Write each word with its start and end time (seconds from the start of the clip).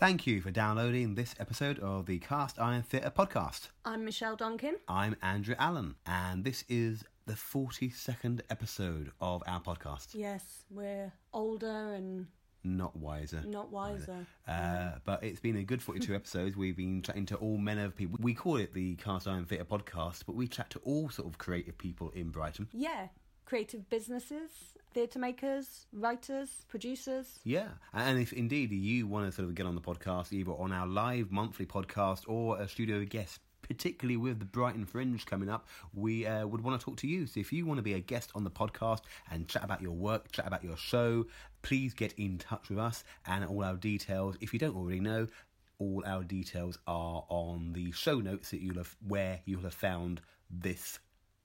Thank 0.00 0.26
you 0.26 0.40
for 0.40 0.50
downloading 0.50 1.14
this 1.14 1.34
episode 1.38 1.78
of 1.80 2.06
the 2.06 2.18
Cast 2.20 2.58
Iron 2.58 2.82
Theatre 2.82 3.12
podcast. 3.14 3.68
I'm 3.84 4.02
Michelle 4.04 4.34
Duncan. 4.34 4.76
I'm 4.88 5.14
Andrew 5.22 5.54
Allen, 5.58 5.94
and 6.06 6.42
this 6.42 6.64
is 6.70 7.04
the 7.26 7.34
42nd 7.34 8.40
episode 8.48 9.12
of 9.20 9.42
our 9.46 9.60
podcast. 9.60 10.08
Yes, 10.14 10.64
we're 10.70 11.12
older 11.34 11.92
and 11.94 12.28
Not 12.64 12.96
wiser. 12.96 13.42
not 13.46 13.70
wiser. 13.70 14.26
Uh, 14.48 14.92
but 15.04 15.22
it's 15.22 15.40
been 15.40 15.56
a 15.58 15.64
good 15.64 15.82
42 15.82 16.14
episodes. 16.20 16.56
We've 16.56 16.76
been 16.76 17.02
chatting 17.02 17.26
to 17.26 17.36
all 17.36 17.58
manner 17.58 17.84
of 17.84 17.94
people. 17.94 18.16
We 18.22 18.32
call 18.32 18.56
it 18.56 18.72
the 18.72 18.94
Cast 18.96 19.28
Iron 19.28 19.44
Theatre 19.44 19.66
podcast, 19.66 20.24
but 20.24 20.34
we 20.34 20.48
chat 20.48 20.70
to 20.70 20.78
all 20.82 21.10
sort 21.10 21.28
of 21.28 21.36
creative 21.36 21.76
people 21.76 22.10
in 22.14 22.30
Brighton. 22.30 22.68
Yeah, 22.72 23.08
creative 23.50 23.90
businesses, 23.90 24.48
theatre 24.94 25.18
makers, 25.18 25.86
writers, 25.92 26.64
producers. 26.68 27.40
Yeah, 27.42 27.66
and 27.92 28.20
if 28.20 28.32
indeed 28.32 28.70
you 28.70 29.08
want 29.08 29.26
to 29.26 29.32
sort 29.32 29.48
of 29.48 29.56
get 29.56 29.66
on 29.66 29.74
the 29.74 29.80
podcast, 29.80 30.32
either 30.32 30.52
on 30.52 30.70
our 30.70 30.86
live 30.86 31.32
monthly 31.32 31.66
podcast 31.66 32.22
or 32.28 32.60
a 32.60 32.68
studio 32.68 33.04
guest, 33.04 33.40
particularly 33.62 34.16
with 34.16 34.38
the 34.38 34.44
Brighton 34.44 34.86
Fringe 34.86 35.26
coming 35.26 35.50
up, 35.50 35.66
we 35.92 36.28
uh, 36.28 36.46
would 36.46 36.60
want 36.60 36.78
to 36.78 36.84
talk 36.84 36.96
to 36.98 37.08
you. 37.08 37.26
So 37.26 37.40
if 37.40 37.52
you 37.52 37.66
want 37.66 37.78
to 37.78 37.82
be 37.82 37.94
a 37.94 37.98
guest 37.98 38.30
on 38.36 38.44
the 38.44 38.52
podcast 38.52 39.00
and 39.32 39.48
chat 39.48 39.64
about 39.64 39.82
your 39.82 39.96
work, 39.96 40.30
chat 40.30 40.46
about 40.46 40.62
your 40.62 40.76
show, 40.76 41.26
please 41.62 41.92
get 41.92 42.12
in 42.12 42.38
touch 42.38 42.68
with 42.68 42.78
us 42.78 43.02
and 43.26 43.44
all 43.44 43.64
our 43.64 43.74
details. 43.74 44.36
If 44.40 44.52
you 44.52 44.60
don't 44.60 44.76
already 44.76 45.00
know, 45.00 45.26
all 45.80 46.04
our 46.06 46.22
details 46.22 46.78
are 46.86 47.24
on 47.28 47.72
the 47.72 47.90
show 47.90 48.20
notes 48.20 48.52
that 48.52 48.60
you'll 48.60 48.76
have 48.76 48.94
where 49.08 49.40
you'll 49.44 49.62
have 49.62 49.74
found 49.74 50.20
this 50.48 51.00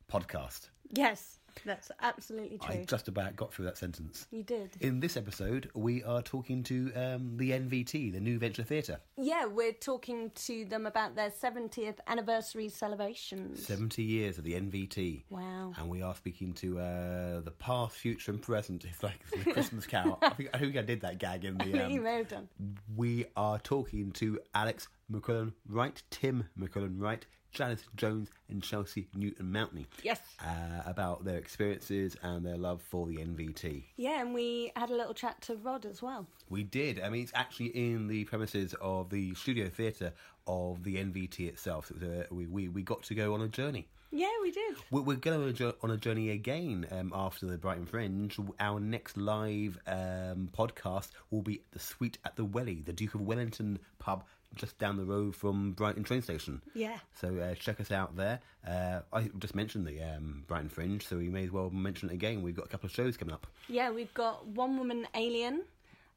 podcast. 0.08 0.70
Yes, 0.92 1.40
that's 1.64 1.92
absolutely 2.02 2.58
true. 2.58 2.76
I 2.82 2.86
just 2.86 3.08
about 3.08 3.36
got 3.36 3.54
through 3.54 3.66
that 3.66 3.78
sentence. 3.78 4.28
You 4.32 4.44
did. 4.44 4.72
In 4.80 5.00
this 5.00 5.16
episode, 5.18 5.70
we 5.74 6.04
are 6.04 6.22
talking 6.22 6.64
to 6.64 6.92
um, 6.96 7.38
the 7.38 7.52
NVT, 7.52 8.12
the 8.14 8.20
New 8.20 8.38
Venture 8.40 8.64
Theatre. 8.64 9.00
Yeah, 9.18 9.46
we're 9.46 9.72
talking 9.74 10.32
to 10.46 10.66
them 10.66 10.86
about 10.86 11.16
their 11.16 11.30
70th 11.30 11.98
anniversary 12.08 12.70
celebrations. 12.70 13.66
70 13.66 14.04
years 14.04 14.38
of 14.38 14.44
the 14.44 14.54
NVT. 14.54 15.24
Wow. 15.30 15.74
And 15.78 15.90
we 15.90 16.02
are 16.02 16.16
speaking 16.16 16.54
to 16.54 16.80
uh, 16.80 17.42
the 17.42 17.54
past, 17.58 17.96
future, 17.96 18.32
and 18.32 18.42
present. 18.42 18.86
It's 18.86 19.04
like 19.04 19.20
the 19.32 19.52
Christmas 19.52 19.86
Carol. 19.86 20.18
I 20.22 20.30
think, 20.30 20.50
I 20.54 20.58
think 20.58 20.78
I 20.78 20.82
did 20.82 21.02
that 21.02 21.20
gag 21.20 21.46
in 21.46 21.58
the. 21.58 21.64
think 21.66 21.92
you 21.92 22.00
Um, 22.00 22.04
may 22.04 22.18
have 22.18 22.28
done. 22.28 22.48
we 22.96 23.26
are 23.36 23.60
talking 23.60 24.12
to 24.14 24.40
Alex 24.54 24.88
McQuillen 25.12 25.54
Wright, 25.68 26.02
Tim 26.10 26.50
McQuillen 26.60 26.96
Wright, 27.00 27.26
Janice 27.56 27.84
Jones, 27.96 28.30
and 28.50 28.62
Chelsea 28.62 29.08
Newton 29.16 29.48
Mountney 29.48 29.86
Yes. 30.04 30.20
uh, 30.46 30.84
about 30.86 31.24
their 31.26 31.38
experiences 31.38 32.16
and 32.22 32.46
their 32.46 32.58
love 32.58 32.82
for 32.82 33.08
the 33.08 33.16
NVT. 33.16 33.84
Yeah, 33.98 34.22
and 34.22 34.34
we 34.34 34.72
had 34.76 34.90
a 34.92 34.96
little 34.96 35.14
chat 35.14 35.42
to 35.44 35.56
Rod 35.56 35.86
as 35.86 36.02
well. 36.02 36.28
We 36.50 36.64
did. 36.64 37.02
I 37.02 37.10
mean, 37.10 37.24
it's 37.24 37.32
actually 37.34 37.68
in 37.68 38.08
the 38.08 38.26
premises 38.26 38.76
of 38.82 39.10
the 39.10 39.34
studio 39.34 39.70
theatre 39.70 40.14
of 40.46 40.84
the 40.84 40.98
NVT 40.98 41.40
itself. 41.48 41.90
It 41.90 42.00
was 42.02 42.04
a, 42.04 42.28
we, 42.32 42.46
we, 42.46 42.68
we 42.68 42.84
got 42.84 43.02
to 43.04 43.16
go 43.16 43.34
on 43.34 43.42
a 43.42 43.48
journey. 43.48 43.88
Yeah, 44.16 44.32
we 44.42 44.50
did. 44.50 44.78
We're, 44.92 45.02
we're 45.02 45.18
going 45.18 45.42
on 45.42 45.50
a, 45.50 45.52
jo- 45.52 45.76
on 45.84 45.92
a 45.92 45.98
journey 45.98 46.30
again 46.30 46.88
um, 46.90 47.12
after 47.14 47.46
the 47.46 47.58
Brighton 47.58 47.86
Fringe. 47.86 48.38
Our 48.62 48.80
next 48.80 49.18
live 49.18 49.78
um, 49.86 50.50
podcast 50.58 51.10
will 51.32 51.42
be 51.42 51.56
at 51.56 51.72
the 51.72 51.80
Sweet 51.80 52.18
at 52.24 52.38
the 52.38 52.46
Welly, 52.46 52.82
the 52.82 52.94
Duke 52.94 53.16
of 53.16 53.22
Wellington 53.22 53.78
pub 54.00 54.24
just 54.56 54.78
down 54.80 54.96
the 54.96 55.04
road 55.04 55.36
from 55.36 55.74
Brighton 55.74 56.06
train 56.06 56.22
station. 56.22 56.62
Yeah. 56.74 56.98
So 57.14 57.38
uh, 57.38 57.56
check 57.56 57.82
us 57.82 57.92
out 57.92 58.16
there. 58.16 58.40
Uh, 58.66 59.02
I 59.12 59.30
just 59.38 59.54
mentioned 59.54 59.86
the 59.86 60.02
um, 60.02 60.46
Brighton 60.48 60.70
Fringe, 60.70 61.06
so 61.06 61.18
we 61.18 61.28
may 61.28 61.44
as 61.44 61.52
well 61.52 61.70
mention 61.70 62.10
it 62.10 62.14
again. 62.14 62.42
We've 62.42 62.56
got 62.56 62.68
a 62.68 62.70
couple 62.70 62.88
of 62.88 62.94
shows 62.94 63.18
coming 63.18 63.34
up. 63.34 63.48
Yeah, 63.68 63.92
we've 63.92 64.14
got 64.14 64.48
One 64.48 64.78
Woman 64.78 65.10
Alien 65.14 65.64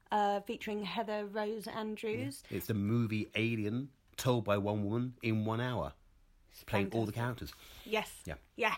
uh, 0.09 0.39
featuring 0.39 0.83
Heather 0.83 1.25
Rose 1.25 1.67
Andrews. 1.67 2.43
It's 2.49 2.67
the 2.67 2.73
movie 2.75 3.27
Alien, 3.35 3.89
told 4.15 4.45
by 4.45 4.57
one 4.57 4.85
woman 4.85 5.15
in 5.21 5.43
one 5.43 5.59
hour, 5.59 5.91
playing 6.63 6.89
all 6.91 7.05
the 7.05 7.11
characters. 7.11 7.53
Yes. 7.85 8.11
Yeah. 8.25 8.35
Yeah. 8.55 8.75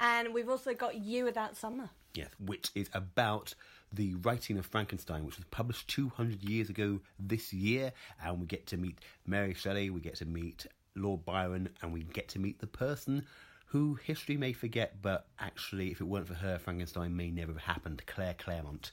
And 0.00 0.34
we've 0.34 0.48
also 0.48 0.74
got 0.74 0.96
Year 0.96 1.24
Without 1.24 1.56
Summer. 1.56 1.90
Yes, 2.14 2.28
which 2.44 2.70
is 2.74 2.90
about 2.92 3.54
the 3.92 4.14
writing 4.16 4.58
of 4.58 4.66
Frankenstein, 4.66 5.24
which 5.24 5.36
was 5.36 5.46
published 5.50 5.88
200 5.88 6.42
years 6.42 6.68
ago 6.68 7.00
this 7.18 7.52
year. 7.52 7.92
And 8.22 8.40
we 8.40 8.46
get 8.46 8.66
to 8.68 8.76
meet 8.76 8.98
Mary 9.26 9.54
Shelley, 9.54 9.90
we 9.90 10.00
get 10.00 10.16
to 10.16 10.26
meet 10.26 10.66
Lord 10.94 11.24
Byron, 11.24 11.68
and 11.80 11.92
we 11.92 12.02
get 12.02 12.28
to 12.30 12.38
meet 12.38 12.58
the 12.58 12.66
person 12.66 13.24
who 13.72 13.94
history 13.94 14.36
may 14.36 14.52
forget, 14.52 15.00
but 15.00 15.28
actually, 15.40 15.90
if 15.90 16.02
it 16.02 16.04
weren't 16.04 16.28
for 16.28 16.34
her, 16.34 16.58
Frankenstein 16.58 17.16
may 17.16 17.30
never 17.30 17.52
have 17.52 17.62
happened, 17.62 18.02
Claire 18.06 18.34
Clairmont. 18.34 18.92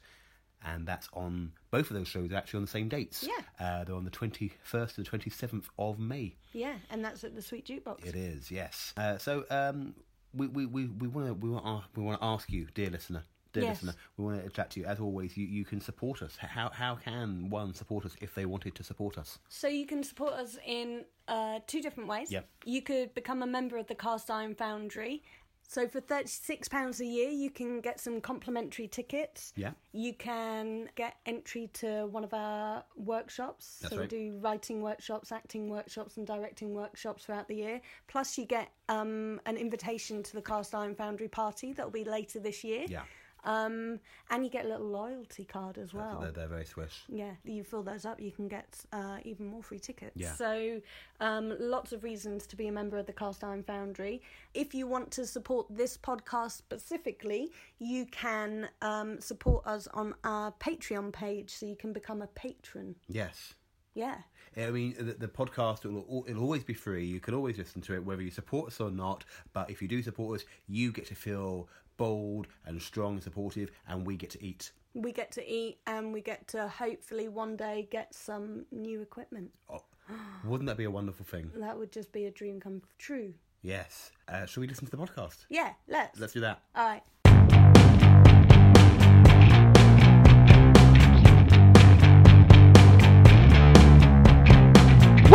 And 0.65 0.85
that's 0.85 1.07
on 1.13 1.53
both 1.71 1.89
of 1.89 1.95
those 1.97 2.07
shows, 2.07 2.31
are 2.31 2.35
actually 2.35 2.57
on 2.57 2.65
the 2.65 2.71
same 2.71 2.89
dates. 2.89 3.25
Yeah. 3.25 3.65
Uh, 3.65 3.83
they're 3.85 3.95
on 3.95 4.03
the 4.03 4.11
21st 4.11 4.97
and 4.97 5.09
27th 5.09 5.65
of 5.77 5.99
May. 5.99 6.35
Yeah, 6.51 6.75
and 6.89 7.03
that's 7.03 7.23
at 7.23 7.33
the 7.35 7.41
Sweet 7.41 7.65
Dukebox. 7.65 8.05
It 8.05 8.15
is, 8.15 8.51
yes. 8.51 8.93
Uh, 8.97 9.17
so 9.17 9.45
um, 9.49 9.95
we 10.33 10.47
we 10.47 10.65
we 10.65 10.87
we 10.87 11.07
want 11.07 11.27
to 11.27 11.33
we 11.33 11.49
want 11.49 11.83
we 11.95 12.03
want 12.03 12.19
to 12.19 12.25
ask 12.25 12.51
you, 12.51 12.67
dear 12.73 12.89
listener, 12.89 13.23
dear 13.53 13.63
Yes. 13.63 13.81
listener, 13.83 13.99
we 14.17 14.25
want 14.25 14.43
to 14.43 14.49
chat 14.49 14.69
to 14.71 14.81
you. 14.81 14.85
As 14.85 14.99
always, 14.99 15.37
you, 15.37 15.45
you 15.45 15.63
can 15.63 15.79
support 15.79 16.21
us. 16.21 16.35
How 16.37 16.69
how 16.73 16.95
can 16.95 17.49
one 17.49 17.73
support 17.73 18.05
us 18.05 18.15
if 18.19 18.35
they 18.35 18.45
wanted 18.45 18.75
to 18.75 18.83
support 18.83 19.17
us? 19.17 19.39
So 19.47 19.67
you 19.69 19.85
can 19.85 20.03
support 20.03 20.33
us 20.33 20.57
in 20.65 21.05
uh, 21.29 21.59
two 21.67 21.81
different 21.81 22.09
ways. 22.09 22.31
Yep. 22.31 22.47
You 22.65 22.81
could 22.81 23.13
become 23.15 23.41
a 23.43 23.47
member 23.47 23.77
of 23.77 23.87
the 23.87 23.95
Cast 23.95 24.29
Iron 24.29 24.55
Foundry. 24.55 25.23
So 25.69 25.87
for 25.87 26.01
£36 26.01 26.99
a 26.99 27.05
year, 27.05 27.29
you 27.29 27.51
can 27.51 27.79
get 27.79 27.99
some 27.99 28.21
complimentary 28.21 28.87
tickets. 28.87 29.53
Yeah. 29.55 29.73
You 29.91 30.15
can 30.15 30.89
get 30.95 31.17
entry 31.27 31.69
to 31.73 32.07
one 32.07 32.23
of 32.23 32.33
our 32.33 32.83
workshops. 32.95 33.77
That's 33.79 33.93
so 33.93 33.99
right. 33.99 34.11
we 34.11 34.17
do 34.17 34.39
writing 34.39 34.81
workshops, 34.81 35.31
acting 35.31 35.69
workshops, 35.69 36.17
and 36.17 36.25
directing 36.25 36.73
workshops 36.73 37.25
throughout 37.25 37.47
the 37.47 37.57
year. 37.57 37.81
Plus, 38.07 38.35
you 38.35 38.45
get 38.45 38.71
um, 38.89 39.39
an 39.45 39.57
invitation 39.57 40.23
to 40.23 40.33
the 40.33 40.41
Cast 40.41 40.73
Iron 40.73 40.95
Foundry 40.95 41.27
party 41.27 41.71
that'll 41.71 41.91
be 41.91 42.03
later 42.03 42.39
this 42.39 42.63
year. 42.63 42.85
Yeah, 42.87 43.03
Um, 43.43 43.99
and 44.29 44.43
you 44.43 44.49
get 44.49 44.65
a 44.65 44.67
little 44.67 44.87
loyalty 44.87 45.45
card 45.45 45.77
as 45.77 45.93
well. 45.93 46.19
they're, 46.21 46.31
they're 46.31 46.47
very 46.47 46.65
swish. 46.65 47.03
Yeah, 47.07 47.31
you 47.43 47.63
fill 47.63 47.83
those 47.83 48.05
up, 48.05 48.19
you 48.19 48.31
can 48.31 48.47
get 48.47 48.67
uh, 48.91 49.17
even 49.23 49.47
more 49.47 49.63
free 49.63 49.79
tickets. 49.79 50.13
Yeah. 50.15 50.33
So, 50.33 50.81
um, 51.19 51.55
lots 51.59 51.91
of 51.91 52.03
reasons 52.03 52.45
to 52.47 52.55
be 52.55 52.67
a 52.67 52.71
member 52.71 52.97
of 52.97 53.05
the 53.05 53.13
Cast 53.13 53.43
Iron 53.43 53.63
Foundry. 53.63 54.21
If 54.53 54.73
you 54.73 54.87
want 54.87 55.11
to 55.11 55.25
support 55.25 55.67
this 55.69 55.97
podcast 55.97 56.51
specifically, 56.51 57.51
you 57.79 58.05
can 58.07 58.69
um, 58.81 59.19
support 59.19 59.65
us 59.65 59.87
on 59.93 60.15
our 60.23 60.51
Patreon 60.53 61.13
page, 61.13 61.51
so 61.51 61.65
you 61.65 61.75
can 61.75 61.93
become 61.93 62.21
a 62.21 62.27
patron. 62.27 62.95
Yes. 63.07 63.53
Yeah. 63.93 64.17
I 64.57 64.69
mean, 64.71 64.95
the, 64.97 65.13
the 65.13 65.27
podcast 65.27 65.85
will 65.85 66.25
it'll 66.27 66.43
always 66.43 66.63
be 66.63 66.73
free. 66.73 67.05
You 67.05 67.19
can 67.19 67.33
always 67.33 67.57
listen 67.57 67.81
to 67.83 67.95
it, 67.95 68.03
whether 68.03 68.21
you 68.21 68.31
support 68.31 68.67
us 68.67 68.79
or 68.79 68.91
not. 68.91 69.25
But 69.53 69.69
if 69.69 69.81
you 69.81 69.87
do 69.87 70.01
support 70.01 70.41
us, 70.41 70.45
you 70.67 70.91
get 70.91 71.07
to 71.07 71.15
feel 71.15 71.67
bold 71.97 72.47
and 72.65 72.81
strong 72.81 73.13
and 73.13 73.23
supportive, 73.23 73.71
and 73.87 74.05
we 74.05 74.15
get 74.15 74.29
to 74.31 74.43
eat. 74.43 74.71
We 74.95 75.11
get 75.11 75.31
to 75.33 75.47
eat 75.47 75.77
and 75.85 76.11
we 76.11 76.21
get 76.21 76.47
to 76.49 76.67
hopefully 76.67 77.27
one 77.27 77.55
day 77.55 77.87
get 77.91 78.15
some 78.15 78.65
new 78.71 79.01
equipment. 79.01 79.51
Oh, 80.11 80.15
wouldn't 80.43 80.67
that 80.67 80.75
be 80.77 80.85
a 80.85 80.89
wonderful 80.89 81.23
thing? 81.23 81.51
That 81.57 81.77
would 81.77 81.91
just 81.91 82.11
be 82.11 82.25
a 82.25 82.31
dream 82.31 82.59
come 82.59 82.81
true. 82.97 83.31
Yes. 83.61 84.11
Uh, 84.27 84.47
shall 84.47 84.61
we 84.61 84.67
listen 84.67 84.85
to 84.85 84.91
the 84.91 84.97
podcast? 84.97 85.45
Yeah, 85.49 85.73
let's. 85.87 86.19
Let's 86.19 86.33
do 86.33 86.39
that. 86.39 86.63
All 86.75 86.83
right. 86.83 87.03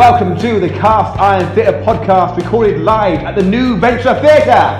Welcome 0.06 0.36
to 0.40 0.60
the 0.60 0.68
Cast 0.68 1.18
Iron 1.18 1.54
Theatre 1.54 1.82
podcast, 1.82 2.36
recorded 2.36 2.82
live 2.82 3.20
at 3.20 3.36
the 3.36 3.42
New 3.42 3.78
Venture 3.78 4.12
Theatre. 4.20 4.78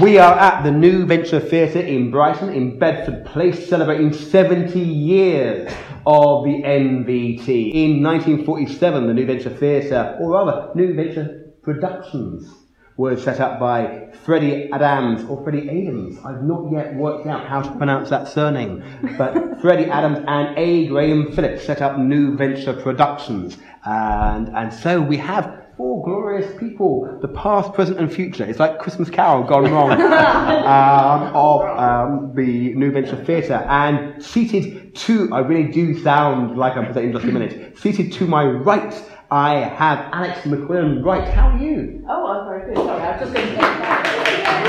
We 0.00 0.16
are 0.16 0.32
at 0.38 0.62
the 0.62 0.70
New 0.70 1.04
Venture 1.04 1.40
Theatre 1.40 1.80
in 1.80 2.10
Brighton, 2.10 2.54
in 2.54 2.78
Bedford 2.78 3.26
Place, 3.26 3.68
celebrating 3.68 4.14
70 4.14 4.80
years 4.80 5.70
of 6.06 6.44
the 6.44 6.62
NVT. 6.62 7.74
In 7.74 8.02
1947, 8.02 9.08
the 9.08 9.12
New 9.12 9.26
Venture 9.26 9.50
Theatre, 9.50 10.16
or 10.22 10.30
rather, 10.30 10.70
New 10.74 10.94
Venture 10.94 11.52
Productions, 11.62 12.50
was 12.98 13.22
set 13.22 13.38
up 13.38 13.60
by 13.60 14.08
Freddie 14.24 14.68
Adams, 14.72 15.24
or 15.30 15.40
Freddie 15.44 15.68
Adams. 15.68 16.18
I've 16.24 16.42
not 16.42 16.70
yet 16.72 16.96
worked 16.96 17.28
out 17.28 17.46
how 17.46 17.62
to 17.62 17.70
pronounce 17.76 18.10
that 18.10 18.26
surname, 18.26 18.82
but 19.16 19.34
Freddie 19.60 19.88
Adams 19.88 20.18
and 20.26 20.58
A. 20.58 20.88
Graham 20.88 21.30
Phillips 21.32 21.64
set 21.64 21.80
up 21.80 21.96
New 21.96 22.36
Venture 22.36 22.74
Productions. 22.74 23.56
And, 23.84 24.48
and 24.48 24.74
so 24.74 25.00
we 25.00 25.16
have 25.18 25.66
four 25.76 26.04
glorious 26.04 26.58
people, 26.58 27.18
the 27.22 27.28
past, 27.28 27.72
present, 27.72 28.00
and 28.00 28.12
future. 28.12 28.44
It's 28.44 28.58
like 28.58 28.80
Christmas 28.80 29.08
Carol 29.08 29.44
gone 29.44 29.62
wrong 29.72 29.92
um, 30.02 31.36
of 31.36 31.78
um, 31.78 32.32
the 32.34 32.74
New 32.74 32.90
Venture 32.90 33.24
Theatre. 33.24 33.64
And 33.68 34.20
seated 34.20 34.96
to, 34.96 35.32
I 35.32 35.38
really 35.38 35.70
do 35.70 35.96
sound 36.00 36.58
like 36.58 36.76
I'm 36.76 36.86
presenting 36.86 37.12
just 37.12 37.24
a 37.24 37.28
minute, 37.28 37.78
seated 37.78 38.12
to 38.14 38.26
my 38.26 38.44
right, 38.44 38.92
I 39.30 39.56
have 39.56 40.08
Alex 40.14 40.40
McQuillen 40.40 41.04
Wright. 41.04 41.28
How 41.28 41.50
are 41.50 41.58
you? 41.58 42.02
Oh, 42.08 42.26
I'm 42.26 42.47
very 42.74 42.76
good. 42.76 42.90
I 42.90 43.10
was 43.10 43.20
just 43.20 43.34
going 43.34 43.48
to. 43.48 44.68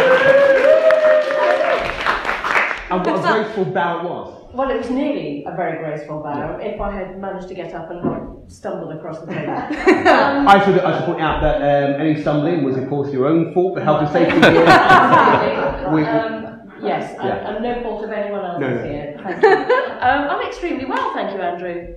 And 2.92 3.06
what 3.06 3.20
a 3.20 3.44
graceful 3.44 3.66
bow 3.66 4.00
it 4.00 4.04
was. 4.10 4.36
Well, 4.52 4.72
it 4.72 4.78
was 4.78 4.90
nearly 4.90 5.44
a 5.46 5.56
very 5.56 5.78
graceful 5.78 6.24
bow 6.24 6.58
if 6.60 6.82
I 6.82 6.92
had 6.92 7.20
managed 7.20 7.48
to 7.50 7.54
get 7.54 7.74
up 7.76 7.92
and 7.92 8.04
not 8.04 8.52
stumbled 8.52 8.92
across 8.94 9.20
the 9.20 9.28
table. 9.28 9.52
um, 9.54 10.48
I 10.48 10.64
should, 10.66 10.80
I 10.80 10.98
should 10.98 11.06
point 11.06 11.22
out 11.22 11.40
that 11.42 11.58
um, 11.58 12.02
any 12.02 12.20
stumbling 12.20 12.64
was, 12.64 12.76
of 12.76 12.90
course, 12.90 13.14
your 13.14 13.28
own 13.28 13.54
fault. 13.54 13.76
The 13.76 13.84
health 13.84 14.02
and 14.02 14.10
safety. 14.12 14.40
We- 15.94 16.04
um, 16.06 16.62
yes, 16.82 17.14
and, 17.20 17.28
Yeah. 17.28 17.50
and 17.56 17.64
no 17.64 17.82
fault 17.84 18.04
of 18.06 18.12
anyone 18.12 18.44
else 18.46 18.60
No, 18.60 18.70
no. 18.70 18.84
here. 18.84 19.20
Thank 19.24 19.42
you. 19.44 19.50
um, 19.50 20.30
I'm 20.30 20.48
extremely 20.48 20.86
well, 20.86 21.14
thank 21.14 21.32
you, 21.34 21.42
Andrew. 21.42 21.96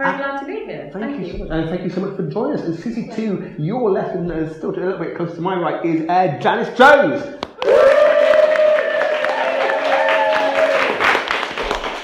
Very 0.00 0.16
glad 0.16 0.40
to 0.40 0.46
be 0.46 0.64
here. 0.64 0.88
Thank, 0.94 1.26
you. 1.26 1.32
so 1.32 1.38
much, 1.44 1.48
and 1.50 1.68
thank 1.68 1.82
you 1.82 1.90
so 1.90 2.00
much 2.00 2.16
for 2.16 2.22
joining 2.26 2.58
us. 2.58 2.64
And 2.64 2.78
City 2.78 3.10
2, 3.14 3.56
your 3.58 3.90
left 3.90 4.14
and 4.16 4.32
uh, 4.32 4.50
still 4.54 4.70
a 4.70 4.72
little 4.72 4.96
bit 4.98 5.14
close 5.14 5.34
to 5.34 5.42
my 5.42 5.54
right, 5.60 5.84
is 5.84 6.08
uh, 6.08 6.38
Janice 6.40 6.74
Jones. 6.78 7.22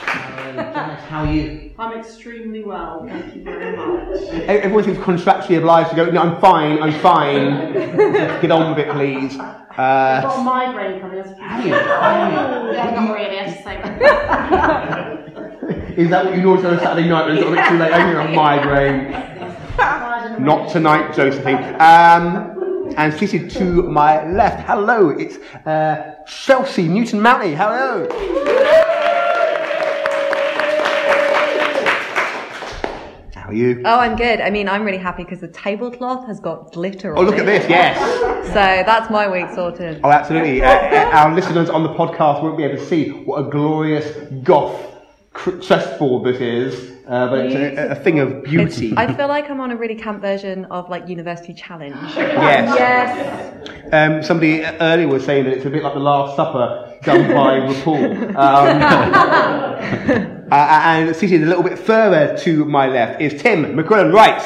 Hello, 0.09 0.63
Janice, 0.75 1.01
how 1.05 1.25
are 1.25 1.33
you? 1.33 1.73
I'm 1.79 1.99
extremely 1.99 2.65
well, 2.65 3.07
thank 3.09 3.35
you 3.35 3.43
very 3.43 3.75
much. 3.77 4.19
Everyone 4.47 4.85
seems 4.85 4.99
contractually 4.99 5.57
obliged 5.59 5.89
to 5.91 5.97
go, 5.97 6.11
no, 6.11 6.21
I'm 6.21 6.39
fine, 6.41 6.83
I'm 6.83 7.01
fine. 7.01 7.73
Get 8.43 8.51
on 8.51 8.75
with 8.75 8.87
it, 8.87 8.93
please. 8.93 9.39
I've 9.39 9.79
Uh, 9.79 10.21
got 10.23 10.39
a 10.39 10.43
migraine 10.43 11.01
coming 11.01 11.19
as 11.19 11.37
have 11.39 11.65
you? 11.67 11.73
Have 11.73 12.73
Yeah, 12.75 12.91
not 12.91 13.15
really, 13.15 13.39
I 13.41 13.45
just 13.47 13.65
say 13.65 13.81
that. 13.83 15.29
you? 15.29 15.36
Is 15.97 16.11
that 16.11 16.27
what 16.27 16.37
you 16.37 16.43
normally 16.43 16.63
do 16.63 16.69
on 16.69 16.75
a 16.75 16.81
Saturday 16.81 17.09
night 17.09 17.27
when 17.27 17.39
it's 17.39 17.47
a 17.47 17.51
bit 17.51 17.67
too 17.69 17.79
late? 17.79 17.91
I 17.91 18.01
have 18.01 18.29
a 18.29 18.33
migraine. 18.35 19.11
Not 20.45 20.69
tonight, 20.69 21.15
Josephine. 21.15 21.57
Um, 21.81 22.93
and 22.99 23.15
seated 23.15 23.49
to 23.53 23.83
my 23.83 24.31
left, 24.31 24.67
hello, 24.67 25.09
it's 25.09 25.39
uh, 25.67 26.17
Chelsea 26.27 26.87
Newton 26.87 27.21
Mountney. 27.21 27.57
Hello. 27.57 28.07
How 33.33 33.49
are 33.49 33.55
you? 33.55 33.81
Oh, 33.87 33.99
I'm 33.99 34.17
good. 34.17 34.43
I 34.43 34.51
mean, 34.51 34.69
I'm 34.69 34.85
really 34.85 34.99
happy 34.99 35.25
because 35.25 35.41
the 35.41 35.49
tablecloth 35.49 36.27
has 36.27 36.41
got 36.41 36.75
glitter 36.75 37.17
on 37.17 37.25
it. 37.25 37.27
Oh, 37.27 37.31
look 37.31 37.39
at 37.39 37.47
this, 37.47 37.67
yes. 37.71 37.99
So 38.49 38.53
that's 38.53 39.09
my 39.11 39.31
week 39.31 39.49
sorted. 39.55 40.03
Oh, 40.05 40.11
absolutely. 40.11 40.63
Uh, 40.63 40.69
uh, 40.69 41.11
our 41.15 41.35
listeners 41.35 41.71
on 41.71 41.85
the 41.85 41.95
podcast 41.95 42.43
won't 42.43 42.59
be 42.59 42.65
able 42.65 42.77
to 42.77 42.85
see 42.85 43.09
what 43.09 43.47
a 43.47 43.51
glorious 43.51 44.15
goth 44.43 44.93
cr- 45.37 45.59
chessboard 45.59 46.25
this 46.25 46.41
is, 46.41 46.93
uh, 47.07 47.29
but 47.29 47.47
it's 47.47 47.55
a, 47.55 47.91
a 47.91 47.95
thing 47.95 48.19
of 48.19 48.43
beauty. 48.43 48.95
I 48.97 49.13
feel 49.15 49.29
like 49.29 49.51
I'm 49.51 49.61
on 49.61 49.71
a 49.71 49.77
really 49.77 49.95
camp 49.95 50.21
version 50.23 50.65
of 50.67 50.89
like 50.89 51.09
University 51.09 51.53
Challenge. 51.53 51.97
yes. 52.17 52.75
Yes. 52.79 53.93
Um, 53.93 54.23
somebody 54.23 54.65
earlier 54.65 55.07
was 55.07 55.25
saying 55.25 55.45
that 55.45 55.53
it's 55.53 55.67
a 55.67 55.71
bit 55.71 55.83
like 55.83 55.95
the 55.95 56.01
Last 56.01 56.37
Supper 56.37 56.99
done 57.03 57.29
by 57.29 57.61
RuPaul. 57.69 58.35
Um, 58.35 58.83
uh, 60.51 60.55
and 60.55 61.15
seated 61.15 61.43
a 61.43 61.47
little 61.47 61.63
bit 61.63 61.79
further 61.79 62.37
to 62.39 62.65
my 62.65 62.87
left 62.89 63.21
is 63.21 63.41
Tim 63.41 63.77
McQuillen 63.77 64.13
Wright. 64.13 64.43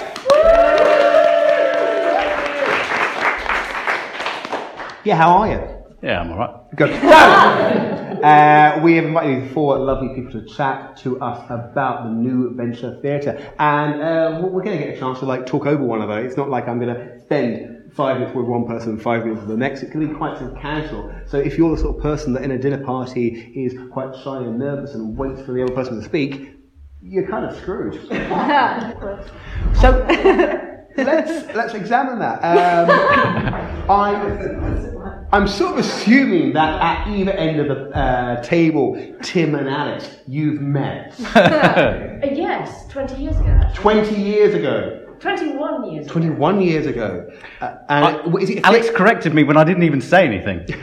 Yeah, 5.05 5.17
how 5.17 5.31
are 5.39 5.49
you? 5.49 5.61
Yeah, 6.03 6.21
I'm 6.21 6.31
alright. 6.33 6.77
Good. 6.77 6.91
So, 6.91 6.97
uh, 8.23 8.81
we 8.83 8.97
have 8.97 9.05
invited 9.05 9.51
four 9.53 9.79
lovely 9.79 10.15
people 10.15 10.33
to 10.33 10.47
chat 10.47 10.97
to 10.99 11.21
us 11.21 11.45
about 11.51 12.05
the 12.05 12.11
new 12.11 12.55
Venture 12.55 12.99
Theatre, 13.01 13.53
and 13.59 14.03
uh, 14.03 14.41
we're 14.43 14.63
going 14.63 14.79
to 14.79 14.85
get 14.85 14.97
a 14.97 14.99
chance 14.99 15.19
to 15.21 15.27
like 15.27 15.47
talk 15.47 15.67
over 15.67 15.83
one 15.83 16.03
of 16.03 16.11
another. 16.11 16.27
It's 16.27 16.37
not 16.37 16.51
like 16.51 16.69
I'm 16.69 16.79
going 16.79 16.95
to 16.95 17.21
spend 17.21 17.93
five 17.95 18.19
minutes 18.19 18.37
with 18.37 18.47
one 18.47 18.67
person 18.67 18.91
and 18.91 19.03
five 19.03 19.25
minutes 19.25 19.41
with 19.41 19.49
the 19.49 19.57
next. 19.57 19.83
It 19.83 19.91
can 19.91 20.07
be 20.07 20.15
quite 20.15 20.39
sort 20.39 20.53
of 20.53 20.59
casual. 20.59 21.13
So 21.27 21.39
if 21.39 21.59
you're 21.59 21.75
the 21.75 21.81
sort 21.81 21.97
of 21.97 22.03
person 22.03 22.33
that 22.35 22.43
in 22.43 22.51
a 22.51 22.59
dinner 22.59 22.85
party 22.85 23.53
is 23.55 23.75
quite 23.93 24.15
shy 24.23 24.39
and 24.39 24.59
nervous 24.59 24.95
and 24.95 25.17
waits 25.17 25.43
for 25.43 25.53
the 25.53 25.63
other 25.63 25.75
person 25.75 25.99
to 25.99 26.05
speak, 26.05 26.57
you're 27.03 27.27
kind 27.27 27.47
of 27.47 27.57
screwed. 27.57 27.95
so 29.81 30.07
let's 30.97 31.55
let's 31.55 31.75
examine 31.75 32.19
that. 32.19 32.41
Um, 32.43 33.91
I'm 33.91 34.90
I'm 35.32 35.47
sort 35.47 35.75
of 35.75 35.79
assuming 35.79 36.55
that 36.55 36.82
at 36.82 37.06
either 37.09 37.31
end 37.31 37.61
of 37.61 37.69
the 37.69 37.97
uh, 37.97 38.43
table, 38.43 38.97
Tim 39.23 39.55
and 39.55 39.69
Alex, 39.69 40.17
you've 40.27 40.61
met 40.61 41.15
Uh, 41.37 42.19
yes, 42.32 42.87
20 42.88 43.23
years 43.23 43.37
ago. 43.37 43.47
actually. 43.49 43.82
20 43.82 44.17
years 44.23 44.55
ago, 44.55 45.06
21 45.21 45.93
years 45.93 46.06
ago. 46.06 46.12
21 46.12 46.61
years 46.61 46.87
ago. 46.87 47.31
Uh, 47.61 47.77
and 47.88 48.43
is 48.43 48.50
it 48.50 48.65
Alex 48.65 48.91
corrected 48.91 49.32
me 49.32 49.44
when 49.44 49.56
I 49.56 49.62
didn't 49.65 49.85
even 49.85 50.00
say 50.00 50.27
anything. 50.27 50.65
it 50.69 50.75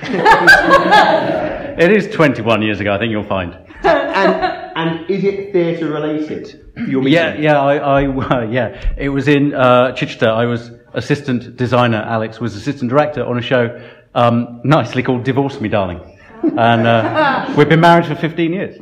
is 1.91 2.07
21 2.15 2.61
years 2.61 2.79
ago, 2.79 2.93
I 2.93 2.97
think 3.00 3.11
you'll 3.11 3.23
find. 3.23 3.53
and, 3.83 4.73
and 4.77 5.09
is 5.09 5.25
it 5.25 5.51
theatre 5.51 5.89
related? 5.89 6.63
Your 6.88 7.01
meeting? 7.01 7.13
Yeah, 7.13 7.35
yeah, 7.35 7.59
I, 7.59 8.03
I 8.03 8.05
uh, 8.05 8.41
yeah. 8.50 8.93
It 8.97 9.09
was 9.09 9.27
in 9.27 9.53
uh, 9.53 9.91
Chichester. 9.93 10.29
I 10.29 10.45
was 10.45 10.71
assistant 10.93 11.57
designer. 11.57 11.97
Alex 12.07 12.39
was 12.39 12.55
assistant 12.55 12.89
director 12.89 13.25
on 13.25 13.38
a 13.38 13.41
show, 13.41 13.77
um, 14.17 14.59
nicely 14.63 15.03
called 15.03 15.23
"Divorce 15.23 15.61
Me, 15.61 15.69
Darling," 15.69 16.01
and 16.43 16.87
uh, 16.87 17.53
we've 17.55 17.69
been 17.69 17.79
married 17.79 18.07
for 18.07 18.15
15 18.15 18.51
years. 18.51 18.77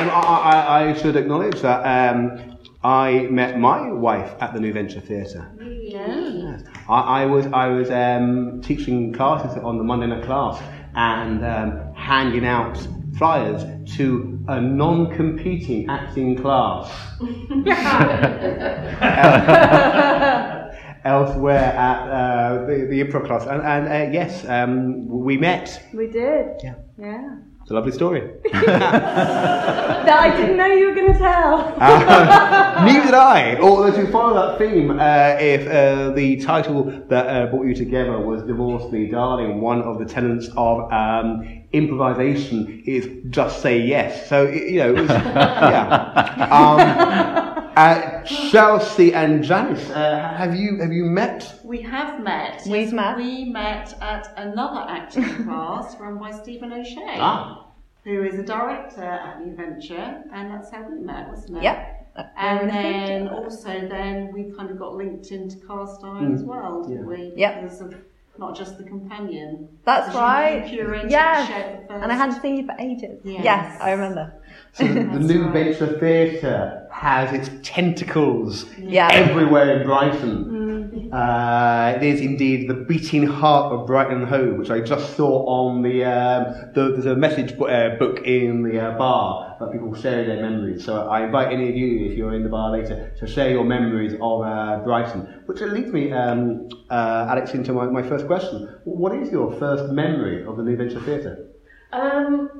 Um, 0.00 0.08
I, 0.08 0.12
I, 0.12 0.88
I 0.88 0.94
should 0.94 1.16
acknowledge 1.16 1.60
that 1.60 2.14
um, 2.14 2.56
I 2.82 3.28
met 3.30 3.58
my 3.58 3.90
wife 3.90 4.34
at 4.40 4.54
the 4.54 4.60
New 4.60 4.72
Venture 4.72 5.00
Theatre. 5.00 5.50
Yes. 5.60 6.62
I, 6.88 7.22
I 7.22 7.26
was 7.26 7.46
I 7.46 7.66
was 7.66 7.90
um, 7.90 8.62
teaching 8.62 9.12
classes 9.12 9.58
on 9.62 9.76
the 9.76 9.84
Monday 9.84 10.06
night 10.06 10.24
class 10.24 10.62
and 10.94 11.44
um, 11.44 11.92
handing 11.94 12.46
out 12.46 12.78
flyers 13.18 13.64
to 13.96 14.42
a 14.48 14.60
non-competing 14.60 15.90
acting 15.90 16.36
class 16.36 16.90
elsewhere 21.04 21.58
at 21.58 22.08
uh, 22.08 22.66
the, 22.66 22.86
the 22.90 23.02
improv 23.02 23.26
class. 23.26 23.46
And, 23.46 23.62
and 23.62 23.88
uh, 23.88 24.12
yes, 24.12 24.44
um, 24.48 25.06
we 25.08 25.36
met. 25.36 25.82
We 25.92 26.06
did. 26.06 26.60
Yeah. 26.62 26.74
Yeah. 26.98 27.36
It's 27.62 27.70
a 27.70 27.74
lovely 27.74 27.92
story. 27.92 28.30
That 28.52 30.18
I 30.18 30.36
didn't 30.36 30.56
know 30.56 30.66
you 30.66 30.88
were 30.88 30.94
going 30.94 31.12
to 31.12 31.18
tell. 31.18 31.74
Uh, 31.78 32.84
neither 32.84 33.04
did 33.04 33.14
I. 33.14 33.56
Although 33.60 33.92
to 33.92 34.10
follow 34.10 34.34
that 34.34 34.58
theme, 34.58 34.90
uh, 34.90 35.36
if 35.38 35.68
uh, 35.68 36.10
the 36.14 36.40
title 36.40 36.84
that 37.08 37.26
uh, 37.26 37.46
brought 37.46 37.66
you 37.66 37.74
together 37.74 38.18
was 38.18 38.42
"Divorce 38.42 38.90
Me, 38.90 39.06
Darling," 39.10 39.60
one 39.60 39.82
of 39.82 39.98
the 39.98 40.06
tenets 40.06 40.48
of 40.56 40.90
um, 40.90 41.64
improvisation 41.72 42.82
is 42.86 43.08
"just 43.28 43.60
say 43.60 43.78
yes." 43.78 44.28
So 44.28 44.48
you 44.48 44.78
know, 44.78 44.92
was, 44.94 45.10
yeah. 45.10 46.48
Um, 46.50 47.59
uh, 47.80 48.22
Chelsea 48.24 49.14
and 49.14 49.42
Janice, 49.42 49.88
uh, 49.90 50.34
have 50.36 50.54
you 50.54 50.78
have 50.80 50.92
you 50.92 51.04
met? 51.04 51.60
We 51.64 51.80
have 51.82 52.22
met. 52.22 52.62
We've 52.66 52.86
Yes, 52.86 52.92
met. 52.92 53.16
We 53.16 53.44
met 53.46 53.94
at 54.02 54.32
another 54.36 54.82
acting 54.88 55.24
class 55.44 55.96
run 55.98 56.18
by 56.18 56.30
Stephen 56.30 56.72
O'Shea, 56.72 57.16
Ah, 57.18 57.66
who 58.04 58.22
is 58.22 58.38
a 58.38 58.42
director 58.44 59.02
at 59.02 59.40
New 59.44 59.54
Venture, 59.56 60.22
and 60.34 60.50
that's 60.52 60.70
how 60.70 60.82
we 60.90 60.98
met, 61.00 61.28
wasn't 61.28 61.58
it? 61.58 61.62
Yep. 61.62 61.96
And 62.36 62.68
then 62.68 63.28
also 63.28 63.72
then 63.88 64.32
we 64.34 64.52
kind 64.56 64.70
of 64.70 64.78
got 64.78 64.94
linked 64.94 65.30
into 65.30 65.56
Cast 65.66 66.04
Iron 66.04 66.34
as 66.34 66.42
well, 66.42 66.82
didn't 66.86 67.06
we? 67.06 67.32
Yep. 67.36 67.62
Because 67.62 67.80
of 67.80 67.94
not 68.38 68.56
just 68.56 68.76
the 68.78 68.84
companion. 68.84 69.68
That's 69.84 70.14
right. 70.14 70.66
You 70.70 70.80
curated 70.84 71.10
Yes. 71.10 71.48
the 71.48 71.54
show 71.54 71.84
first. 71.88 72.02
And 72.02 72.12
I 72.12 72.16
hadn't 72.16 72.40
seen 72.42 72.56
you 72.56 72.66
for 72.66 72.74
ages. 72.78 73.20
Yes. 73.24 73.44
Yes, 73.44 73.80
I 73.80 73.92
remember. 73.92 74.39
So 74.72 74.86
the, 74.86 74.94
the 74.94 75.18
New 75.20 75.50
Venture 75.50 75.98
Theatre 75.98 76.88
has 76.92 77.32
its 77.32 77.50
tentacles 77.68 78.66
Yeah. 78.78 79.08
everywhere 79.12 79.80
in 79.80 79.86
Brighton. 79.86 81.10
Uh, 81.12 81.94
it 81.96 82.02
is 82.04 82.20
indeed 82.20 82.68
the 82.70 82.74
beating 82.74 83.26
heart 83.26 83.72
of 83.72 83.86
Brighton 83.86 84.24
Hove, 84.26 84.58
which 84.58 84.70
I 84.70 84.80
just 84.80 85.16
saw 85.16 85.44
on 85.46 85.82
the, 85.82 86.04
um, 86.04 86.70
the 86.74 86.92
there's 86.92 87.06
a 87.06 87.16
message 87.16 87.58
bo- 87.58 87.66
uh, 87.66 87.96
book 87.98 88.24
in 88.24 88.62
the 88.62 88.78
uh, 88.80 88.96
bar 88.98 89.56
that 89.58 89.72
people 89.72 89.92
share 89.94 90.24
their 90.24 90.40
memories. 90.40 90.84
So 90.84 91.08
I 91.08 91.24
invite 91.24 91.52
any 91.52 91.68
of 91.68 91.74
you, 91.74 92.06
if 92.10 92.16
you're 92.16 92.34
in 92.34 92.44
the 92.44 92.48
bar 92.48 92.70
later, 92.70 93.12
to 93.18 93.26
share 93.26 93.50
your 93.50 93.64
memories 93.64 94.12
of 94.20 94.42
uh, 94.42 94.80
Brighton. 94.84 95.42
Which 95.46 95.60
leads 95.62 95.92
me, 95.92 96.12
um, 96.12 96.68
uh, 96.90 97.26
Alex, 97.28 97.54
into 97.54 97.72
my, 97.72 97.86
my 97.86 98.02
first 98.02 98.26
question. 98.28 98.72
What 98.84 99.12
is 99.16 99.30
your 99.32 99.52
first 99.58 99.92
memory 99.92 100.44
of 100.46 100.56
the 100.56 100.62
New 100.62 100.76
Venture 100.76 101.00
Theatre? 101.00 101.46
Um, 101.92 102.59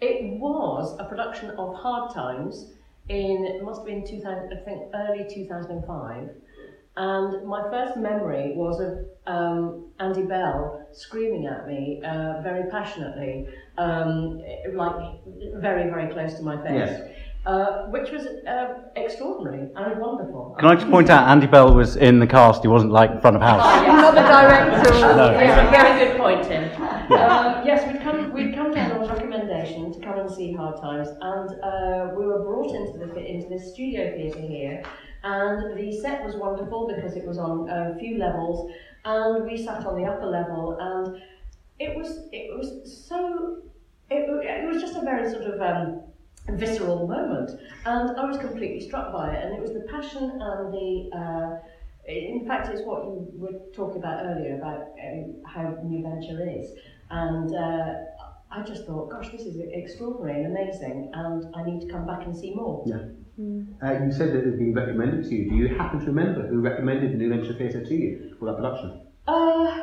it 0.00 0.38
was 0.40 0.96
a 0.98 1.04
production 1.04 1.50
of 1.50 1.74
Hard 1.74 2.12
Times 2.14 2.72
in, 3.08 3.44
it 3.44 3.62
must 3.62 3.80
have 3.80 3.86
been 3.86 4.06
2000, 4.06 4.52
I 4.52 4.64
think 4.64 4.82
early 4.94 5.26
2005. 5.28 6.28
And 6.96 7.46
my 7.46 7.62
first 7.70 7.96
memory 7.96 8.52
was 8.56 8.80
of 8.80 9.06
um, 9.26 9.86
Andy 10.00 10.22
Bell 10.22 10.86
screaming 10.92 11.46
at 11.46 11.66
me 11.66 12.02
uh, 12.04 12.40
very 12.42 12.68
passionately, 12.70 13.46
um, 13.78 14.40
like 14.74 15.20
very, 15.54 15.88
very 15.90 16.12
close 16.12 16.34
to 16.34 16.42
my 16.42 16.56
face. 16.62 16.72
Yes. 16.90 17.10
uh, 17.46 17.86
which 17.86 18.10
was 18.10 18.26
uh, 18.26 18.74
extraordinary 18.96 19.68
and 19.74 19.98
wonderful. 20.00 20.56
Can 20.58 20.68
I 20.68 20.74
just 20.74 20.90
point 20.90 21.08
out, 21.10 21.28
Andy 21.28 21.46
Bell 21.46 21.72
was 21.74 21.96
in 21.96 22.18
the 22.18 22.26
cast. 22.26 22.62
He 22.62 22.68
wasn't 22.68 22.92
like 22.92 23.20
front 23.22 23.36
of 23.36 23.42
house. 23.42 23.62
Oh, 23.64 23.82
yes. 23.82 24.02
Not 24.02 24.14
the 24.14 24.20
director. 24.20 25.16
No. 25.16 25.30
Yeah, 25.32 25.70
very 25.70 26.04
good 26.04 26.18
point, 26.18 26.44
Tim. 26.44 26.64
Um, 27.12 27.66
yes, 27.66 27.90
we'd 27.90 28.02
come, 28.02 28.32
we'd 28.32 28.54
come 28.54 28.72
down 28.74 28.92
on 28.92 29.08
recommendation 29.08 29.92
to 29.92 29.99
come 30.10 30.20
and 30.20 30.30
see 30.30 30.52
Hard 30.52 30.80
Times, 30.80 31.08
and 31.08 31.50
uh, 31.62 32.14
we 32.16 32.26
were 32.26 32.40
brought 32.40 32.74
into 32.74 32.98
the 32.98 33.24
into 33.24 33.48
this 33.48 33.72
studio 33.72 34.12
theatre 34.16 34.40
here, 34.40 34.82
and 35.22 35.78
the 35.78 36.00
set 36.00 36.24
was 36.24 36.36
wonderful 36.36 36.92
because 36.94 37.16
it 37.16 37.24
was 37.26 37.38
on 37.38 37.68
a 37.68 37.96
few 37.98 38.18
levels, 38.18 38.70
and 39.04 39.44
we 39.44 39.56
sat 39.56 39.86
on 39.86 40.00
the 40.00 40.04
upper 40.04 40.26
level, 40.26 40.76
and 40.80 41.22
it 41.78 41.96
was 41.96 42.28
it 42.32 42.56
was 42.56 43.06
so 43.08 43.62
it, 44.10 44.28
it 44.44 44.66
was 44.66 44.80
just 44.82 44.96
a 44.96 45.02
very 45.02 45.30
sort 45.30 45.44
of 45.44 45.60
um, 45.60 46.00
visceral 46.56 47.06
moment, 47.06 47.50
and 47.86 48.18
I 48.18 48.24
was 48.24 48.38
completely 48.38 48.80
struck 48.80 49.12
by 49.12 49.34
it, 49.34 49.44
and 49.44 49.54
it 49.54 49.60
was 49.60 49.72
the 49.72 49.86
passion 49.90 50.24
and 50.40 50.72
the. 50.72 51.10
Uh, 51.16 51.66
in 52.08 52.44
fact, 52.48 52.68
it's 52.68 52.80
what 52.82 53.04
you 53.04 53.28
were 53.34 53.60
talking 53.72 53.98
about 53.98 54.24
earlier 54.24 54.56
about 54.56 54.88
um, 55.04 55.34
how 55.46 55.76
New 55.84 56.02
Venture 56.02 56.40
is, 56.58 56.72
and 57.10 57.54
uh, 57.54 57.92
I 58.52 58.62
just 58.62 58.84
thought, 58.84 59.10
gosh, 59.10 59.30
this 59.30 59.42
is 59.42 59.60
extraordinary 59.72 60.42
and 60.42 60.56
amazing, 60.56 61.10
and 61.14 61.54
I 61.54 61.62
need 61.62 61.80
to 61.82 61.92
come 61.92 62.04
back 62.06 62.24
and 62.24 62.36
see 62.36 62.52
more. 62.52 62.82
Yeah. 62.84 62.96
Uh, 63.82 64.04
you 64.04 64.12
said 64.12 64.32
that 64.32 64.40
it 64.40 64.46
had 64.46 64.58
been 64.58 64.74
recommended 64.74 65.24
to 65.24 65.34
you. 65.34 65.50
Do 65.50 65.56
you 65.56 65.68
happen 65.68 66.00
to 66.00 66.06
remember 66.06 66.46
who 66.46 66.60
recommended 66.60 67.12
the 67.12 67.16
New 67.16 67.30
Venture 67.30 67.54
Theatre 67.54 67.84
to 67.84 67.94
you 67.94 68.34
for 68.38 68.46
that 68.46 68.56
production? 68.56 69.02
Uh, 69.28 69.82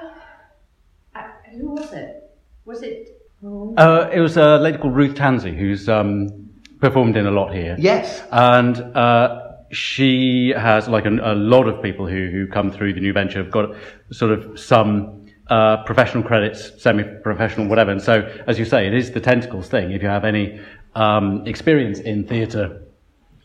uh, 1.15 1.21
who 1.53 1.71
was 1.71 1.91
it? 1.93 2.38
Was 2.65 2.83
it? 2.83 3.21
Uh, 3.43 4.09
it 4.12 4.19
was 4.19 4.36
a 4.36 4.57
lady 4.57 4.77
called 4.77 4.95
Ruth 4.95 5.15
Tansey 5.15 5.57
who's 5.57 5.88
um, 5.88 6.50
performed 6.81 7.15
in 7.15 7.25
a 7.25 7.31
lot 7.31 7.53
here. 7.53 7.75
Yes. 7.79 8.21
And 8.31 8.77
uh, 8.77 9.53
she 9.71 10.53
has, 10.55 10.88
like 10.88 11.05
a, 11.05 11.09
a 11.09 11.36
lot 11.36 11.67
of 11.67 11.81
people 11.81 12.05
who, 12.05 12.29
who 12.29 12.47
come 12.47 12.71
through 12.71 12.93
the 12.93 13.00
new 13.00 13.13
venture, 13.13 13.41
have 13.41 13.51
got 13.51 13.75
sort 14.12 14.33
of 14.33 14.59
some 14.59 15.16
uh, 15.50 15.84
professional 15.84 16.24
credits, 16.24 16.82
semi-professional, 16.82 17.68
whatever. 17.68 17.92
And 17.92 18.01
so, 18.01 18.22
as 18.48 18.60
you 18.60 18.66
say, 18.66 18.88
it 18.88 18.94
is 18.94 19.12
the 19.12 19.22
tentacles 19.22 19.70
thing. 19.70 19.92
If 19.92 20.01
you 20.01 20.10
have 20.10 20.25
any 20.25 20.60
um, 20.96 21.46
experience 21.48 22.00
in 22.00 22.27
theatre 22.27 22.82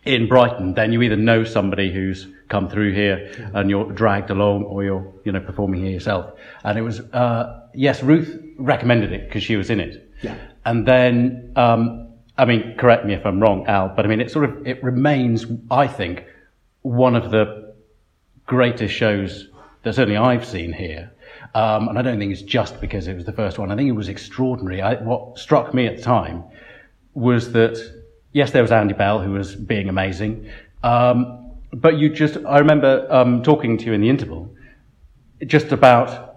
in 0.05 0.27
Brighton, 0.29 0.75
then 0.75 0.93
you 0.93 1.03
either 1.03 1.17
know 1.17 1.45
somebody 1.45 1.93
who's 1.93 2.27
come 2.49 2.69
through 2.69 2.93
here 2.93 3.51
and 3.55 3.71
you're 3.71 3.91
dragged 3.93 4.31
along, 4.31 4.65
or 4.65 4.83
you're 4.85 5.13
you 5.25 5.33
know 5.33 5.41
performing 5.41 5.83
here 5.83 5.93
yourself. 5.93 6.33
And 6.65 6.79
it 6.79 6.83
was 6.83 7.01
uh, 7.13 7.69
yes, 7.75 8.03
Ruth 8.03 8.41
recommended 8.59 9.13
it 9.13 9.29
because 9.29 9.43
she 9.43 9.57
was 9.57 9.71
in 9.71 9.81
it. 9.81 10.11
Yeah. 10.23 10.37
And 10.65 10.87
then, 10.87 11.53
um, 11.57 12.09
I 12.39 12.45
mean, 12.45 12.77
correct 12.77 13.05
me 13.05 13.15
if 13.15 13.27
I'm 13.27 13.41
wrong, 13.41 13.67
Al, 13.67 13.93
but 13.95 14.05
I 14.05 14.09
mean, 14.09 14.21
it 14.21 14.31
sort 14.31 14.45
of 14.45 14.67
it 14.67 14.83
remains, 14.83 15.47
I 15.71 15.87
think, 15.87 16.25
one 16.83 17.17
of 17.17 17.31
the 17.31 17.75
greatest 18.47 18.95
shows 18.95 19.49
that 19.83 19.95
certainly 19.95 20.17
I've 20.17 20.47
seen 20.47 20.73
here. 20.73 21.13
Um, 21.55 21.89
and 21.89 21.99
I 21.99 22.03
don't 22.03 22.19
think 22.19 22.33
it's 22.33 22.43
just 22.43 22.81
because 22.81 23.09
it 23.09 23.15
was 23.15 23.25
the 23.25 23.33
first 23.33 23.59
one. 23.59 23.71
I 23.71 23.77
think 23.77 23.89
it 23.89 23.93
was 23.93 24.09
extraordinary. 24.09 24.81
I, 24.81 24.95
what 24.95 25.39
struck 25.39 25.75
me 25.75 25.87
at 25.87 25.99
the 25.99 26.03
time 26.03 26.45
was 27.15 27.53
that 27.53 27.79
yes, 28.33 28.51
there 28.53 28.63
was 28.63 28.73
Andy 28.73 28.95
Bell 28.95 29.21
who 29.21 29.33
was 29.33 29.55
being 29.55 29.89
amazing, 29.89 30.51
um, 30.83 31.53
but 31.73 31.99
you 31.99 32.09
just 32.09 32.39
I 32.47 32.59
remember 32.59 33.07
um, 33.11 33.43
talking 33.43 33.77
to 33.79 33.85
you 33.85 33.93
in 33.93 34.01
the 34.01 34.09
interval 34.09 34.55
just 35.47 35.73
about 35.73 36.37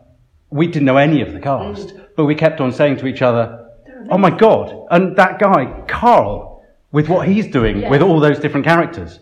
we 0.49 0.67
didn't 0.67 0.85
know 0.85 0.97
any 0.97 1.21
of 1.21 1.33
the 1.33 1.39
cast, 1.39 1.93
but 2.15 2.25
we 2.25 2.35
kept 2.35 2.59
on 2.59 2.71
saying 2.71 2.97
to 2.97 3.07
each 3.07 3.21
other, 3.21 3.69
"Oh 4.09 4.17
my 4.17 4.29
God!" 4.29 4.85
And 4.91 5.15
that 5.15 5.39
guy 5.39 5.83
Carl, 5.87 6.63
with 6.91 7.07
what 7.07 7.27
he's 7.27 7.47
doing 7.47 7.89
with 7.89 8.01
all 8.01 8.19
those 8.19 8.39
different 8.39 8.65
characters. 8.65 9.19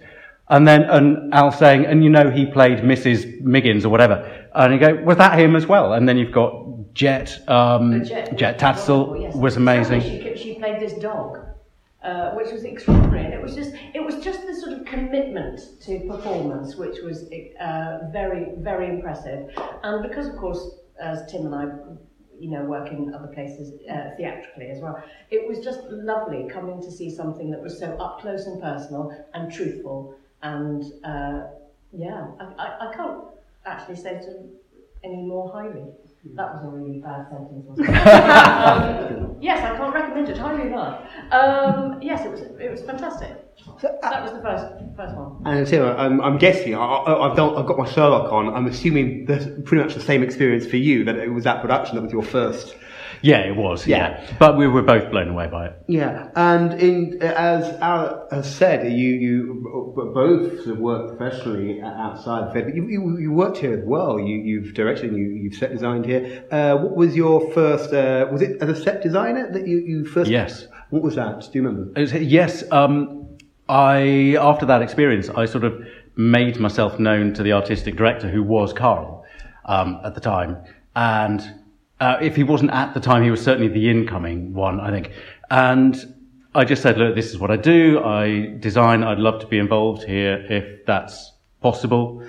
And 0.50 0.68
then, 0.68 0.84
and 0.84 1.34
Al 1.34 1.52
saying, 1.52 1.86
and 1.86 2.04
you 2.04 2.10
know, 2.10 2.30
he 2.30 2.46
played 2.46 2.80
Mrs. 2.80 3.42
Miggins 3.42 3.86
or 3.86 3.90
whatever. 3.90 4.48
And 4.54 4.74
you 4.74 4.80
go, 4.80 4.96
was 5.04 5.18
that 5.18 5.40
him 5.40 5.56
as 5.56 5.68
well? 5.68 5.94
And 5.94 6.08
then 6.08 6.18
you've 6.18 6.34
got 6.34 6.94
Jet, 6.94 7.40
um, 7.48 8.04
Jet, 8.04 8.38
Jet 8.38 8.62
was 8.62 9.20
yes. 9.20 9.36
was 9.36 9.58
amazing. 9.58 10.02
She, 10.02 10.36
she 10.36 10.56
played 10.56 10.80
this 10.80 10.94
dog, 10.94 11.40
uh, 12.04 12.32
which 12.32 12.52
was 12.52 12.66
extraordinary. 12.66 13.26
And 13.26 13.34
it 13.34 13.42
was 13.42 13.56
just, 13.56 13.74
it 13.94 14.04
was 14.04 14.24
just 14.24 14.46
the 14.46 14.54
sort 14.54 14.74
of 14.74 14.86
commitment 14.86 15.60
to 15.82 16.00
performance, 16.08 16.76
which 16.76 17.00
was 17.02 17.24
uh, 17.60 18.00
very, 18.12 18.48
very 18.58 18.90
impressive. 18.90 19.50
And 19.84 20.08
because, 20.08 20.28
of 20.28 20.36
course, 20.36 20.76
as 21.02 21.26
Tim 21.32 21.46
and 21.48 21.56
I, 21.56 21.64
you 22.40 22.52
know, 22.52 22.64
work 22.66 22.92
in 22.92 23.14
other 23.14 23.28
places 23.28 23.74
uh, 23.90 24.12
theatrically 24.18 24.70
as 24.70 24.80
well, 24.80 25.02
it 25.32 25.48
was 25.48 25.60
just 25.60 25.82
lovely 25.90 26.48
coming 26.50 26.82
to 26.82 26.92
see 26.92 27.10
something 27.10 27.50
that 27.50 27.62
was 27.62 27.80
so 27.80 27.96
up 27.98 28.20
close 28.20 28.46
and 28.46 28.62
personal 28.62 29.12
and 29.34 29.52
truthful. 29.52 30.16
And 30.44 30.84
uh, 31.04 31.48
yeah, 31.92 32.28
I, 32.40 32.44
I, 32.58 32.90
I 32.90 32.96
can't 32.96 33.24
actually 33.66 33.96
say 33.96 34.20
to 34.20 34.50
any 35.04 35.24
more 35.24 35.52
highly. 35.52 35.84
That 36.36 36.54
was 36.54 36.66
a 36.66 36.70
really 36.70 37.00
bad 37.00 37.28
sentence, 37.30 37.66
wasn't 37.66 37.90
it? 37.90 38.08
um, 38.08 39.36
yes, 39.42 39.60
I 39.60 39.76
can't 39.76 39.94
recommend 39.94 40.30
it 40.30 40.38
highly 40.38 40.68
enough. 40.68 41.02
Um, 41.32 42.02
yes, 42.02 42.26
it 42.26 42.32
was 42.32 42.42
it 42.42 42.72
was 42.72 42.82
fantastic. 42.82 43.44
That 43.82 44.24
was 44.24 44.32
the 44.32 44.42
first 44.42 44.66
first 44.96 45.16
one. 45.16 45.42
And 45.46 45.68
Tim, 45.68 45.84
I'm, 45.84 46.22
I'm 46.22 46.38
guessing, 46.38 46.76
I, 46.76 46.80
I, 46.80 47.30
I've, 47.30 47.36
done, 47.36 47.56
I've 47.58 47.66
got 47.66 47.78
my 47.78 47.90
Sherlock 47.90 48.32
on, 48.32 48.54
I'm 48.54 48.68
assuming 48.68 49.26
that's 49.26 49.46
pretty 49.66 49.84
much 49.84 49.96
the 49.96 50.02
same 50.02 50.24
experience 50.24 50.66
for 50.66 50.78
you, 50.78 51.04
that 51.06 51.18
it 51.18 51.30
was 51.30 51.44
that 51.44 51.62
production 51.62 51.96
that 51.96 52.02
was 52.02 52.12
your 52.12 52.24
first. 52.24 52.76
Yeah, 53.24 53.40
it 53.40 53.56
was. 53.56 53.88
Yeah. 53.88 54.22
Yeah. 54.22 54.36
But 54.38 54.58
we 54.58 54.68
were 54.68 54.82
both 54.82 55.10
blown 55.10 55.30
away 55.30 55.48
by 55.48 55.68
it. 55.68 55.82
Yeah, 55.88 56.30
and 56.36 56.74
in 56.80 57.24
as 57.24 57.70
Al 57.80 58.28
has 58.30 58.54
said, 58.54 58.86
you 58.86 59.10
you 59.26 60.12
both 60.14 60.68
work 60.78 61.18
professionally 61.18 61.82
outside 61.82 62.50
the 62.50 62.52
theatre, 62.54 62.68
but 62.68 62.76
you, 62.76 62.88
you, 62.88 63.18
you 63.18 63.32
worked 63.32 63.58
here 63.60 63.80
as 63.80 63.86
well. 63.86 64.20
You, 64.20 64.36
you've 64.36 64.74
directed, 64.74 65.12
and 65.12 65.18
you, 65.18 65.30
you've 65.30 65.56
set 65.56 65.72
designed 65.72 66.06
here. 66.06 66.46
Uh, 66.52 66.76
what 66.76 66.96
was 66.98 67.16
your 67.16 67.50
first? 67.54 67.94
Uh, 67.94 68.28
was 68.30 68.42
it 68.42 68.62
as 68.62 68.70
a 68.78 68.84
set 68.84 69.02
designer 69.02 69.50
that 69.52 69.66
you, 69.68 69.78
you 69.80 70.06
first? 70.06 70.30
Yes. 70.30 70.68
What 70.90 71.02
was 71.02 71.16
that? 71.16 71.40
Do 71.40 71.50
you 71.54 71.64
remember? 71.64 72.00
Was- 72.00 72.14
yes. 72.14 72.70
Um, 72.72 73.38
I 73.70 74.36
after 74.40 74.66
that 74.66 74.82
experience, 74.82 75.30
I 75.30 75.46
sort 75.46 75.64
of 75.64 75.82
made 76.18 76.60
myself 76.60 77.00
known 77.00 77.34
to 77.36 77.44
the 77.44 77.54
artistic 77.54 77.96
director, 77.96 78.30
who 78.30 78.44
was 78.44 78.74
Carl 78.74 79.24
um, 79.64 80.02
at 80.04 80.14
the 80.14 80.22
time, 80.22 80.58
and 80.94 81.63
uh, 82.04 82.18
if 82.22 82.36
he 82.36 82.44
wasn't 82.44 82.72
at 82.72 82.94
the 82.94 83.00
time, 83.00 83.24
he 83.24 83.32
was 83.32 83.42
certainly 83.42 83.70
the 83.70 83.90
incoming 83.90 84.54
one, 84.54 84.80
I 84.88 84.90
think. 84.92 85.12
And 85.50 85.96
I 86.54 86.66
just 86.66 86.82
said, 86.82 86.98
look, 86.98 87.16
this 87.16 87.30
is 87.32 87.38
what 87.38 87.50
I 87.50 87.56
do. 87.56 88.04
I 88.04 88.58
design. 88.60 89.04
I'd 89.04 89.20
love 89.20 89.40
to 89.40 89.48
be 89.48 89.58
involved 89.58 90.04
here 90.04 90.46
if 90.50 90.86
that's 90.86 91.32
possible. 91.62 92.22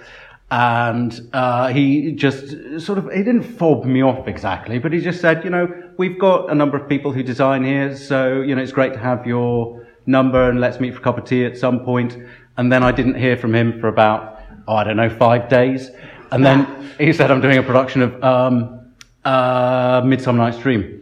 And 0.51 1.11
uh, 1.33 1.69
he 1.69 2.13
just 2.13 2.81
sort 2.81 2.99
of, 2.99 3.11
he 3.11 3.25
didn't 3.25 3.43
fob 3.43 3.85
me 3.85 4.01
off 4.03 4.29
exactly, 4.29 4.79
but 4.79 4.93
he 4.93 5.01
just 5.01 5.21
said, 5.21 5.43
you 5.43 5.51
know, 5.51 5.67
we've 5.97 6.21
got 6.21 6.51
a 6.51 6.55
number 6.55 6.77
of 6.77 6.89
people 6.89 7.11
who 7.11 7.25
design 7.25 7.65
here, 7.65 7.97
so, 7.97 8.43
you 8.43 8.55
know, 8.55 8.63
it's 8.63 8.71
great 8.71 8.93
to 8.93 9.01
have 9.01 9.27
your 9.27 9.85
number 10.07 10.49
and 10.51 10.61
let's 10.61 10.79
meet 10.79 10.93
for 10.95 11.01
a 11.01 11.03
cup 11.03 11.19
of 11.19 11.25
tea 11.25 11.45
at 11.45 11.57
some 11.57 11.81
point. 11.81 12.17
And 12.57 12.71
then 12.71 12.85
I 12.85 12.93
didn't 12.93 13.17
hear 13.17 13.37
from 13.37 13.53
him 13.53 13.81
for 13.81 13.89
about, 13.89 14.41
oh, 14.69 14.77
I 14.77 14.85
don't 14.85 14.97
know, 14.97 15.11
five 15.11 15.49
days. 15.49 15.91
And 16.31 16.47
then 16.47 16.59
he 16.99 17.13
said, 17.13 17.33
I'm 17.33 17.41
doing 17.41 17.59
a 17.59 17.63
production 17.63 18.03
of 18.03 18.23
um, 18.23 18.84
uh, 19.25 20.03
Midsummer 20.05 20.39
Night's 20.39 20.59
Dream. 20.59 21.01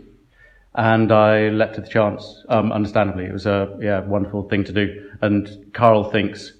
And 0.75 1.13
I 1.13 1.49
leapt 1.49 1.77
at 1.77 1.85
the 1.85 1.91
chance, 1.91 2.45
um, 2.49 2.73
understandably. 2.73 3.27
It 3.27 3.33
was 3.33 3.47
a 3.47 3.77
yeah, 3.81 4.01
wonderful 4.01 4.49
thing 4.49 4.65
to 4.65 4.73
do. 4.73 5.11
And 5.21 5.73
Carl 5.75 6.11
thinks 6.11 6.53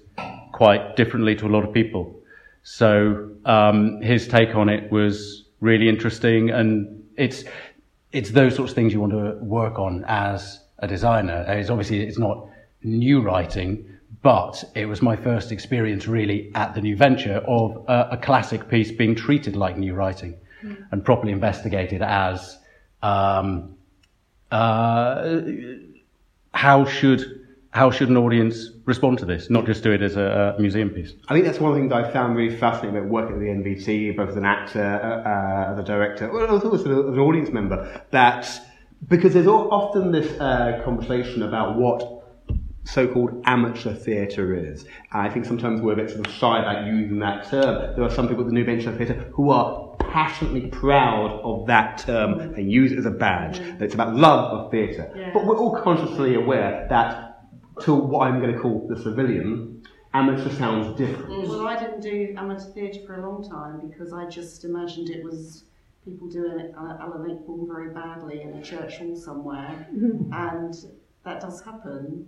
quite 0.51 0.95
differently 0.95 1.35
to 1.37 1.47
a 1.47 1.49
lot 1.49 1.63
of 1.63 1.73
people. 1.73 2.19
So 2.61 3.31
um, 3.45 4.01
his 4.01 4.27
take 4.27 4.55
on 4.55 4.69
it 4.69 4.91
was 4.91 5.45
really 5.59 5.89
interesting, 5.89 6.51
and 6.51 7.03
it's 7.17 7.43
it's 8.11 8.29
those 8.31 8.55
sorts 8.55 8.71
of 8.71 8.75
things 8.75 8.93
you 8.93 9.01
want 9.01 9.13
to 9.13 9.43
work 9.43 9.79
on 9.79 10.05
as 10.07 10.61
a 10.79 10.87
designer. 10.87 11.43
It's 11.47 11.69
obviously 11.69 12.01
it's 12.01 12.19
not 12.19 12.47
new 12.83 13.21
writing, 13.21 13.97
but 14.21 14.63
it 14.75 14.85
was 14.85 15.01
my 15.01 15.15
first 15.15 15.51
experience 15.51 16.07
really 16.07 16.51
at 16.53 16.75
the 16.75 16.81
new 16.81 16.95
venture 16.95 17.37
of 17.47 17.83
a, 17.87 18.09
a 18.11 18.17
classic 18.17 18.69
piece 18.69 18.91
being 18.91 19.15
treated 19.15 19.55
like 19.55 19.77
new 19.77 19.95
writing 19.95 20.37
and 20.91 21.03
properly 21.03 21.31
investigated 21.31 22.01
as 22.01 22.57
um, 23.01 23.75
uh, 24.51 25.41
how 26.53 26.85
should 26.85 27.41
how 27.71 27.89
should 27.89 28.07
an 28.07 28.17
audience 28.17 28.69
respond 28.85 29.17
to 29.17 29.25
this? 29.25 29.49
Not 29.49 29.65
just 29.65 29.83
do 29.83 29.91
it 29.91 30.03
as 30.03 30.15
a, 30.15 30.53
a 30.55 30.61
museum 30.61 30.91
piece. 30.91 31.13
I 31.27 31.33
think 31.33 31.45
that's 31.45 31.59
one 31.59 31.71
of 31.71 31.75
the 31.75 31.81
things 31.81 31.91
I 31.91 32.11
found 32.11 32.35
really 32.35 32.55
fascinating 32.55 32.95
about 32.95 33.09
working 33.09 33.35
at 33.35 33.39
the 33.39 33.47
NVT, 33.47 34.15
both 34.15 34.29
as 34.29 34.35
an 34.35 34.45
actor, 34.45 34.79
uh, 34.83 35.27
uh, 35.27 35.73
as 35.73 35.79
a 35.79 35.83
director, 35.83 36.31
well, 36.31 36.47
also 36.51 36.71
as 36.75 36.83
an 36.85 37.17
audience 37.17 37.49
member, 37.49 38.05
that 38.11 38.47
because 39.07 39.33
there's 39.33 39.47
often 39.47 40.11
this 40.11 40.39
uh, 40.39 40.81
conversation 40.85 41.41
about 41.41 41.75
what 41.75 42.23
so-called 42.85 43.41
amateur 43.45 43.93
theatre 43.93 44.55
is. 44.55 44.85
I 45.11 45.29
think 45.29 45.45
sometimes 45.45 45.81
we're 45.81 45.93
a 45.93 45.95
bit 45.95 46.09
sort 46.11 46.27
of 46.27 46.33
shy 46.33 46.59
about 46.59 46.85
using 46.85 47.19
that 47.19 47.49
term. 47.49 47.95
There 47.95 48.03
are 48.03 48.09
some 48.11 48.27
people 48.27 48.43
at 48.43 48.47
the 48.47 48.53
New 48.53 48.65
Venture 48.65 48.95
Theatre 48.95 49.31
who 49.33 49.49
are 49.49 49.92
passionately 50.13 50.67
proud 50.67 51.41
of 51.43 51.65
that 51.65 51.97
term 51.97 52.39
and 52.39 52.71
use 52.71 52.91
it 52.91 52.99
as 52.99 53.07
a 53.07 53.11
badge. 53.11 53.57
That 53.57 53.81
it's 53.81 53.95
about 53.95 54.15
love 54.15 54.53
of 54.53 54.71
theatre. 54.71 55.11
But 55.33 55.45
we're 55.45 55.57
all 55.57 55.81
consciously 55.81 56.35
aware 56.35 56.85
that 56.89 57.41
to 57.81 57.95
what 57.95 58.27
I'm 58.27 58.39
going 58.39 58.53
to 58.53 58.59
call 58.59 58.87
the 58.87 59.01
civilian, 59.01 59.83
amateur 60.13 60.51
sounds 60.51 60.95
different. 60.95 61.49
Well, 61.49 61.65
I 61.67 61.79
didn't 61.79 62.01
do 62.01 62.35
amateur 62.37 62.69
theatre 62.73 62.99
for 63.07 63.15
a 63.15 63.27
long 63.27 63.49
time 63.49 63.89
because 63.89 64.13
I 64.13 64.27
just 64.27 64.63
imagined 64.63 65.09
it 65.09 65.23
was 65.23 65.63
people 66.05 66.27
doing 66.27 66.59
it 66.59 66.75
uh, 66.77 66.97
Alan 66.99 67.27
Ayckbourn 67.29 67.67
very 67.67 67.89
badly 67.89 68.41
in 68.41 68.53
a 68.53 68.61
church 68.61 68.97
hall 68.99 69.15
somewhere, 69.15 69.87
and 70.31 70.75
that 71.23 71.41
does 71.41 71.63
happen. 71.63 72.27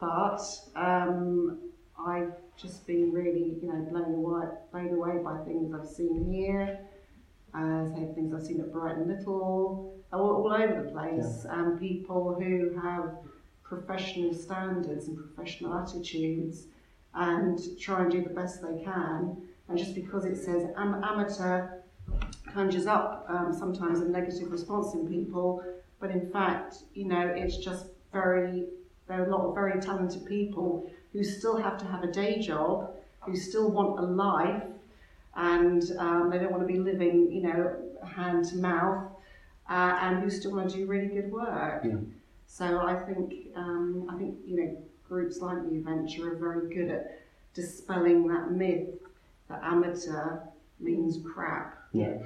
But 0.00 0.40
um, 0.74 1.58
I've 1.98 2.32
just 2.56 2.86
been 2.86 3.12
really, 3.12 3.58
you 3.60 3.68
know, 3.68 3.86
blown 3.90 4.14
away, 4.14 4.46
blown 4.72 4.94
away 4.94 5.22
by 5.22 5.44
things 5.44 5.74
I've 5.74 5.86
seen 5.86 6.32
here, 6.32 6.78
uh, 7.56 7.86
say 7.94 8.08
things 8.14 8.34
I've 8.34 8.42
seen 8.42 8.60
at 8.60 8.72
Brighton 8.72 9.08
Little, 9.08 9.94
all, 10.12 10.20
all 10.20 10.52
over 10.52 10.82
the 10.82 10.90
place, 10.90 11.46
and 11.48 11.80
people 11.80 12.36
who 12.38 12.78
have 12.80 13.16
professional 13.62 14.32
standards 14.34 15.08
and 15.08 15.16
professional 15.16 15.74
attitudes 15.74 16.66
and 17.14 17.58
try 17.80 18.02
and 18.02 18.12
do 18.12 18.22
the 18.22 18.30
best 18.30 18.62
they 18.62 18.82
can. 18.84 19.36
And 19.68 19.78
just 19.78 19.94
because 19.94 20.24
it 20.24 20.36
says 20.36 20.68
am- 20.76 21.02
amateur 21.02 21.80
conjures 22.52 22.86
up 22.86 23.26
um, 23.28 23.52
sometimes 23.52 24.00
a 24.00 24.08
negative 24.08 24.52
response 24.52 24.94
in 24.94 25.08
people, 25.08 25.64
but 26.00 26.10
in 26.10 26.30
fact, 26.30 26.76
you 26.94 27.06
know, 27.06 27.26
it's 27.34 27.56
just 27.56 27.86
very, 28.12 28.66
there 29.08 29.22
are 29.22 29.26
a 29.26 29.30
lot 29.30 29.46
of 29.46 29.54
very 29.54 29.80
talented 29.80 30.24
people 30.26 30.90
who 31.12 31.24
still 31.24 31.56
have 31.56 31.78
to 31.78 31.84
have 31.86 32.02
a 32.04 32.12
day 32.12 32.38
job, 32.38 32.94
who 33.20 33.34
still 33.34 33.70
want 33.70 33.98
a 33.98 34.02
life, 34.02 34.62
and 35.36 35.82
um, 35.98 36.30
they 36.30 36.38
don't 36.38 36.50
want 36.50 36.66
to 36.66 36.72
be 36.72 36.78
living, 36.78 37.30
you 37.30 37.42
know, 37.42 37.76
hand 38.04 38.44
to 38.46 38.56
mouth, 38.56 39.04
uh, 39.68 39.98
and 40.00 40.22
who 40.22 40.30
still 40.30 40.52
want 40.52 40.70
to 40.70 40.76
do 40.76 40.86
really 40.86 41.08
good 41.08 41.30
work. 41.30 41.84
Yeah. 41.84 41.96
So 42.46 42.80
I 42.80 42.94
think, 42.94 43.34
um, 43.54 44.06
I 44.10 44.16
think, 44.16 44.36
you 44.46 44.56
know, 44.56 44.76
groups 45.08 45.40
like 45.40 45.62
New 45.62 45.82
Venture 45.82 46.32
are 46.32 46.36
very 46.36 46.74
good 46.74 46.90
at 46.90 47.20
dispelling 47.54 48.26
that 48.28 48.50
myth 48.50 48.88
that 49.48 49.62
amateur 49.62 50.40
means 50.80 51.18
crap. 51.24 51.78
Yeah. 51.92 52.18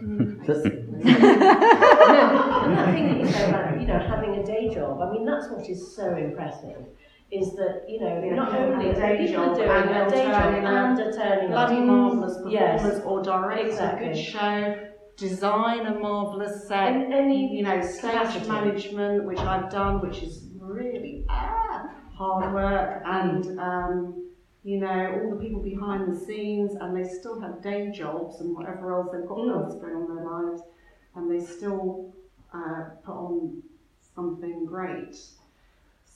Basically. 0.47 1.01
and 1.03 1.23
that 1.23 2.95
thing 2.95 3.09
that 3.09 3.19
you 3.21 3.27
say 3.33 3.49
about 3.49 3.81
you 3.81 3.87
know 3.87 3.99
having 3.99 4.37
a 4.37 4.45
day 4.45 4.73
job, 4.73 5.01
I 5.01 5.13
mean 5.13 5.25
that's 5.25 5.49
what 5.49 5.69
is 5.69 5.95
so 5.95 6.15
impressive. 6.17 6.85
Is 7.33 7.55
that 7.55 7.85
you 7.89 8.01
know 8.01 8.23
Yeah, 8.25 8.35
not 8.35 8.51
people 8.51 8.65
only 8.73 8.89
a 8.89 8.91
are 8.91 8.95
day 9.01 9.19
people 9.27 9.45
job 9.47 9.57
doing 9.57 9.71
and 9.71 9.91
a 9.91 10.11
day 10.11 10.25
job 10.25 10.53
a 10.53 10.67
and 10.67 10.99
a 10.99 11.13
turning 11.13 11.51
bloody 11.51 11.79
up. 11.79 11.85
marvellous 11.85 12.37
performance 12.37 12.53
Yes. 12.53 13.01
or 13.05 13.23
direct 13.23 13.63
a 13.63 13.67
Exactly. 13.67 14.07
good 14.09 14.17
show, 14.17 14.87
design 15.17 15.87
a 15.87 15.95
marvellous 15.99 16.67
set, 16.67 16.93
And 16.93 17.13
any 17.13 17.57
you 17.57 17.63
know, 17.63 17.81
stage 17.83 18.11
capacity. 18.11 18.49
management, 18.49 19.25
which 19.27 19.39
I've 19.39 19.71
done, 19.71 20.01
which 20.01 20.23
is 20.23 20.49
really 20.61 21.25
ah, 21.29 21.91
hard 22.15 22.53
work, 22.53 23.03
and 23.05 23.59
um, 23.61 24.27
you 24.65 24.79
know, 24.81 25.21
all 25.23 25.31
the 25.31 25.37
people 25.37 25.63
behind 25.63 26.13
the 26.13 26.19
scenes, 26.19 26.75
and 26.81 26.95
they 26.97 27.05
still 27.09 27.41
have 27.41 27.63
day 27.63 27.91
jobs 27.93 28.41
and 28.41 28.55
whatever 28.57 28.93
else 28.93 29.09
they've 29.13 29.27
got 29.29 29.39
Mm. 29.39 29.53
else 29.65 29.75
going 29.81 29.95
on 29.95 30.03
in 30.11 30.17
their 30.17 30.25
lives, 30.27 30.63
and 31.15 31.31
they 31.31 31.39
still 31.41 32.13
uh, 32.53 32.91
put 33.05 33.13
on 33.15 33.63
something 34.17 34.67
great. 34.67 35.17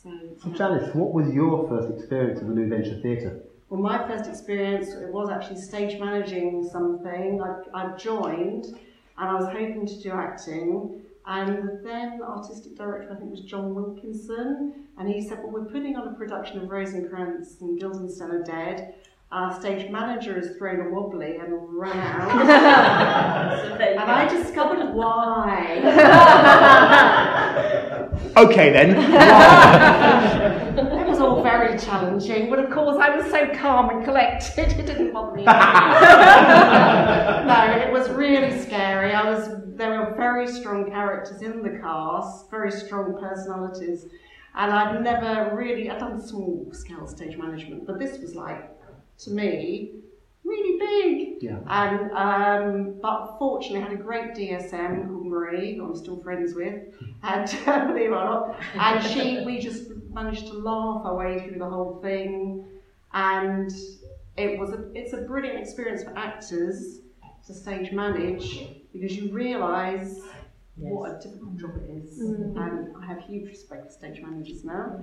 So, 0.04 0.10
So. 0.42 0.50
Janice, 0.50 0.94
what 0.94 1.14
was 1.14 1.32
your 1.32 1.66
first 1.66 1.90
experience 1.98 2.40
of 2.42 2.48
the 2.48 2.54
New 2.54 2.68
Venture 2.68 3.00
Theatre? 3.00 3.40
Well, 3.70 3.80
my 3.80 4.06
first 4.06 4.28
experience 4.28 4.88
it 4.92 5.08
was 5.08 5.30
actually 5.30 5.62
stage 5.62 5.98
managing 5.98 6.68
something. 6.70 7.40
I, 7.42 7.62
I 7.74 7.96
joined 7.96 8.66
and 8.66 9.30
I 9.30 9.34
was 9.34 9.46
hoping 9.46 9.86
to 9.86 10.02
do 10.02 10.10
acting. 10.10 11.00
And 11.26 11.56
the 11.56 11.80
then 11.82 12.20
artistic 12.22 12.76
director, 12.76 13.14
I 13.14 13.16
think, 13.16 13.30
was 13.30 13.40
John 13.40 13.74
Wilkinson. 13.74 14.84
And 14.98 15.08
he 15.08 15.26
said, 15.26 15.38
Well, 15.38 15.52
we're 15.52 15.64
putting 15.64 15.96
on 15.96 16.06
a 16.08 16.12
production 16.12 16.60
of 16.60 16.68
Rosencrantz 16.68 17.56
and 17.62 17.80
Guildenstern 17.80 18.30
are 18.30 18.42
dead. 18.42 18.96
Our 19.32 19.58
stage 19.58 19.90
manager 19.90 20.34
has 20.34 20.54
thrown 20.58 20.86
a 20.86 20.90
wobbly 20.90 21.36
and 21.36 21.54
run 21.74 21.98
out. 21.98 22.30
And. 23.80 23.98
I 23.98 24.28
discovered 24.28 24.92
why. 24.94 25.80
Okay 28.36 28.72
then. 28.72 28.94
It 30.74 31.06
was 31.06 31.20
all 31.20 31.40
very 31.42 31.78
challenging, 31.78 32.50
but 32.50 32.58
of 32.58 32.68
course 32.70 32.96
I 33.00 33.14
was 33.16 33.26
so 33.30 33.46
calm 33.54 33.90
and 33.90 34.04
collected, 34.04 34.72
it 34.72 34.86
didn't 34.86 35.12
bother 35.12 35.36
me. 35.36 35.44
no, 35.44 35.52
it 37.80 37.92
was 37.92 38.08
really 38.10 38.58
scary. 38.60 39.12
I 39.12 39.30
was 39.30 39.50
there 39.76 39.90
were 40.00 40.14
very 40.16 40.48
strong 40.48 40.90
characters 40.90 41.42
in 41.42 41.62
the 41.62 41.78
cast, 41.78 42.50
very 42.50 42.72
strong 42.72 43.16
personalities, 43.20 44.06
and 44.56 44.72
I'd 44.72 45.00
never 45.02 45.54
really 45.54 45.88
I'd 45.88 46.00
done 46.00 46.20
small 46.20 46.68
scale 46.72 47.06
stage 47.06 47.36
management, 47.36 47.86
but 47.86 48.00
this 48.00 48.18
was 48.18 48.34
like 48.34 48.68
to 49.18 49.30
me 49.30 49.92
really 50.44 50.78
big. 50.78 51.42
Yeah. 51.42 51.58
And 51.66 52.12
um, 52.12 53.00
but 53.00 53.36
fortunately, 53.38 53.80
I 53.80 53.90
had 53.90 53.92
a 53.92 54.02
great 54.02 54.34
DSM 54.34 55.08
called 55.08 55.26
Marie, 55.26 55.76
who 55.76 55.86
I'm 55.86 55.96
still 55.96 56.20
friends 56.22 56.54
with, 56.54 56.82
and 57.22 57.48
believe 57.88 58.10
it 58.10 58.14
or 58.14 58.24
not, 58.24 58.60
and 58.74 59.04
she 59.04 59.42
we 59.44 59.58
just 59.58 59.90
managed 60.10 60.46
to 60.48 60.54
laugh 60.54 61.02
our 61.04 61.16
way 61.16 61.40
through 61.40 61.58
the 61.58 61.68
whole 61.68 61.98
thing, 62.00 62.64
and 63.12 63.72
it 64.36 64.58
was 64.58 64.70
a 64.70 64.90
it's 64.94 65.12
a 65.12 65.22
brilliant 65.22 65.58
experience 65.58 66.04
for 66.04 66.16
actors 66.16 67.00
to 67.46 67.54
stage 67.54 67.92
manage 67.92 68.68
because 68.92 69.16
you 69.16 69.30
realise 69.32 70.20
what 70.76 71.10
a 71.10 71.18
difficult 71.20 71.56
job 71.56 71.76
it 71.76 71.90
is, 71.90 72.18
and 72.20 72.96
I 73.00 73.06
have 73.06 73.20
huge 73.22 73.48
respect 73.48 73.86
for 73.86 73.92
stage 73.92 74.20
managers 74.20 74.64
now. 74.64 75.00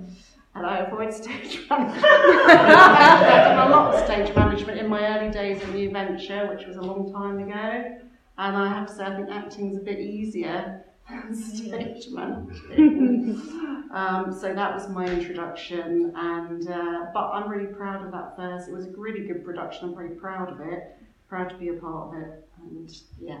And 0.54 0.66
I 0.72 0.78
avoid 0.78 1.12
stage 1.12 1.66
management. 1.68 2.04
I've 2.04 3.56
done 3.56 3.68
a 3.68 3.70
lot 3.70 3.94
of 3.94 4.04
stage 4.04 4.34
management 4.34 4.78
in 4.78 4.88
my 4.88 5.18
early 5.18 5.30
days 5.30 5.62
of 5.62 5.74
New 5.74 5.90
Venture, 5.90 6.46
which 6.54 6.66
was 6.66 6.76
a 6.76 6.82
long 6.82 7.12
time 7.12 7.38
ago. 7.38 7.98
And 8.38 8.56
I 8.56 8.68
have 8.68 8.86
to 8.88 8.94
say, 8.94 9.04
I 9.04 9.16
think 9.16 9.30
acting's 9.30 9.76
a 9.76 9.80
bit 9.80 9.98
easier 9.98 10.84
than 11.08 11.34
stage 11.54 12.08
management. 12.10 13.40
um, 13.92 14.32
so 14.32 14.54
that 14.54 14.74
was 14.74 14.88
my 14.88 15.06
introduction. 15.06 16.12
And 16.16 16.68
uh, 16.68 17.06
but 17.12 17.30
I'm 17.30 17.48
really 17.50 17.72
proud 17.72 18.04
of 18.04 18.12
that 18.12 18.36
first. 18.36 18.68
It 18.68 18.74
was 18.74 18.86
a 18.86 18.90
really 18.90 19.26
good 19.26 19.44
production. 19.44 19.88
I'm 19.88 19.94
very 19.94 20.10
proud 20.16 20.50
of 20.50 20.60
it. 20.60 20.96
Proud 21.28 21.50
to 21.50 21.56
be 21.56 21.68
a 21.68 21.74
part 21.74 22.08
of 22.08 22.22
it. 22.22 22.48
And 22.62 22.94
yeah, 23.20 23.40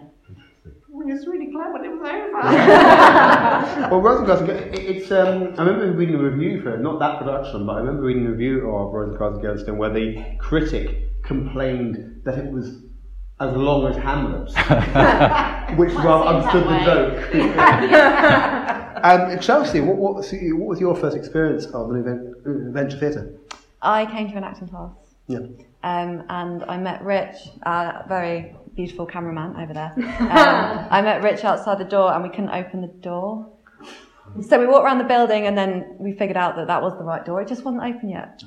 I 0.64 0.70
was 1.14 1.26
really 1.26 1.50
glad 1.50 1.72
when 1.72 1.84
it 1.84 1.88
was 1.88 2.00
over. 2.00 3.90
Well, 3.90 4.00
Rosencrantz, 4.00 4.42
it- 4.48 4.78
it's. 4.78 5.10
Um, 5.10 5.54
I 5.58 5.64
remember 5.64 5.90
reading 5.92 6.14
a 6.14 6.18
review 6.18 6.62
for 6.62 6.76
not 6.78 6.98
that 7.00 7.18
production, 7.18 7.66
but 7.66 7.72
I 7.74 7.78
remember 7.78 8.02
reading 8.02 8.26
a 8.26 8.30
review 8.30 8.70
of 8.70 8.92
Rosencrantz 8.92 9.34
and 9.36 9.42
Guildenstern 9.42 9.78
where 9.78 9.90
the 9.92 10.22
critic 10.38 11.22
complained 11.24 12.20
that 12.24 12.38
it 12.38 12.50
was 12.52 12.82
as 13.40 13.56
long 13.56 13.86
as 13.88 13.96
Hamlet, 13.96 14.48
which 15.78 15.92
well 15.94 16.22
seems 16.22 16.54
understood 16.54 16.64
the 16.64 16.68
that 16.84 17.32
joke. 19.02 19.04
um, 19.04 19.38
Chelsea, 19.40 19.80
what, 19.80 19.96
what, 19.96 20.14
was, 20.14 20.30
what 20.32 20.68
was 20.68 20.80
your 20.80 20.94
first 20.94 21.16
experience 21.16 21.66
of 21.66 21.88
the 21.88 21.94
New 21.94 22.02
Ven- 22.04 22.34
New 22.46 22.72
Venture 22.72 22.98
Theatre? 22.98 23.34
I 23.80 24.06
came 24.06 24.28
to 24.30 24.36
an 24.36 24.44
acting 24.44 24.68
class 24.68 24.92
Yeah. 25.26 25.38
um, 25.82 26.22
and 26.28 26.62
I 26.68 26.76
met 26.78 27.02
Rich, 27.02 27.34
a 27.62 28.04
very 28.06 28.54
beautiful 28.74 29.06
cameraman 29.06 29.56
over 29.56 29.72
there. 29.72 29.92
Um, 30.32 30.86
I 30.90 31.02
met 31.02 31.22
Rich 31.22 31.44
outside 31.44 31.78
the 31.78 31.84
door 31.84 32.12
and 32.12 32.22
we 32.22 32.30
couldn't 32.30 32.50
open 32.50 32.80
the 32.80 32.86
door. 32.86 33.52
So 34.48 34.58
we 34.58 34.66
walked 34.66 34.84
around 34.86 34.98
the 34.98 35.04
building 35.04 35.46
and 35.46 35.58
then 35.58 35.96
we 35.98 36.12
figured 36.12 36.38
out 36.38 36.56
that 36.56 36.66
that 36.68 36.80
was 36.80 36.96
the 36.96 37.04
right 37.04 37.22
door. 37.24 37.42
It 37.42 37.48
just 37.48 37.64
wasn't 37.64 37.82
open 37.82 38.08
yet. 38.08 38.42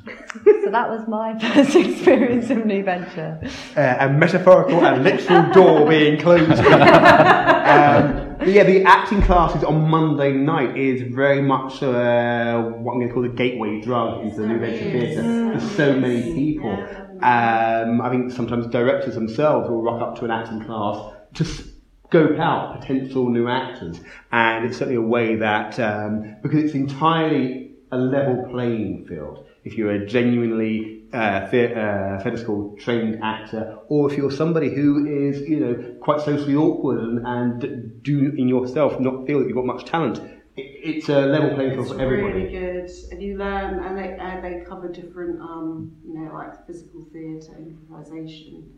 So 0.63 0.71
that 0.71 0.89
was 0.89 1.07
my 1.07 1.37
first 1.53 1.75
experience 1.75 2.49
of 2.49 2.65
New 2.65 2.83
Venture. 2.83 3.39
uh, 3.77 3.97
a 3.99 4.09
metaphorical 4.09 4.83
and 4.83 5.03
literal 5.03 5.51
door 5.51 5.87
being 5.87 6.19
closed. 6.19 6.49
um, 6.59 8.25
yeah, 8.47 8.63
the 8.63 8.83
acting 8.85 9.21
classes 9.21 9.63
on 9.63 9.87
Monday 9.87 10.31
night 10.31 10.75
is 10.75 11.13
very 11.13 11.41
much 11.41 11.83
uh, 11.83 12.61
what 12.63 12.93
I'm 12.93 12.99
going 12.99 13.07
to 13.07 13.13
call 13.13 13.23
the 13.23 13.29
gateway 13.29 13.79
drug 13.81 14.23
into 14.23 14.41
the 14.41 14.47
New 14.47 14.59
Venture 14.59 14.91
Theatre. 14.91 15.21
There's 15.21 15.71
so 15.75 15.93
many 15.99 16.33
people. 16.33 17.04
Um, 17.21 18.01
I 18.01 18.09
think 18.09 18.31
sometimes 18.31 18.67
directors 18.67 19.15
themselves 19.15 19.69
will 19.69 19.81
rock 19.81 20.01
up 20.01 20.17
to 20.19 20.25
an 20.25 20.31
acting 20.31 20.63
class 20.65 21.13
to 21.35 21.45
scope 21.45 22.39
out 22.39 22.79
potential 22.79 23.29
new 23.29 23.47
actors, 23.47 23.99
and 24.31 24.65
it's 24.65 24.77
certainly 24.77 24.97
a 24.97 25.01
way 25.01 25.35
that 25.35 25.79
um, 25.79 26.35
because 26.41 26.63
it's 26.63 26.73
entirely 26.73 27.71
a 27.91 27.97
level 27.97 28.47
playing 28.51 29.05
field. 29.07 29.45
If 29.63 29.77
you're 29.77 29.91
a 29.91 30.05
genuinely 30.05 31.03
uh, 31.13 31.49
the- 31.49 31.79
uh, 31.79 32.19
theatre 32.21 32.37
school 32.37 32.75
trained 32.79 33.23
actor, 33.23 33.79
or 33.87 34.11
if 34.11 34.17
you're 34.17 34.31
somebody 34.31 34.73
who 34.73 35.05
is, 35.05 35.47
you 35.47 35.59
know, 35.59 35.95
quite 36.01 36.21
socially 36.21 36.55
awkward 36.55 36.99
and, 36.99 37.25
and 37.25 38.03
do 38.03 38.33
in 38.37 38.47
yourself 38.47 38.99
not 38.99 39.25
feel 39.25 39.39
that 39.39 39.47
you've 39.47 39.55
got 39.55 39.65
much 39.65 39.85
talent, 39.85 40.17
it, 40.57 40.61
it's 40.61 41.09
a 41.09 41.21
level 41.21 41.55
playing 41.55 41.71
field 41.73 41.87
for 41.87 42.01
everybody. 42.01 42.43
really 42.43 42.53
good, 42.87 43.11
and 43.11 43.21
you 43.21 43.37
learn, 43.37 43.83
and 43.83 43.97
they 43.97 44.17
uh, 44.19 44.41
they 44.41 44.63
cover 44.67 44.87
different, 44.91 45.39
um, 45.41 45.91
you 46.05 46.13
know, 46.19 46.33
like 46.33 46.65
physical 46.67 47.05
theatre, 47.11 47.57
improvisation, 47.57 48.69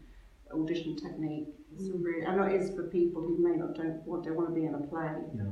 audition 0.53 0.95
technique. 0.95 1.47
It's 1.75 1.89
a 1.89 1.93
really, 1.97 2.25
and 2.25 2.39
it 2.51 2.61
is 2.61 2.73
for 2.75 2.83
people 2.83 3.21
who 3.21 3.37
may 3.43 3.57
not 3.57 3.75
don't 3.75 4.01
want 4.05 4.23
don't 4.25 4.35
want 4.35 4.49
to 4.49 4.55
be 4.55 4.65
in 4.65 4.73
a 4.75 4.79
play, 4.79 5.11
Yeah. 5.35 5.43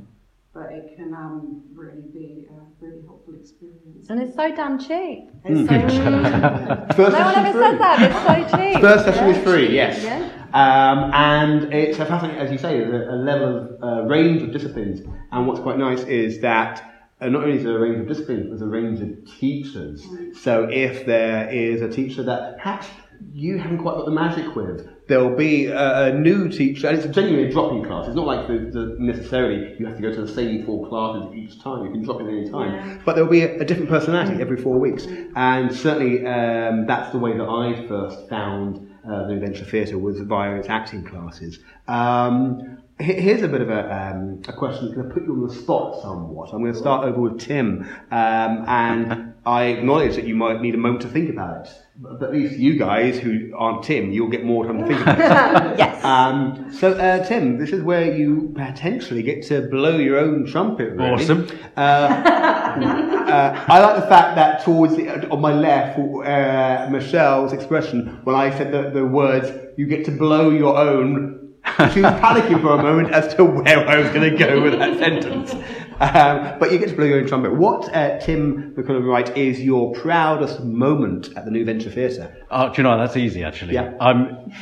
but 0.52 0.72
it 0.72 0.96
can 0.96 1.14
um, 1.14 1.62
really 1.74 2.02
be 2.12 2.46
a 2.50 2.84
really 2.84 3.02
helpful 3.06 3.34
experience. 3.34 4.08
And 4.10 4.20
it's 4.22 4.34
so 4.34 4.54
damn 4.54 4.78
cheap. 4.78 5.30
It's 5.44 5.68
so 5.68 5.76
cheap. 5.88 6.96
First 6.96 7.16
No 7.18 7.24
one 7.24 7.34
ever 7.36 7.52
free. 7.52 7.62
said 7.62 7.78
that. 7.78 7.96
It's 8.02 8.50
so 8.50 8.58
cheap. 8.58 8.80
First 8.80 9.04
session 9.04 9.28
is 9.28 9.38
free, 9.44 9.72
yes. 9.74 10.02
Yeah. 10.02 10.32
Um, 10.54 11.12
and 11.12 11.72
it's 11.74 11.98
a 11.98 12.06
fascinating, 12.06 12.40
as 12.40 12.50
you 12.50 12.56
say, 12.58 12.78
there's 12.78 13.06
a, 13.08 13.10
a 13.14 13.16
level 13.16 13.56
of 13.58 13.82
uh, 13.82 14.02
range 14.08 14.42
of 14.42 14.52
disciplines. 14.52 15.02
And 15.30 15.46
what's 15.46 15.60
quite 15.60 15.76
nice 15.78 16.00
is 16.04 16.40
that 16.40 16.85
uh, 17.20 17.28
not 17.28 17.44
only 17.44 17.56
is 17.56 17.64
there 17.64 17.76
a 17.76 17.80
range 17.80 18.00
of 18.00 18.08
disciplines, 18.08 18.48
there's 18.48 18.62
a 18.62 18.66
range 18.66 19.00
of 19.00 19.38
teachers. 19.38 20.06
So 20.42 20.68
if 20.70 21.06
there 21.06 21.48
is 21.48 21.80
a 21.82 21.88
teacher 21.88 22.22
that 22.24 22.58
perhaps 22.58 22.88
you 23.32 23.58
haven't 23.58 23.78
quite 23.78 23.96
got 23.96 24.04
the 24.04 24.10
magic 24.10 24.54
with, 24.54 24.86
there'll 25.08 25.36
be 25.36 25.66
a, 25.66 26.08
a 26.08 26.12
new 26.12 26.48
teacher, 26.48 26.88
and 26.88 26.98
it's 26.98 27.06
genuinely 27.14 27.48
a 27.48 27.52
drop-in 27.52 27.84
class. 27.84 28.06
It's 28.06 28.16
not 28.16 28.26
like 28.26 28.46
the, 28.46 28.70
the 28.70 28.96
necessarily 28.98 29.74
you 29.78 29.86
have 29.86 29.96
to 29.96 30.02
go 30.02 30.12
to 30.12 30.22
the 30.22 30.32
same 30.32 30.66
four 30.66 30.86
classes 30.88 31.34
each 31.34 31.62
time. 31.62 31.86
You 31.86 31.92
can 31.92 32.02
drop 32.02 32.20
in 32.20 32.28
any 32.28 32.50
time. 32.50 33.00
But 33.04 33.14
there'll 33.14 33.30
be 33.30 33.42
a, 33.42 33.60
a 33.60 33.64
different 33.64 33.88
personality 33.88 34.42
every 34.42 34.56
four 34.58 34.78
weeks. 34.78 35.06
And 35.34 35.74
certainly 35.74 36.26
um, 36.26 36.86
that's 36.86 37.12
the 37.12 37.18
way 37.18 37.36
that 37.36 37.48
I 37.48 37.86
first 37.88 38.28
found 38.28 38.94
uh, 39.08 39.26
the 39.26 39.34
Adventure 39.34 39.64
Theatre 39.64 39.98
was 39.98 40.20
via 40.20 40.56
its 40.56 40.68
acting 40.68 41.04
classes. 41.04 41.60
Um, 41.88 42.82
here's 42.98 43.42
a 43.42 43.48
bit 43.48 43.60
of 43.60 43.68
a, 43.68 43.94
um, 43.94 44.42
a 44.48 44.52
question 44.52 44.86
that's 44.86 44.96
going 44.96 45.08
to 45.08 45.14
put 45.14 45.24
you 45.24 45.32
on 45.32 45.46
the 45.46 45.54
spot 45.54 46.00
somewhat. 46.00 46.52
I'm 46.52 46.60
going 46.60 46.72
to 46.72 46.78
start 46.78 47.04
over 47.04 47.20
with 47.20 47.40
Tim, 47.40 47.82
um, 48.10 48.64
and 48.66 49.34
I 49.46 49.64
acknowledge 49.64 50.16
that 50.16 50.26
you 50.26 50.34
might 50.34 50.60
need 50.62 50.74
a 50.74 50.78
moment 50.78 51.02
to 51.02 51.08
think 51.08 51.28
about 51.28 51.66
it. 51.66 51.72
But 51.96 52.22
at 52.22 52.32
least 52.32 52.56
you 52.56 52.78
guys 52.78 53.18
who 53.18 53.52
aren't 53.56 53.82
Tim, 53.84 54.12
you'll 54.12 54.30
get 54.30 54.44
more 54.44 54.66
time 54.66 54.78
to 54.78 54.86
think 54.86 55.00
about 55.00 55.72
it. 55.72 55.78
Yes. 55.78 56.04
Um, 56.04 56.72
so, 56.72 56.92
uh, 56.92 57.24
Tim, 57.26 57.58
this 57.58 57.70
is 57.70 57.82
where 57.82 58.16
you 58.16 58.52
potentially 58.56 59.22
get 59.22 59.42
to 59.48 59.62
blow 59.62 59.98
your 59.98 60.18
own 60.18 60.46
trumpet. 60.46 60.92
Really. 60.92 61.22
Awesome. 61.22 61.48
Uh, 61.76 61.80
uh, 61.80 63.64
I 63.68 63.80
like 63.80 63.96
the 63.96 64.08
fact 64.08 64.36
that 64.36 64.64
towards 64.64 64.96
the, 64.96 65.28
on 65.28 65.40
my 65.40 65.52
left, 65.52 65.98
uh, 65.98 66.88
Michelle's 66.90 67.52
expression 67.52 68.20
when 68.24 68.34
I 68.34 68.56
said 68.56 68.72
the, 68.72 68.90
the 68.90 69.04
words, 69.04 69.50
"You 69.76 69.86
get 69.86 70.04
to 70.06 70.10
blow 70.10 70.50
your 70.50 70.76
own." 70.76 71.45
she 71.92 72.00
was 72.00 72.12
panicking 72.20 72.60
for 72.60 72.78
a 72.78 72.82
moment 72.82 73.10
as 73.10 73.34
to 73.34 73.44
where 73.44 73.88
I 73.88 73.98
was 73.98 74.08
going 74.10 74.30
to 74.30 74.36
go 74.36 74.62
with 74.62 74.78
that 74.78 74.98
sentence. 74.98 75.52
Um, 75.98 76.58
but 76.60 76.70
you 76.70 76.78
get 76.78 76.90
to 76.90 76.94
blow 76.94 77.04
your 77.04 77.18
own 77.18 77.26
trumpet. 77.26 77.54
What, 77.54 77.92
uh, 77.94 78.18
Tim 78.18 78.72
McQuillen 78.76 79.06
Wright, 79.06 79.36
is 79.36 79.60
your 79.60 79.92
proudest 79.92 80.60
moment 80.62 81.30
at 81.36 81.44
the 81.44 81.50
New 81.50 81.64
Venture 81.64 81.90
Theatre? 81.90 82.36
Oh, 82.50 82.68
do 82.68 82.74
you 82.76 82.82
know, 82.84 82.96
that's 82.96 83.16
easy 83.16 83.42
actually. 83.42 83.74
Yeah. 83.74 83.94
I'm, 84.00 84.52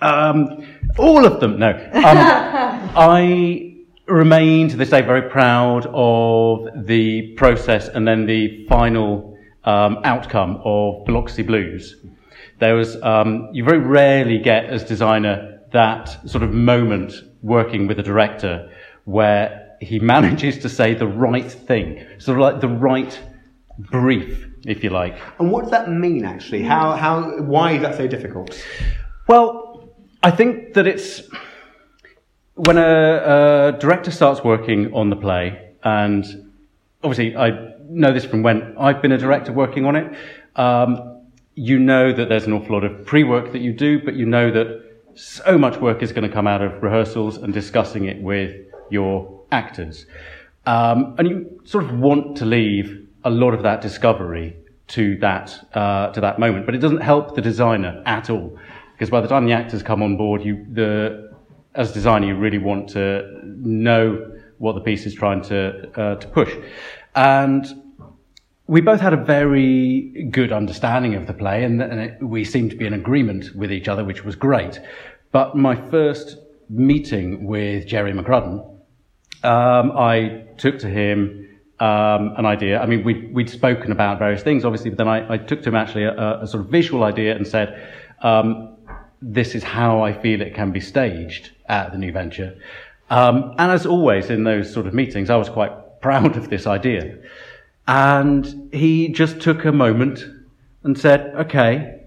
um, 0.00 0.66
all 0.96 1.26
of 1.26 1.40
them, 1.40 1.58
no. 1.58 1.70
Um, 1.70 1.80
I 1.92 3.76
remain 4.06 4.68
to 4.68 4.76
this 4.76 4.90
day 4.90 5.02
very 5.02 5.28
proud 5.28 5.86
of 5.92 6.86
the 6.86 7.32
process 7.36 7.88
and 7.88 8.08
then 8.08 8.24
the 8.26 8.66
final 8.68 9.36
um, 9.64 9.98
outcome 10.04 10.60
of 10.64 11.04
Biloxi 11.04 11.42
Blues. 11.42 11.96
There 12.58 12.74
was, 12.74 13.00
um, 13.02 13.50
you 13.52 13.64
very 13.64 13.78
rarely 13.78 14.38
get 14.38 14.66
as 14.66 14.84
designer 14.84 15.53
that 15.74 16.28
sort 16.28 16.44
of 16.44 16.54
moment 16.54 17.12
working 17.42 17.86
with 17.88 17.98
a 17.98 18.02
director 18.02 18.70
where 19.04 19.76
he 19.80 19.98
manages 20.14 20.58
to 20.58 20.68
say 20.68 20.94
the 20.94 21.06
right 21.06 21.50
thing, 21.50 22.06
sort 22.18 22.38
of 22.38 22.42
like 22.42 22.60
the 22.60 22.68
right 22.68 23.20
brief, 23.78 24.48
if 24.64 24.82
you 24.84 24.90
like. 24.90 25.18
And 25.38 25.50
what 25.50 25.62
does 25.62 25.72
that 25.72 25.90
mean, 25.90 26.24
actually? 26.24 26.62
How, 26.62 26.92
how, 26.92 27.42
why 27.42 27.72
is 27.72 27.82
that 27.82 27.96
so 27.96 28.06
difficult? 28.06 28.64
Well, 29.26 29.90
I 30.22 30.30
think 30.30 30.74
that 30.74 30.86
it's 30.86 31.22
when 32.54 32.78
a, 32.78 33.72
a 33.74 33.78
director 33.78 34.12
starts 34.12 34.44
working 34.44 34.94
on 34.94 35.10
the 35.10 35.16
play, 35.16 35.72
and 35.82 36.24
obviously 37.02 37.36
I 37.36 37.74
know 37.88 38.12
this 38.12 38.24
from 38.24 38.42
when 38.42 38.76
I've 38.78 39.02
been 39.02 39.12
a 39.12 39.18
director 39.18 39.52
working 39.52 39.84
on 39.86 39.96
it. 39.96 40.16
Um, 40.56 41.10
you 41.56 41.78
know 41.78 42.12
that 42.12 42.28
there's 42.28 42.46
an 42.46 42.52
awful 42.52 42.76
lot 42.76 42.84
of 42.84 43.04
pre-work 43.06 43.52
that 43.52 43.60
you 43.60 43.72
do, 43.72 44.00
but 44.02 44.14
you 44.14 44.26
know 44.26 44.50
that 44.50 44.83
so 45.14 45.56
much 45.58 45.78
work 45.78 46.02
is 46.02 46.12
going 46.12 46.28
to 46.28 46.34
come 46.34 46.46
out 46.46 46.62
of 46.62 46.82
rehearsals 46.82 47.36
and 47.36 47.52
discussing 47.52 48.04
it 48.04 48.22
with 48.22 48.54
your 48.90 49.42
actors, 49.52 50.06
um, 50.66 51.14
and 51.18 51.28
you 51.28 51.60
sort 51.64 51.84
of 51.84 51.98
want 51.98 52.36
to 52.38 52.44
leave 52.44 53.06
a 53.24 53.30
lot 53.30 53.54
of 53.54 53.62
that 53.62 53.80
discovery 53.80 54.56
to 54.86 55.16
that 55.18 55.66
uh, 55.74 56.12
to 56.12 56.20
that 56.20 56.38
moment, 56.38 56.66
but 56.66 56.74
it 56.74 56.78
doesn't 56.78 57.00
help 57.00 57.34
the 57.34 57.40
designer 57.40 58.02
at 58.06 58.28
all 58.28 58.58
because 58.92 59.10
by 59.10 59.20
the 59.20 59.28
time 59.28 59.46
the 59.46 59.52
actors 59.52 59.82
come 59.82 60.02
on 60.02 60.16
board, 60.16 60.42
you 60.42 60.66
the 60.72 61.32
as 61.74 61.90
a 61.90 61.94
designer 61.94 62.26
you 62.28 62.36
really 62.36 62.58
want 62.58 62.88
to 62.88 63.40
know 63.44 64.32
what 64.58 64.74
the 64.74 64.80
piece 64.80 65.06
is 65.06 65.14
trying 65.14 65.42
to 65.42 65.90
uh, 66.00 66.14
to 66.16 66.28
push, 66.28 66.54
and 67.14 67.83
we 68.66 68.80
both 68.80 69.00
had 69.00 69.12
a 69.12 69.22
very 69.22 70.28
good 70.30 70.52
understanding 70.52 71.14
of 71.14 71.26
the 71.26 71.34
play, 71.34 71.64
and, 71.64 71.82
and 71.82 72.00
it, 72.00 72.22
we 72.22 72.44
seemed 72.44 72.70
to 72.70 72.76
be 72.76 72.86
in 72.86 72.94
agreement 72.94 73.54
with 73.54 73.70
each 73.70 73.88
other, 73.88 74.04
which 74.04 74.24
was 74.24 74.36
great. 74.36 74.80
But 75.32 75.56
my 75.56 75.76
first 75.90 76.38
meeting 76.70 77.44
with 77.44 77.86
Jerry 77.86 78.12
McCrudden, 78.12 78.64
um, 79.42 79.92
I 79.92 80.44
took 80.56 80.78
to 80.78 80.88
him 80.88 81.44
um, 81.80 82.34
an 82.38 82.46
idea. 82.46 82.80
I 82.80 82.86
mean, 82.86 83.04
we'd, 83.04 83.34
we'd 83.34 83.50
spoken 83.50 83.92
about 83.92 84.18
various 84.18 84.42
things, 84.42 84.64
obviously, 84.64 84.90
but 84.90 84.98
then 84.98 85.08
I, 85.08 85.34
I 85.34 85.36
took 85.36 85.62
to 85.62 85.68
him 85.68 85.74
actually 85.74 86.04
a, 86.04 86.40
a 86.42 86.46
sort 86.46 86.64
of 86.64 86.70
visual 86.70 87.04
idea 87.04 87.36
and 87.36 87.46
said, 87.46 87.92
um, 88.22 88.76
this 89.20 89.54
is 89.54 89.62
how 89.62 90.02
I 90.02 90.12
feel 90.12 90.40
it 90.40 90.54
can 90.54 90.72
be 90.72 90.80
staged 90.80 91.50
at 91.66 91.92
the 91.92 91.98
New 91.98 92.12
Venture. 92.12 92.56
Um, 93.10 93.54
and 93.58 93.72
as 93.72 93.84
always 93.84 94.30
in 94.30 94.44
those 94.44 94.72
sort 94.72 94.86
of 94.86 94.94
meetings, 94.94 95.28
I 95.28 95.36
was 95.36 95.50
quite 95.50 95.72
proud 96.00 96.36
of 96.36 96.48
this 96.48 96.66
idea. 96.66 97.18
And 97.86 98.72
he 98.72 99.08
just 99.08 99.40
took 99.40 99.64
a 99.64 99.72
moment 99.72 100.24
and 100.82 100.98
said, 100.98 101.34
okay, 101.34 102.02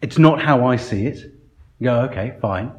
it's 0.00 0.18
not 0.18 0.40
how 0.40 0.66
I 0.66 0.76
see 0.76 1.06
it. 1.06 1.18
You 1.78 1.84
go, 1.84 2.00
okay, 2.02 2.36
fine. 2.40 2.72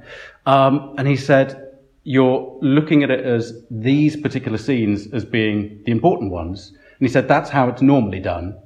Um, 0.45 0.95
and 0.97 1.07
he 1.07 1.15
said, 1.15 1.77
you're 2.03 2.57
looking 2.61 3.03
at 3.03 3.11
it 3.11 3.25
as 3.25 3.63
these 3.71 4.15
particular 4.15 4.57
scenes 4.57 5.11
as 5.13 5.23
being 5.23 5.81
the 5.85 5.91
important 5.91 6.31
ones. 6.31 6.69
And 6.69 7.07
he 7.07 7.07
said, 7.07 7.27
that's 7.27 7.49
how 7.49 7.69
it's 7.69 7.81
normally 7.81 8.19
done. 8.19 8.57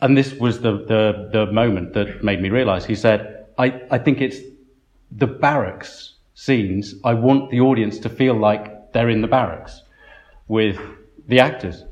And 0.00 0.16
this 0.16 0.34
was 0.34 0.60
the, 0.60 0.72
the, 0.72 1.30
the 1.32 1.52
moment 1.52 1.94
that 1.94 2.22
made 2.22 2.40
me 2.40 2.50
realize. 2.50 2.84
He 2.84 2.94
said, 2.94 3.46
I, 3.58 3.80
I 3.90 3.98
think 3.98 4.20
it's 4.20 4.38
the 5.10 5.26
barracks 5.26 6.14
scenes. 6.34 6.94
I 7.02 7.14
want 7.14 7.50
the 7.50 7.60
audience 7.60 7.98
to 8.00 8.08
feel 8.08 8.34
like 8.34 8.92
they're 8.92 9.08
in 9.08 9.22
the 9.22 9.28
barracks 9.28 9.82
with 10.48 10.78
the 11.26 11.40
actors. 11.40 11.84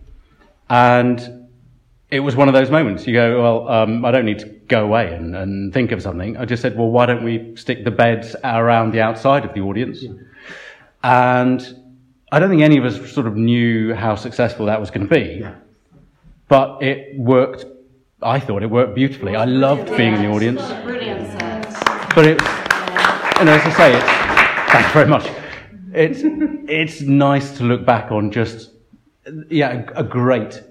And 0.68 1.49
it 2.11 2.20
was 2.20 2.37
one 2.37 2.49
of 2.49 2.55
those 2.55 2.70
moments. 2.70 3.07
You 3.07 3.14
go, 3.14 3.42
well, 3.42 3.68
um, 3.68 4.05
I 4.05 4.11
don't 4.11 4.25
need 4.25 4.38
to 4.40 4.47
go 4.47 4.85
away 4.85 5.12
and, 5.12 5.35
and 5.35 5.73
think 5.73 5.92
of 5.92 6.01
something. 6.01 6.37
I 6.37 6.44
just 6.44 6.62
said, 6.62 6.77
well, 6.77 6.88
why 6.88 7.07
don't 7.07 7.25
we 7.25 7.57
stick 7.57 7.85
the 7.85 7.90
beds 7.90 8.37
around 8.44 8.92
the 8.92 9.01
outside 9.01 9.44
of 9.44 9.53
the 9.55 9.61
audience? 9.61 10.05
And 11.03 11.81
I 12.33 12.38
don't 12.38 12.51
think 12.51 12.62
any 12.62 12.79
of 12.79 12.85
us 12.85 13.12
sort 13.12 13.27
of 13.27 13.37
knew 13.37 13.94
how 13.94 14.14
successful 14.14 14.66
that 14.66 14.81
was 14.81 14.90
going 14.90 15.07
to 15.07 15.14
be. 15.14 15.44
But 16.49 16.83
it 16.83 17.18
worked. 17.18 17.64
I 18.23 18.40
thought 18.40 18.62
it 18.62 18.70
worked 18.70 18.94
beautifully. 18.94 19.37
I 19.37 19.44
loved 19.44 19.94
being 19.97 20.14
in 20.14 20.23
the 20.23 20.29
audience. 20.29 20.62
Brilliant 20.83 21.27
set. 21.33 22.14
But 22.14 22.27
it, 22.27 22.42
and 23.40 23.49
as 23.49 23.61
I 23.66 23.73
say, 23.77 23.97
it's, 23.97 24.73
thank 24.73 24.87
you 24.87 24.92
very 24.92 25.09
much. 25.09 25.29
It's, 25.92 26.20
it's 26.68 27.01
nice 27.03 27.57
to 27.59 27.64
look 27.64 27.85
back 27.85 28.12
on 28.12 28.31
just, 28.31 28.70
yeah, 29.49 29.91
a, 29.95 30.05
great 30.05 30.63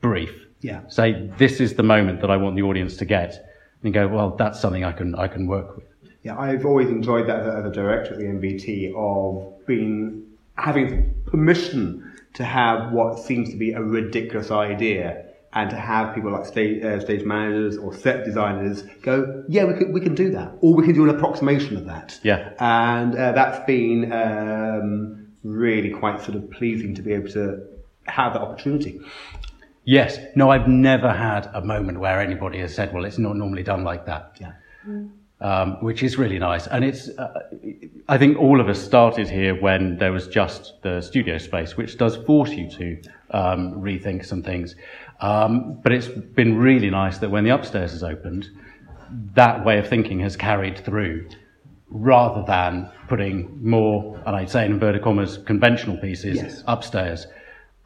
brief. 0.00 0.32
Yeah. 0.60 0.86
Say, 0.88 1.30
this 1.38 1.60
is 1.60 1.74
the 1.74 1.82
moment 1.82 2.20
that 2.20 2.30
I 2.30 2.36
want 2.36 2.56
the 2.56 2.62
audience 2.62 2.96
to 2.98 3.04
get. 3.04 3.44
And 3.82 3.94
go, 3.94 4.08
well, 4.08 4.30
that's 4.30 4.58
something 4.58 4.84
I 4.84 4.90
can, 4.90 5.14
I 5.14 5.28
can 5.28 5.46
work 5.46 5.76
with. 5.76 5.84
Yeah, 6.24 6.36
I've 6.36 6.66
always 6.66 6.88
enjoyed 6.88 7.28
that 7.28 7.40
as 7.40 7.46
a, 7.46 7.58
as 7.58 7.64
a 7.66 7.70
director 7.70 8.14
at 8.14 8.18
the 8.18 8.24
NVT 8.24 8.92
of 8.96 9.66
being 9.66 10.24
having 10.56 11.14
permission 11.26 12.12
to 12.34 12.44
have 12.44 12.92
what 12.92 13.18
seems 13.18 13.50
to 13.50 13.56
be 13.56 13.72
a 13.72 13.82
ridiculous 13.82 14.50
idea 14.50 15.24
and 15.54 15.70
to 15.70 15.76
have 15.76 16.14
people 16.14 16.30
like 16.30 16.44
stage, 16.44 16.82
uh, 16.84 17.00
stage 17.00 17.24
managers 17.24 17.78
or 17.78 17.94
set 17.94 18.24
designers 18.24 18.82
go, 19.02 19.44
yeah, 19.48 19.64
we 19.64 19.74
can, 19.74 19.92
we 19.92 20.00
can 20.00 20.14
do 20.14 20.30
that, 20.30 20.52
or 20.60 20.74
we 20.74 20.84
can 20.84 20.94
do 20.94 21.04
an 21.04 21.10
approximation 21.10 21.76
of 21.76 21.86
that. 21.86 22.18
Yeah. 22.22 22.52
And 22.58 23.16
uh, 23.16 23.32
that's 23.32 23.64
been 23.66 24.12
um, 24.12 25.28
really 25.42 25.90
quite 25.90 26.20
sort 26.20 26.36
of 26.36 26.50
pleasing 26.50 26.94
to 26.96 27.02
be 27.02 27.12
able 27.12 27.30
to 27.30 27.62
have 28.10 28.32
that 28.34 28.42
opportunity. 28.42 29.00
Yes. 29.84 30.18
No, 30.34 30.50
I've 30.50 30.68
never 30.68 31.12
had 31.12 31.48
a 31.54 31.62
moment 31.62 31.98
where 32.00 32.20
anybody 32.20 32.58
has 32.60 32.74
said, 32.74 32.92
well, 32.92 33.04
it's 33.04 33.18
not 33.18 33.36
normally 33.36 33.62
done 33.62 33.84
like 33.84 34.06
that. 34.06 34.36
Yeah. 34.40 34.52
um, 35.40 35.76
which 35.82 36.02
is 36.02 36.18
really 36.18 36.38
nice. 36.38 36.66
And 36.66 36.84
it's, 36.84 37.10
uh, 37.10 37.32
I 38.08 38.18
think 38.18 38.38
all 38.38 38.60
of 38.60 38.68
us 38.68 38.82
started 38.82 39.30
here 39.30 39.54
when 39.60 39.96
there 39.96 40.10
was 40.12 40.26
just 40.26 40.82
the 40.82 41.00
studio 41.00 41.38
space, 41.38 41.76
which 41.76 41.96
does 41.96 42.16
force 42.16 42.50
you 42.50 42.68
to 42.70 43.00
um, 43.30 43.74
rethink 43.80 44.24
some 44.26 44.42
things. 44.42 44.74
Um, 45.20 45.80
but 45.82 45.92
it's 45.92 46.08
been 46.08 46.56
really 46.58 46.90
nice 46.90 47.18
that 47.18 47.30
when 47.30 47.44
the 47.44 47.50
upstairs 47.50 47.92
has 47.92 48.02
opened, 48.02 48.48
that 49.34 49.64
way 49.64 49.78
of 49.78 49.88
thinking 49.88 50.18
has 50.20 50.36
carried 50.36 50.84
through 50.84 51.28
rather 51.90 52.42
than 52.46 52.90
putting 53.08 53.64
more, 53.64 54.20
and 54.26 54.36
I'd 54.36 54.50
say 54.50 54.66
in 54.66 54.72
inverted 54.72 55.02
commas, 55.02 55.38
conventional 55.38 55.96
pieces 55.98 56.36
Yes. 56.36 56.64
upstairs. 56.66 57.26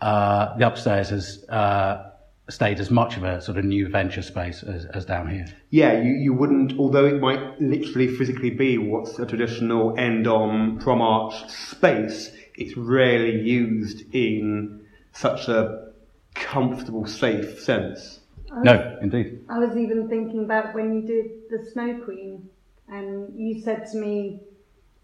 Uh, 0.02 0.56
the 0.58 0.66
upstairs 0.66 1.10
has 1.10 1.44
uh, 1.48 2.10
stayed 2.48 2.80
as 2.80 2.90
much 2.90 3.16
of 3.16 3.22
a 3.22 3.40
sort 3.40 3.56
of 3.56 3.64
new 3.64 3.88
venture 3.88 4.20
space 4.20 4.64
as, 4.64 4.84
as 4.86 5.04
down 5.04 5.30
here. 5.30 5.46
Yeah, 5.70 6.02
you, 6.02 6.14
you 6.14 6.34
wouldn't, 6.34 6.76
although 6.76 7.06
it 7.06 7.20
might 7.20 7.60
literally 7.60 8.08
physically 8.08 8.50
be 8.50 8.78
what's 8.78 9.16
a 9.20 9.26
traditional 9.26 9.96
end 9.96 10.26
on 10.26 10.80
pros 10.80 11.00
arch 11.00 11.48
space, 11.48 12.32
it's 12.56 12.76
rarely 12.76 13.42
used 13.42 14.02
in 14.12 14.84
such 15.12 15.46
a 15.46 15.92
comfortable, 16.34 17.06
safe 17.06 17.60
sense. 17.60 18.18
No, 18.54 18.98
indeed. 19.00 19.44
I 19.48 19.60
was 19.60 19.76
even 19.76 20.08
thinking 20.08 20.42
about 20.42 20.74
when 20.74 20.94
you 20.94 21.02
did 21.02 21.30
the 21.48 21.70
Snow 21.70 22.02
Queen, 22.04 22.50
and 22.88 23.38
you 23.38 23.62
said 23.62 23.86
to 23.92 23.98
me, 23.98 24.40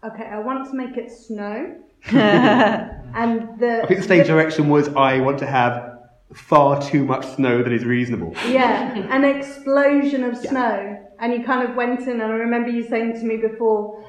"Okay, 0.03 0.25
I 0.25 0.39
want 0.39 0.69
to 0.69 0.75
make 0.75 0.97
it 0.97 1.09
snow," 1.09 1.77
and 2.11 3.59
the 3.59 3.81
I 3.83 3.87
think 3.87 3.99
the 3.99 4.03
stage 4.03 4.27
direction 4.27 4.69
was 4.69 4.87
I 4.89 5.19
want 5.19 5.39
to 5.39 5.45
have 5.45 5.99
far 6.33 6.81
too 6.81 7.03
much 7.03 7.25
snow 7.35 7.63
that 7.63 7.71
is 7.71 7.83
reasonable. 7.83 8.33
yeah, 8.47 8.93
an 9.13 9.23
explosion 9.23 10.23
of 10.23 10.37
snow, 10.37 11.05
and 11.19 11.33
you 11.33 11.43
kind 11.43 11.67
of 11.67 11.75
went 11.75 12.01
in, 12.01 12.21
and 12.21 12.23
I 12.23 12.35
remember 12.35 12.69
you 12.69 12.83
saying 12.83 13.13
to 13.13 13.23
me 13.23 13.37
before. 13.37 14.05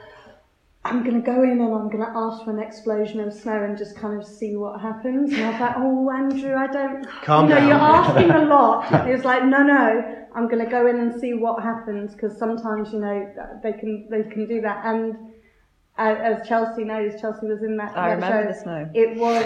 I'm 0.82 1.04
going 1.04 1.16
to 1.16 1.20
go 1.20 1.42
in 1.42 1.60
and 1.60 1.74
I'm 1.74 1.90
going 1.90 1.98
to 1.98 2.10
ask 2.16 2.42
for 2.42 2.52
an 2.52 2.58
explosion 2.58 3.20
of 3.20 3.34
snow 3.34 3.64
and 3.64 3.76
just 3.76 3.96
kind 3.96 4.18
of 4.18 4.26
see 4.26 4.56
what 4.56 4.80
happens. 4.80 5.30
And 5.30 5.44
I 5.44 5.50
was 5.50 5.60
like, 5.60 5.74
oh, 5.76 6.10
Andrew, 6.10 6.54
I 6.54 6.66
don't. 6.68 7.06
Calm 7.22 7.50
you 7.50 7.54
know, 7.54 7.60
down. 7.60 7.68
you're 7.68 7.76
asking 7.76 8.30
a 8.30 8.44
lot. 8.46 9.06
He 9.06 9.12
was 9.12 9.26
like, 9.26 9.44
no, 9.44 9.62
no, 9.62 10.26
I'm 10.34 10.48
going 10.48 10.64
to 10.64 10.70
go 10.70 10.86
in 10.86 10.98
and 10.98 11.20
see 11.20 11.34
what 11.34 11.62
happens 11.62 12.14
because 12.14 12.38
sometimes, 12.38 12.94
you 12.94 13.00
know, 13.00 13.30
they 13.62 13.74
can 13.74 14.06
they 14.08 14.22
can 14.22 14.46
do 14.46 14.62
that. 14.62 14.86
And 14.86 15.16
as 16.08 16.46
Chelsea 16.48 16.84
knows, 16.84 17.20
Chelsea 17.20 17.46
was 17.46 17.62
in 17.62 17.76
that, 17.76 17.96
I 17.96 18.08
that 18.10 18.14
remember 18.14 18.42
show. 18.42 18.48
the 18.52 18.54
snow. 18.60 18.90
It 18.94 19.16
was 19.18 19.44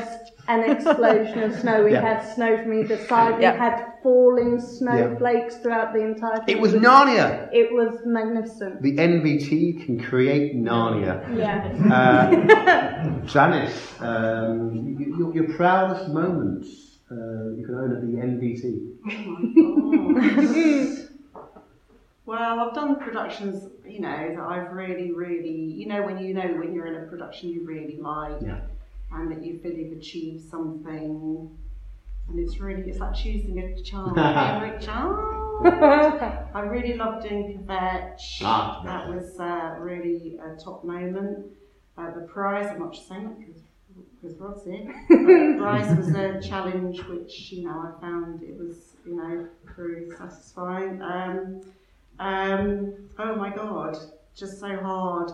an 0.48 0.70
explosion 0.70 1.42
of 1.42 1.54
snow. 1.58 1.84
We 1.84 1.92
Yeah. 1.92 2.02
had 2.02 2.20
snow 2.34 2.56
from 2.62 2.72
either 2.74 2.96
side. 2.98 3.38
We 3.38 3.44
had 3.44 3.84
falling 4.02 4.60
snowflakes 4.60 5.56
throughout 5.56 5.92
the 5.94 6.00
entire 6.02 6.36
thing. 6.44 6.56
It 6.56 6.60
was 6.60 6.74
Narnia! 6.74 7.48
It 7.52 7.72
was 7.72 8.00
magnificent. 8.04 8.82
The 8.82 8.96
NVT 8.96 9.84
can 9.84 9.98
create 10.02 10.54
Narnia. 10.56 11.22
Yeah. 11.36 11.66
Uh, 11.92 13.20
Janice, 13.26 13.94
um, 14.00 14.96
y- 14.96 14.96
y- 14.98 15.12
your, 15.18 15.34
your 15.34 15.48
proudest 15.56 16.08
moment 16.10 16.66
uh, 17.10 17.14
you 17.56 17.64
can 17.66 17.74
own 17.74 17.92
at 17.96 18.00
the 18.02 18.16
NVT. 18.30 18.64
Well, 22.26 22.60
I've 22.60 22.74
done 22.74 22.96
productions, 22.96 23.68
you 23.87 24.00
know, 24.00 24.34
that 24.37 24.40
I've 24.40 24.72
really, 24.72 25.12
really, 25.12 25.50
you 25.50 25.87
know, 25.87 26.02
when 26.02 26.18
you 26.18 26.32
know 26.32 26.46
when 26.58 26.72
you're 26.72 26.87
in 26.87 27.04
a 27.04 27.06
production 27.06 27.50
you 27.50 27.64
really 27.66 27.98
like, 28.00 28.40
Yeah. 28.40 28.60
and 29.12 29.30
that 29.30 29.44
you 29.44 29.58
feel 29.58 29.72
you've 29.72 29.98
achieved 29.98 30.48
something, 30.48 31.50
and 32.28 32.38
it's 32.38 32.58
really, 32.60 32.88
it's 32.88 32.98
like 32.98 33.14
choosing 33.14 33.58
a 33.58 33.82
child, 33.82 34.14
favorite 34.14 34.80
child. 34.80 35.18
I 36.54 36.60
really 36.60 36.94
loved 36.94 37.28
doing 37.28 37.62
Kvetch. 37.66 38.40
Ah, 38.42 38.80
that 38.84 39.08
was 39.08 39.38
uh, 39.38 39.76
really 39.78 40.38
a 40.42 40.56
top 40.58 40.82
moment. 40.84 41.46
Uh, 41.96 42.10
the 42.10 42.22
Price, 42.22 42.66
I'm 42.66 42.80
not 42.80 42.94
just 42.94 43.06
saying 43.06 43.24
that 43.24 43.38
because 43.38 43.62
because 44.20 44.37
Rod's 44.38 44.64
here. 44.64 45.04
But 45.08 45.18
the 45.18 45.56
Price 45.60 45.96
was 45.96 46.08
a 46.14 46.40
challenge 46.40 47.04
which, 47.04 47.52
you 47.52 47.64
know, 47.66 47.70
I 47.96 48.00
found 48.00 48.42
it 48.42 48.58
was, 48.58 48.94
you 49.06 49.14
know, 49.16 49.46
very 49.76 50.10
satisfying. 50.16 51.00
Um, 51.02 51.60
um, 52.18 52.94
oh 53.18 53.35
my 53.37 53.55
God, 53.55 53.96
just 54.35 54.59
so 54.61 54.77
hard. 54.77 55.31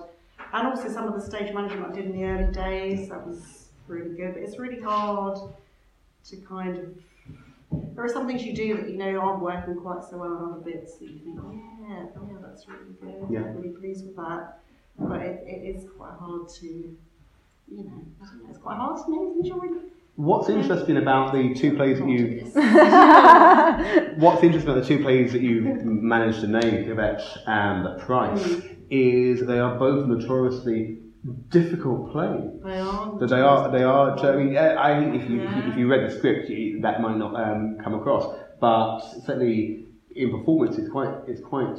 And 0.53 0.67
also 0.67 0.89
some 0.89 1.07
of 1.07 1.15
the 1.15 1.21
stage 1.21 1.53
management 1.55 1.93
I 1.93 1.95
did 1.95 2.07
in 2.07 2.13
the 2.13 2.25
early 2.25 2.53
days, 2.53 3.09
that 3.09 3.27
was 3.27 3.69
really 3.87 4.17
good. 4.17 4.35
But 4.35 4.43
it's 4.43 4.59
really 4.59 4.81
hard 4.81 5.39
to 6.25 6.37
kind 6.39 6.77
of. 6.77 6.95
There 7.95 8.05
are 8.05 8.09
some 8.09 8.27
things 8.27 8.43
you 8.45 8.55
do 8.55 8.77
that 8.77 8.91
you 8.91 8.97
know 8.97 9.21
aren't 9.21 9.43
working 9.43 9.77
quite 9.77 10.03
so 10.03 10.17
well 10.17 10.33
on 10.33 10.53
other 10.53 10.61
bits 10.61 10.97
that 10.97 11.09
you 11.09 11.19
think, 11.19 11.39
oh 11.41 11.53
yeah, 11.53 12.07
oh 12.17 12.29
yeah, 12.29 12.39
that's 12.43 12.67
really 12.67 12.95
good. 13.01 13.29
Yeah. 13.31 13.41
I'm 13.41 13.57
really 13.57 13.71
pleased 13.71 14.07
with 14.07 14.17
that. 14.17 14.59
But 14.99 15.23
it, 15.23 15.45
it 15.47 15.77
is 15.77 15.87
quite 15.97 16.15
hard 16.19 16.49
to, 16.49 16.67
you 16.67 16.97
know, 17.69 18.03
know, 18.21 18.49
it's 18.49 18.59
quite 18.59 18.77
hard 18.77 19.05
to 19.05 19.11
make 19.11 19.37
enjoy. 19.37 19.81
What's 20.17 20.49
interesting 20.49 20.97
about 20.97 21.33
the 21.33 21.55
two 21.55 21.77
plays 21.77 21.99
that 21.99 22.09
you 22.09 22.41
What's 24.17 24.43
interesting 24.43 24.71
about 24.71 24.83
the 24.83 24.87
two 24.87 25.03
plays 25.03 25.33
that 25.33 25.43
you 25.43 25.63
managed 25.85 26.41
to 26.41 26.47
name, 26.47 26.85
Kvetch 26.85 27.25
and 27.47 27.85
The 27.85 28.05
Price, 28.05 28.63
is 28.91 29.47
they 29.47 29.59
are 29.59 29.79
both 29.79 30.07
notoriously 30.07 30.99
difficult 31.49 32.13
plays. 32.13 32.51
They 32.65 32.79
are. 32.79 33.19
That 33.19 33.29
they 33.29 33.41
are, 33.41 33.71
they 33.71 33.83
are. 33.83 34.19
I 34.19 34.37
mean, 34.37 34.57
I 34.57 34.99
think 34.99 35.23
if 35.23 35.31
you 35.31 35.43
if 35.43 35.57
you, 35.57 35.73
if 35.73 35.79
you 35.79 35.91
read 35.91 36.11
the 36.11 36.17
script, 36.17 36.49
you, 36.49 36.81
that 36.81 37.01
might 37.01 37.17
not 37.17 37.35
um, 37.37 37.79
come 37.83 37.95
across, 37.95 38.37
but 38.61 39.01
certainly 39.25 39.87
in 40.15 40.31
performance, 40.31 40.79
it's 40.79 40.91
quite 40.91 41.15
it's 41.29 41.41
quite 41.41 41.79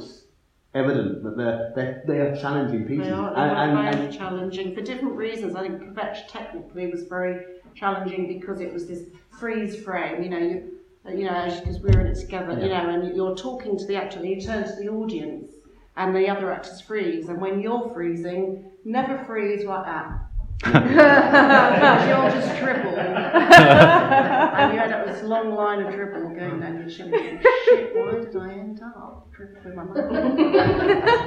evident 0.74 1.22
that 1.22 1.36
they're, 1.36 1.72
they're 1.74 2.02
they 2.06 2.18
are 2.18 2.36
challenging 2.36 2.86
pieces. 2.86 3.06
They 3.06 3.12
are, 3.12 3.34
they 3.34 3.40
and, 3.40 3.72
were 3.72 3.84
and, 3.84 4.00
and 4.00 4.12
challenging 4.12 4.74
for 4.74 4.80
different 4.80 5.16
reasons. 5.16 5.54
I 5.54 5.62
think 5.62 5.82
Kvetch 5.82 6.28
technically 6.28 6.86
was 6.86 7.04
very 7.04 7.44
challenging 7.74 8.26
because 8.28 8.60
it 8.60 8.72
was 8.72 8.86
this 8.86 9.04
freeze 9.38 9.82
frame. 9.82 10.22
You 10.22 10.30
know, 10.30 10.38
you, 10.38 10.78
you 11.08 11.24
know, 11.24 11.56
because 11.60 11.80
we 11.80 11.90
were 11.90 12.00
in 12.00 12.06
it 12.08 12.18
together. 12.18 12.52
You 12.60 12.68
know, 12.68 12.88
and 12.88 13.16
you're 13.16 13.34
talking 13.36 13.76
to 13.78 13.86
the 13.86 13.96
actor, 13.96 14.18
and 14.18 14.28
you 14.28 14.40
turn 14.40 14.64
to 14.64 14.76
the 14.76 14.88
audience, 14.88 15.50
and 15.96 16.14
the 16.14 16.28
other 16.28 16.52
actors 16.52 16.80
freeze. 16.80 17.28
And 17.28 17.40
when 17.40 17.60
you're 17.60 17.90
freezing, 17.92 18.70
never 18.84 19.24
freeze 19.24 19.64
like 19.64 19.84
that. 19.86 20.18
You'll 20.64 22.30
just 22.30 22.56
dribble. 22.58 22.96
and 22.98 24.74
you 24.74 24.80
end 24.82 24.92
up 24.92 25.06
with 25.06 25.14
this 25.16 25.24
long 25.24 25.54
line 25.54 25.80
of 25.82 25.94
triple 25.94 26.28
going 26.28 26.60
down 26.60 26.78
your 26.78 26.88
chin. 26.88 27.12
you 27.12 27.38
Shit, 27.64 27.96
why 27.96 28.12
did 28.20 28.36
I 28.36 28.52
end 28.52 28.80
up 28.82 29.26
with 29.38 29.74
my 29.74 29.82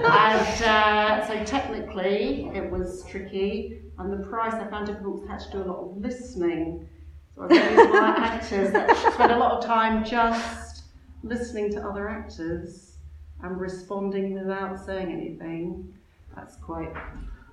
and 0.05 0.63
uh, 0.63 1.27
so 1.27 1.43
technically 1.43 2.49
it 2.53 2.69
was 2.71 3.03
tricky. 3.09 3.81
And 3.97 4.11
the 4.11 4.25
price 4.27 4.53
I 4.53 4.67
found 4.69 4.87
difficult 4.87 5.21
because 5.21 5.29
I 5.29 5.33
had 5.33 5.51
to 5.51 5.57
do 5.57 5.63
a 5.63 5.67
lot 5.71 5.79
of 5.79 5.97
listening. 5.97 6.87
So 7.35 7.43
I 7.43 7.45
really 7.47 7.87
my 7.91 8.15
actors 8.17 8.71
that 8.71 9.13
spend 9.13 9.31
a 9.31 9.37
lot 9.37 9.51
of 9.53 9.65
time 9.65 10.03
just 10.05 10.83
listening 11.23 11.71
to 11.71 11.81
other 11.81 12.07
actors 12.07 12.97
and 13.41 13.59
responding 13.59 14.33
without 14.33 14.79
saying 14.85 15.11
anything. 15.11 15.93
That's 16.35 16.55
quite, 16.57 16.93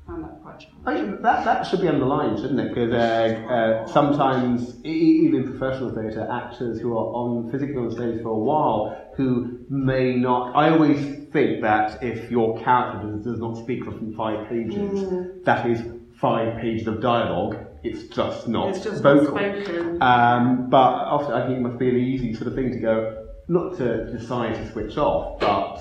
That. 0.09 0.67
I 0.85 0.95
think 0.95 1.23
that, 1.23 1.45
that 1.45 1.63
should 1.67 1.81
be 1.81 1.89
underlined, 1.89 2.39
shouldn't 2.39 2.61
it? 2.61 2.69
Because 2.75 2.93
uh, 2.93 3.49
uh, 3.49 3.87
sometimes, 3.87 4.85
even 4.85 5.43
in 5.43 5.57
professional 5.57 5.95
theatre, 5.95 6.29
actors 6.31 6.81
who 6.81 6.93
are 6.93 7.07
on 7.15 7.51
physically 7.51 7.77
on 7.77 7.91
stage 7.91 8.23
for 8.23 8.31
a 8.31 8.39
while 8.39 9.11
who 9.17 9.61
may 9.69 10.17
not. 10.17 10.55
I 10.57 10.71
always 10.71 11.29
think 11.33 11.63
that 11.63 12.03
if 12.03 12.31
your 12.31 12.59
character 12.63 13.09
does, 13.09 13.25
does 13.25 13.39
not 13.39 13.57
speak 13.57 13.85
for 13.85 13.93
five 14.17 14.49
pages, 14.49 15.09
that 15.45 15.67
is 15.67 15.81
five 16.19 16.61
pages 16.61 16.87
of 16.89 17.01
dialogue. 17.01 17.57
It's 17.85 18.15
just 18.15 18.49
not 18.49 18.71
It's 18.71 18.85
just 18.85 19.03
vocal. 19.03 19.37
spoken. 19.37 20.03
Um, 20.03 20.69
but 20.69 20.79
often 20.79 21.33
I 21.33 21.47
think 21.47 21.59
it 21.59 21.63
must 21.63 21.79
be 21.79 21.89
an 21.89 21.97
easy 21.97 22.35
sort 22.35 22.49
of 22.49 22.55
thing 22.55 22.71
to 22.73 22.79
go, 22.79 23.27
not 23.49 23.77
to 23.79 24.07
decide 24.13 24.55
to 24.57 24.71
switch 24.73 24.97
off, 24.97 25.41
but 25.41 25.81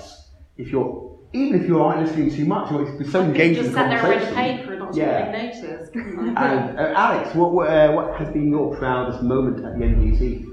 if 0.56 0.68
you're 0.68 1.01
even 1.32 1.60
if 1.60 1.66
you 1.66 1.82
aren't 1.82 2.02
listening 2.06 2.30
too 2.30 2.44
much, 2.44 2.70
you're 2.70 3.00
it's 3.00 3.10
so 3.12 3.22
engaged 3.22 3.58
in 3.58 3.64
just 3.64 3.74
the 3.74 3.80
sat 3.80 3.90
there 3.90 4.00
conversation. 4.00 4.34
paper 4.34 4.70
and 4.72 4.78
not 4.80 4.94
Yeah. 4.94 5.30
notice. 5.30 5.90
And 5.94 6.38
uh, 6.38 6.92
Alex, 6.94 7.34
what 7.34 7.52
what, 7.52 7.68
uh, 7.68 7.92
what 7.92 8.16
has 8.16 8.28
been 8.32 8.50
your 8.50 8.76
proudest 8.76 9.22
moment 9.22 9.64
at 9.64 9.78
the 9.78 9.84
NVT? 9.84 10.46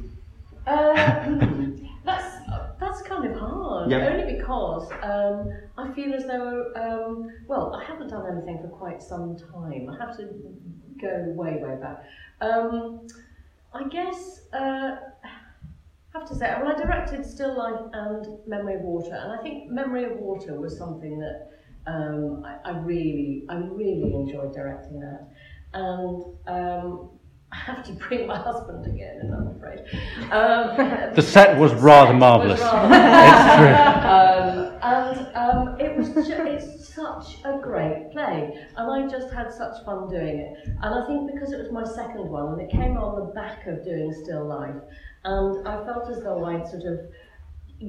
Um, 0.67 1.89
that's 2.05 2.35
that's 2.79 3.01
kind 3.01 3.25
of 3.25 3.37
hard. 3.37 3.91
Yeah. 3.91 4.07
Only 4.07 4.35
because 4.35 4.89
um, 5.03 5.51
I 5.77 5.91
feel 5.93 6.13
as 6.13 6.25
though 6.25 6.71
um, 6.75 7.29
well, 7.47 7.75
I 7.75 7.83
haven't 7.83 8.09
done 8.09 8.25
anything 8.31 8.59
for 8.61 8.69
quite 8.69 9.01
some 9.01 9.37
time. 9.37 9.89
I 9.89 10.05
have 10.05 10.15
to 10.17 10.29
go 11.01 11.33
way 11.35 11.57
way 11.61 11.75
back. 11.81 12.03
Um, 12.41 13.07
I 13.73 13.83
guess 13.87 14.41
uh, 14.53 14.95
have 16.13 16.27
to 16.27 16.35
say, 16.35 16.53
well, 16.61 16.75
I 16.75 16.81
directed 16.81 17.25
Still 17.25 17.57
Life 17.57 17.81
and 17.93 18.25
Memory 18.47 18.75
of 18.75 18.81
Water, 18.81 19.15
and 19.15 19.31
I 19.31 19.41
think 19.43 19.69
Memory 19.69 20.05
of 20.05 20.17
Water 20.17 20.59
was 20.59 20.77
something 20.77 21.19
that 21.19 21.49
um, 21.87 22.43
I, 22.45 22.71
I 22.71 22.77
really, 22.79 23.45
I 23.49 23.55
really 23.57 24.13
enjoyed 24.13 24.53
directing 24.53 24.99
that, 24.99 25.27
and 25.73 26.23
um, 26.47 27.09
I 27.51 27.55
have 27.55 27.83
to 27.85 27.93
bring 27.93 28.27
my 28.27 28.37
husband 28.37 28.85
again, 28.85 29.19
and 29.21 29.33
I'm 29.33 29.47
afraid. 29.55 29.79
Um, 30.31 31.11
The 31.15 31.21
set 31.21 31.57
was 31.57 31.73
rather 31.73 32.13
marvellous. 32.13 32.59
rather- 32.59 32.89
um, 34.07 34.73
and 34.81 35.35
um, 35.35 35.79
it 35.79 35.97
was 35.97 36.09
ju- 36.27 36.45
it's 36.45 36.93
such 36.93 37.37
a 37.45 37.57
great 37.57 38.11
play, 38.11 38.53
and 38.77 38.91
I 38.91 39.07
just 39.07 39.33
had 39.33 39.51
such 39.51 39.83
fun 39.83 40.07
doing 40.09 40.39
it. 40.39 40.57
And 40.83 41.03
I 41.03 41.07
think 41.07 41.31
because 41.33 41.51
it 41.51 41.59
was 41.59 41.71
my 41.71 41.83
second 41.83 42.29
one, 42.29 42.53
and 42.53 42.61
it 42.61 42.69
came 42.69 42.97
on 42.97 43.15
the 43.27 43.33
back 43.33 43.65
of 43.67 43.83
doing 43.83 44.13
Still 44.23 44.45
Life, 44.45 44.75
and 45.25 45.67
I 45.67 45.86
felt 45.86 46.10
as 46.10 46.23
though 46.23 46.45
I'd 46.45 46.67
sort 46.67 46.84
of 46.84 46.99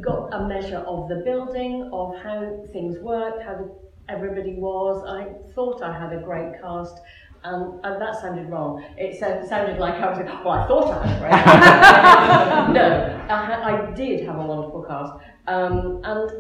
got 0.01 0.33
a 0.33 0.47
measure 0.47 0.79
of 0.79 1.09
the 1.09 1.23
building, 1.25 1.91
of 1.93 2.17
how 2.23 2.65
things 2.73 2.99
worked, 3.01 3.43
how 3.43 3.57
the 3.57 3.71
everybody 4.11 4.55
was. 4.55 5.05
I 5.07 5.53
thought 5.55 5.83
I 5.83 5.97
had 5.97 6.13
a 6.13 6.21
great 6.23 6.61
cast. 6.61 7.01
Um, 7.43 7.81
and 7.85 8.01
that 8.03 8.21
sounded 8.21 8.51
wrong. 8.51 8.85
It 8.99 9.19
sound, 9.19 9.49
sounded 9.49 9.79
like 9.79 9.95
I 9.95 10.11
was, 10.11 10.19
well, 10.45 10.51
I 10.51 10.67
thought 10.67 10.93
I 10.93 11.07
had 11.07 11.17
a 11.17 11.21
great 11.21 11.31
no, 12.75 13.27
I, 13.31 13.45
ha- 13.47 13.63
I 13.65 13.95
did 13.95 14.27
have 14.27 14.37
a 14.37 14.45
wonderful 14.45 14.85
cast. 14.87 15.13
Um, 15.47 16.03
and 16.05 16.31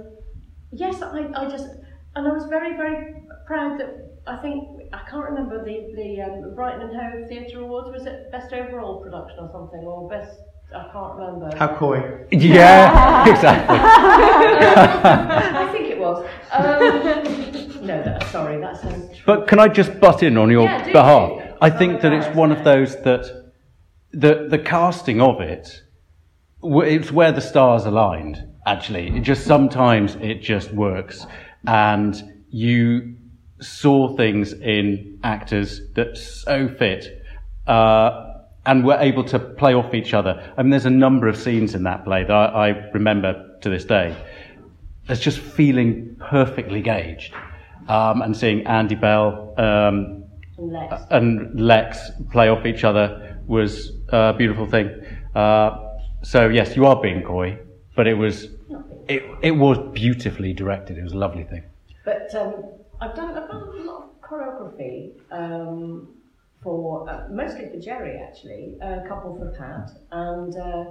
yes, 0.72 1.00
I, 1.00 1.30
I 1.34 1.48
just, 1.48 1.68
and 2.16 2.28
I 2.28 2.32
was 2.32 2.44
very, 2.50 2.76
very 2.76 3.14
proud 3.46 3.80
that 3.80 4.20
I 4.26 4.36
think, 4.42 4.68
I 4.92 5.00
can't 5.08 5.24
remember 5.24 5.64
the, 5.64 5.90
the 5.96 6.20
um, 6.20 6.54
Brighton 6.54 6.82
and 6.82 6.94
Hove 6.94 7.28
Theatre 7.28 7.60
Awards, 7.60 7.88
was 7.90 8.04
it 8.04 8.30
Best 8.30 8.52
Overall 8.52 9.00
Production 9.00 9.38
or 9.40 9.50
something, 9.50 9.80
or 9.80 10.06
Best, 10.06 10.38
I 10.74 10.88
can't 10.92 11.14
remember. 11.18 11.56
How 11.56 11.74
coy. 11.76 12.26
Yeah, 12.30 13.28
exactly. 13.34 13.78
I 13.80 15.68
think 15.72 15.90
it 15.90 15.98
was. 15.98 16.26
Um, 16.52 17.86
no, 17.86 18.02
that, 18.02 18.22
sorry, 18.30 18.60
that 18.60 18.80
sounds 18.80 19.16
true. 19.16 19.24
But 19.26 19.48
can 19.48 19.58
I 19.58 19.68
just 19.68 19.98
butt 20.00 20.22
in 20.22 20.36
on 20.36 20.50
your 20.50 20.64
Yeah, 20.64 20.84
do 20.84 20.92
behalf? 20.92 21.30
do. 21.30 21.54
I 21.60 21.70
think 21.70 21.96
Oh, 21.98 22.00
that 22.02 22.12
it's 22.12 22.36
one 22.36 22.52
of 22.52 22.62
those 22.64 22.96
that 23.02 23.52
the 24.12 24.46
the 24.48 24.58
casting 24.58 25.20
of 25.20 25.40
it, 25.40 25.82
it's 26.62 27.10
where 27.12 27.32
the 27.32 27.40
stars 27.40 27.84
aligned. 27.86 28.46
Actually, 28.66 29.08
it 29.16 29.20
just 29.20 29.44
sometimes 29.46 30.16
it 30.20 30.40
just 30.42 30.72
works, 30.72 31.26
and 31.66 32.42
you 32.50 33.16
saw 33.60 34.14
things 34.16 34.52
in 34.52 35.18
actors 35.24 35.80
that 35.94 36.16
so 36.16 36.68
fit. 36.68 37.22
Uh, 37.66 38.29
and 38.66 38.84
were 38.84 38.98
able 39.00 39.24
to 39.24 39.38
play 39.38 39.74
off 39.74 39.94
each 39.94 40.12
other. 40.14 40.52
I 40.56 40.62
mean, 40.62 40.70
there's 40.70 40.86
a 40.86 40.90
number 40.90 41.28
of 41.28 41.36
scenes 41.36 41.74
in 41.74 41.82
that 41.84 42.04
play 42.04 42.24
that 42.24 42.32
I, 42.32 42.68
I 42.68 42.90
remember 42.92 43.58
to 43.62 43.70
this 43.70 43.84
day 43.84 44.16
as 45.08 45.20
just 45.20 45.38
feeling 45.38 46.16
perfectly 46.20 46.80
gauged. 46.80 47.34
Um, 47.88 48.22
and 48.22 48.36
seeing 48.36 48.64
Andy 48.66 48.94
Bell 48.94 49.52
um, 49.58 50.24
Lex. 50.58 51.02
and 51.10 51.60
Lex 51.60 52.10
play 52.30 52.48
off 52.48 52.64
each 52.64 52.84
other 52.84 53.38
was 53.46 53.92
a 54.10 54.32
beautiful 54.32 54.66
thing. 54.66 54.88
Uh, 55.34 55.88
so 56.22 56.48
yes, 56.48 56.76
you 56.76 56.86
are 56.86 57.00
being 57.00 57.22
coy, 57.22 57.58
but 57.96 58.06
it 58.06 58.14
was 58.14 58.48
it, 59.08 59.24
it 59.42 59.50
was 59.52 59.78
beautifully 59.92 60.52
directed. 60.52 60.98
It 60.98 61.02
was 61.02 61.14
a 61.14 61.18
lovely 61.18 61.42
thing. 61.44 61.64
But 62.04 62.32
um, 62.36 62.62
I've 63.00 63.16
done 63.16 63.36
I've 63.36 63.48
done 63.48 63.62
a 63.62 63.82
lot 63.82 64.04
of 64.04 64.20
choreography 64.20 65.10
um, 65.32 66.08
for 66.62 67.08
uh, 67.08 67.20
mostly 67.28 67.66
for 67.66 67.78
Jerry 67.78 68.16
actually, 68.18 68.76
a 68.80 69.00
couple 69.00 69.32
for 69.32 69.46
Pat, 69.46 69.90
and 70.10 70.54
uh, 70.56 70.84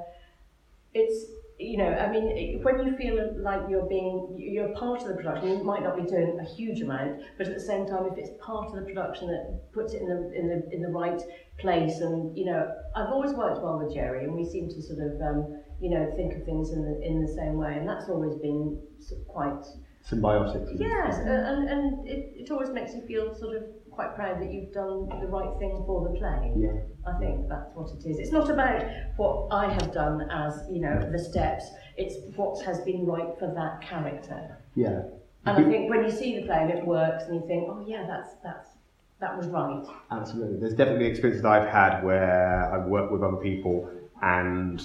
it's 0.94 1.26
you 1.58 1.78
know 1.78 1.94
I 1.94 2.08
mean 2.08 2.32
it- 2.36 2.64
when 2.64 2.80
you 2.80 2.92
feel 2.92 3.22
like 3.36 3.62
you're 3.68 3.84
being 3.84 4.24
you're 4.38 4.68
part 4.68 5.02
of 5.04 5.10
the 5.10 5.14
production, 5.16 5.50
you 5.50 5.58
might 5.62 5.82
not 5.84 5.96
be 5.96 6.04
doing 6.04 6.34
a 6.40 6.44
huge 6.44 6.82
amount, 6.82 7.16
but 7.38 7.48
at 7.48 7.54
the 7.54 7.60
same 7.60 7.86
time, 7.86 8.06
if 8.06 8.18
it's 8.18 8.32
part 8.38 8.68
of 8.72 8.76
the 8.78 8.84
production 8.84 9.28
that 9.28 9.42
puts 9.72 9.94
it 9.94 10.02
in 10.02 10.08
the 10.08 10.26
in 10.34 10.48
the 10.48 10.62
in 10.72 10.82
the 10.82 10.90
right 10.90 11.26
place, 11.58 12.00
and 12.00 12.30
you 12.34 12.46
know 12.46 12.66
I've 12.96 13.12
always 13.12 13.34
worked 13.34 13.62
well 13.62 13.78
with 13.78 13.90
Jerry, 13.90 14.24
and 14.24 14.34
we 14.34 14.44
seem 14.44 14.68
to 14.70 14.82
sort 14.82 15.00
of 15.00 15.20
um, 15.20 15.48
you 15.80 15.90
know 15.90 16.06
think 16.16 16.34
of 16.34 16.44
things 16.44 16.72
in 16.72 16.82
the 16.82 16.96
in 17.02 17.20
the 17.20 17.28
same 17.28 17.56
way, 17.58 17.76
and 17.78 17.88
that's 17.88 18.08
always 18.08 18.36
been 18.36 18.74
quite 19.28 19.76
Symbiotic. 20.02 20.64
Yes, 20.72 21.20
and, 21.20 21.64
and 21.68 21.94
it, 22.04 22.22
it 22.34 22.50
always 22.50 22.72
makes 22.72 22.94
you 22.94 23.02
feel 23.02 23.32
sort 23.34 23.54
of 23.54 23.64
quite 24.00 24.16
proud 24.16 24.42
that 24.42 24.54
you've 24.54 24.72
done 24.72 25.10
the 25.20 25.28
right 25.28 25.60
thing 25.60 25.84
for 25.86 26.08
the 26.08 26.18
play. 26.18 26.54
Yeah. 26.56 26.72
I 27.06 27.20
think 27.20 27.50
that's 27.50 27.70
what 27.74 27.92
it 27.92 28.10
is. 28.10 28.18
It's 28.18 28.32
not 28.32 28.50
about 28.50 28.82
what 29.18 29.50
I 29.52 29.68
have 29.74 29.92
done 29.92 30.22
as, 30.32 30.54
you 30.72 30.80
know, 30.80 30.98
the 31.12 31.20
steps, 31.20 31.66
it's 31.98 32.16
what 32.38 32.64
has 32.64 32.80
been 32.80 33.06
right 33.06 33.38
for 33.38 33.54
that 33.54 33.82
character. 33.82 34.58
Yeah. 34.76 35.02
And 35.46 35.66
I 35.66 35.70
think 35.70 35.90
when 35.90 36.06
you 36.06 36.12
see 36.12 36.40
the 36.40 36.46
play 36.46 36.60
and 36.62 36.72
it 36.72 36.86
works 36.86 37.26
and 37.26 37.36
you 37.36 37.46
think, 37.46 37.68
oh 37.70 37.84
yeah, 37.86 38.06
that's, 38.08 38.36
that's, 38.42 38.70
that 39.20 39.36
was 39.36 39.48
right. 39.48 39.84
Absolutely. 40.12 40.62
There's 40.62 40.76
definitely 40.76 41.08
experiences 41.08 41.44
I've 41.44 41.68
had 41.68 42.02
where 42.02 42.74
I've 42.74 42.88
worked 42.88 43.12
with 43.12 43.22
other 43.22 43.38
people 43.38 43.90
and 44.22 44.82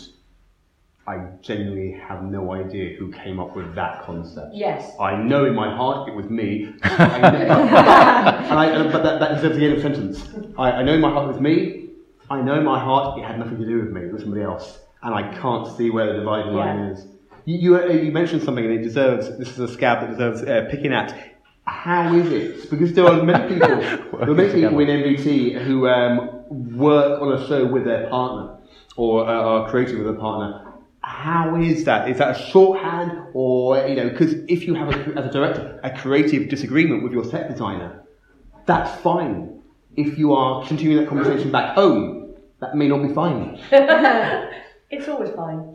I 1.06 1.18
genuinely 1.42 1.92
have 2.08 2.22
no 2.22 2.52
idea 2.54 2.96
who 2.96 3.12
came 3.12 3.38
up 3.38 3.54
with 3.54 3.74
that 3.74 4.02
concept. 4.04 4.54
Yes. 4.54 4.90
I 4.98 5.16
know 5.16 5.44
in 5.44 5.54
my 5.54 5.74
heart 5.74 6.08
it 6.08 6.14
was 6.14 6.30
me, 6.30 6.72
I 6.82 7.18
know, 7.20 7.28
and 7.28 8.58
I, 8.58 8.66
and- 8.66 8.90
but 8.92 9.02
that, 9.02 9.20
that 9.20 9.34
deserves 9.34 9.56
the 9.58 9.64
end 9.66 9.74
of 9.74 9.82
sentence. 9.82 10.26
I, 10.56 10.70
I 10.72 10.82
know 10.82 10.94
in 10.94 11.00
my 11.02 11.10
heart 11.10 11.26
it 11.26 11.32
was 11.32 11.40
me, 11.40 11.90
I 12.30 12.40
know 12.40 12.54
in 12.58 12.64
my 12.64 12.78
heart 12.78 13.18
it 13.18 13.24
had 13.24 13.38
nothing 13.38 13.58
to 13.58 13.66
do 13.66 13.80
with 13.80 13.90
me, 13.92 14.02
it 14.02 14.12
was 14.12 14.22
somebody 14.22 14.42
else, 14.42 14.78
and 15.02 15.14
I 15.14 15.30
can't 15.36 15.66
see 15.76 15.90
where 15.90 16.06
the 16.12 16.20
dividing 16.20 16.54
line 16.54 16.78
is. 16.92 17.06
You, 17.44 17.58
you, 17.58 17.76
uh, 17.76 17.86
you 17.88 18.10
mentioned 18.10 18.42
something 18.42 18.64
and 18.64 18.72
it 18.72 18.82
deserves, 18.82 19.36
this 19.36 19.50
is 19.50 19.58
a 19.58 19.68
scab 19.68 20.00
that 20.00 20.10
deserves 20.10 20.40
uh, 20.42 20.66
picking 20.70 20.94
at. 20.94 21.14
How 21.66 22.14
is 22.14 22.30
it? 22.32 22.70
Because 22.70 22.94
there 22.94 23.04
are 23.06 23.22
many 23.22 23.52
people, 23.54 23.68
there 23.78 24.22
are 24.30 24.34
many 24.34 24.52
people 24.62 24.78
in 24.80 24.88
NVT 24.88 25.64
who 25.64 25.86
um, 25.86 26.76
work 26.78 27.20
on 27.20 27.32
a 27.32 27.46
show 27.46 27.66
with 27.66 27.84
their 27.84 28.08
partner 28.08 28.56
or 28.96 29.26
uh, 29.28 29.32
are 29.32 29.70
creative 29.70 29.98
with 29.98 30.08
a 30.08 30.18
partner. 30.18 30.63
How 31.06 31.56
is 31.56 31.84
that? 31.84 32.08
Is 32.08 32.16
that 32.18 32.36
a 32.36 32.38
shorthand, 32.50 33.12
or 33.34 33.86
you 33.86 33.94
know, 33.94 34.08
because 34.08 34.34
if 34.48 34.66
you 34.66 34.74
have, 34.74 34.88
a, 34.88 35.18
as 35.18 35.26
a 35.26 35.30
director, 35.30 35.78
a 35.84 35.90
creative 35.90 36.48
disagreement 36.48 37.02
with 37.02 37.12
your 37.12 37.24
set 37.24 37.50
designer, 37.50 38.02
that's 38.64 38.98
fine. 39.02 39.60
If 39.96 40.18
you 40.18 40.32
are 40.32 40.66
continuing 40.66 41.04
that 41.04 41.08
conversation 41.08 41.52
back 41.52 41.74
home, 41.74 42.34
that 42.60 42.74
may 42.74 42.88
not 42.88 43.02
be 43.06 43.12
fine. 43.12 43.60
It's 44.90 45.08
always 45.08 45.30
fine. 45.30 45.72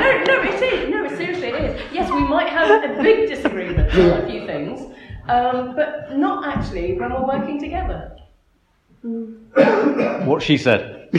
No, 0.00 0.24
no, 0.24 0.42
it 0.42 0.62
is. 0.62 0.90
No, 0.90 1.06
seriously 1.16 1.48
it 1.48 1.64
is. 1.64 1.80
Yes, 1.92 2.10
we 2.10 2.20
might 2.20 2.48
have 2.48 2.82
a 2.82 3.02
big 3.02 3.28
disagreement 3.28 3.92
on 3.92 4.22
a 4.22 4.26
few 4.26 4.46
things, 4.46 4.80
um, 5.28 5.76
but 5.76 6.16
not 6.16 6.46
actually 6.46 6.98
when 6.98 7.12
we're 7.12 7.26
working 7.26 7.60
together. 7.60 8.16
What 10.26 10.42
she 10.42 10.58
said. 10.58 10.99
I 11.14 11.18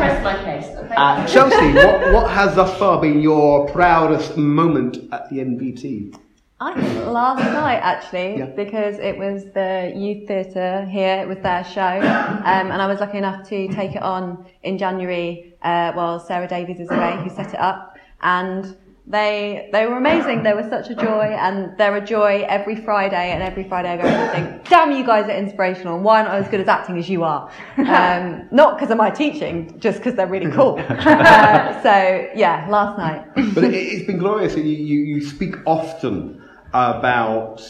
rest 0.00 0.22
my 0.22 0.42
case. 0.44 0.66
Uh. 0.96 1.26
Chelsea, 1.26 1.72
what, 1.74 2.12
what 2.12 2.30
has 2.30 2.54
thus 2.54 2.76
far 2.78 3.00
been 3.00 3.20
your 3.20 3.68
proudest 3.68 4.36
moment 4.38 4.98
at 5.12 5.28
the 5.28 5.38
NVT? 5.38 6.18
I 6.58 6.72
think 6.80 7.06
last 7.06 7.44
night 7.52 7.80
actually, 7.82 8.38
Yeah. 8.38 8.46
because 8.46 8.98
it 8.98 9.18
was 9.18 9.44
the 9.52 9.92
youth 9.94 10.26
theatre 10.26 10.86
here, 10.86 11.18
it 11.20 11.28
was 11.28 11.36
their 11.40 11.62
show, 11.64 11.82
um, 12.00 12.70
and 12.70 12.80
I 12.80 12.86
was 12.86 13.00
lucky 13.00 13.18
enough 13.18 13.46
to 13.50 13.68
take 13.68 13.94
it 13.94 14.02
on 14.02 14.46
in 14.62 14.78
January 14.78 15.54
uh, 15.60 15.92
while 15.92 16.18
Sarah 16.18 16.48
Davies 16.48 16.80
is 16.80 16.90
away, 16.90 17.18
who 17.22 17.28
set 17.28 17.52
it 17.52 17.60
up, 17.60 17.98
and 18.22 18.74
they 19.08 19.68
they 19.72 19.86
were 19.86 19.96
amazing. 19.96 20.42
They 20.42 20.52
were 20.52 20.68
such 20.68 20.90
a 20.90 20.94
joy, 20.94 21.36
and 21.38 21.76
they're 21.78 21.94
a 21.94 22.04
joy 22.04 22.44
every 22.48 22.74
Friday. 22.74 23.30
And 23.30 23.40
every 23.40 23.62
Friday 23.62 23.90
I 23.90 23.96
go 23.96 24.02
and 24.02 24.32
think, 24.32 24.68
"Damn, 24.68 24.90
you 24.90 25.06
guys 25.06 25.26
are 25.26 25.36
inspirational! 25.36 25.94
And 25.94 26.04
why 26.04 26.20
aren't 26.20 26.30
I 26.30 26.38
as 26.38 26.48
good 26.48 26.60
as 26.60 26.66
acting 26.66 26.98
as 26.98 27.08
you 27.08 27.22
are?" 27.22 27.50
Um, 27.96 28.48
not 28.50 28.76
because 28.76 28.90
of 28.90 28.98
my 28.98 29.10
teaching, 29.10 29.78
just 29.78 29.98
because 29.98 30.14
they're 30.14 30.26
really 30.26 30.50
cool. 30.50 30.76
uh, 30.88 31.82
so 31.82 32.28
yeah, 32.34 32.66
last 32.68 32.98
night. 32.98 33.24
But 33.54 33.64
it, 33.64 33.74
it's 33.74 34.06
been 34.06 34.18
glorious. 34.18 34.56
You, 34.56 34.64
you, 34.64 34.98
you 35.00 35.24
speak 35.24 35.54
often 35.66 36.42
about 36.74 37.62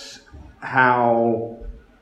how 0.61 1.59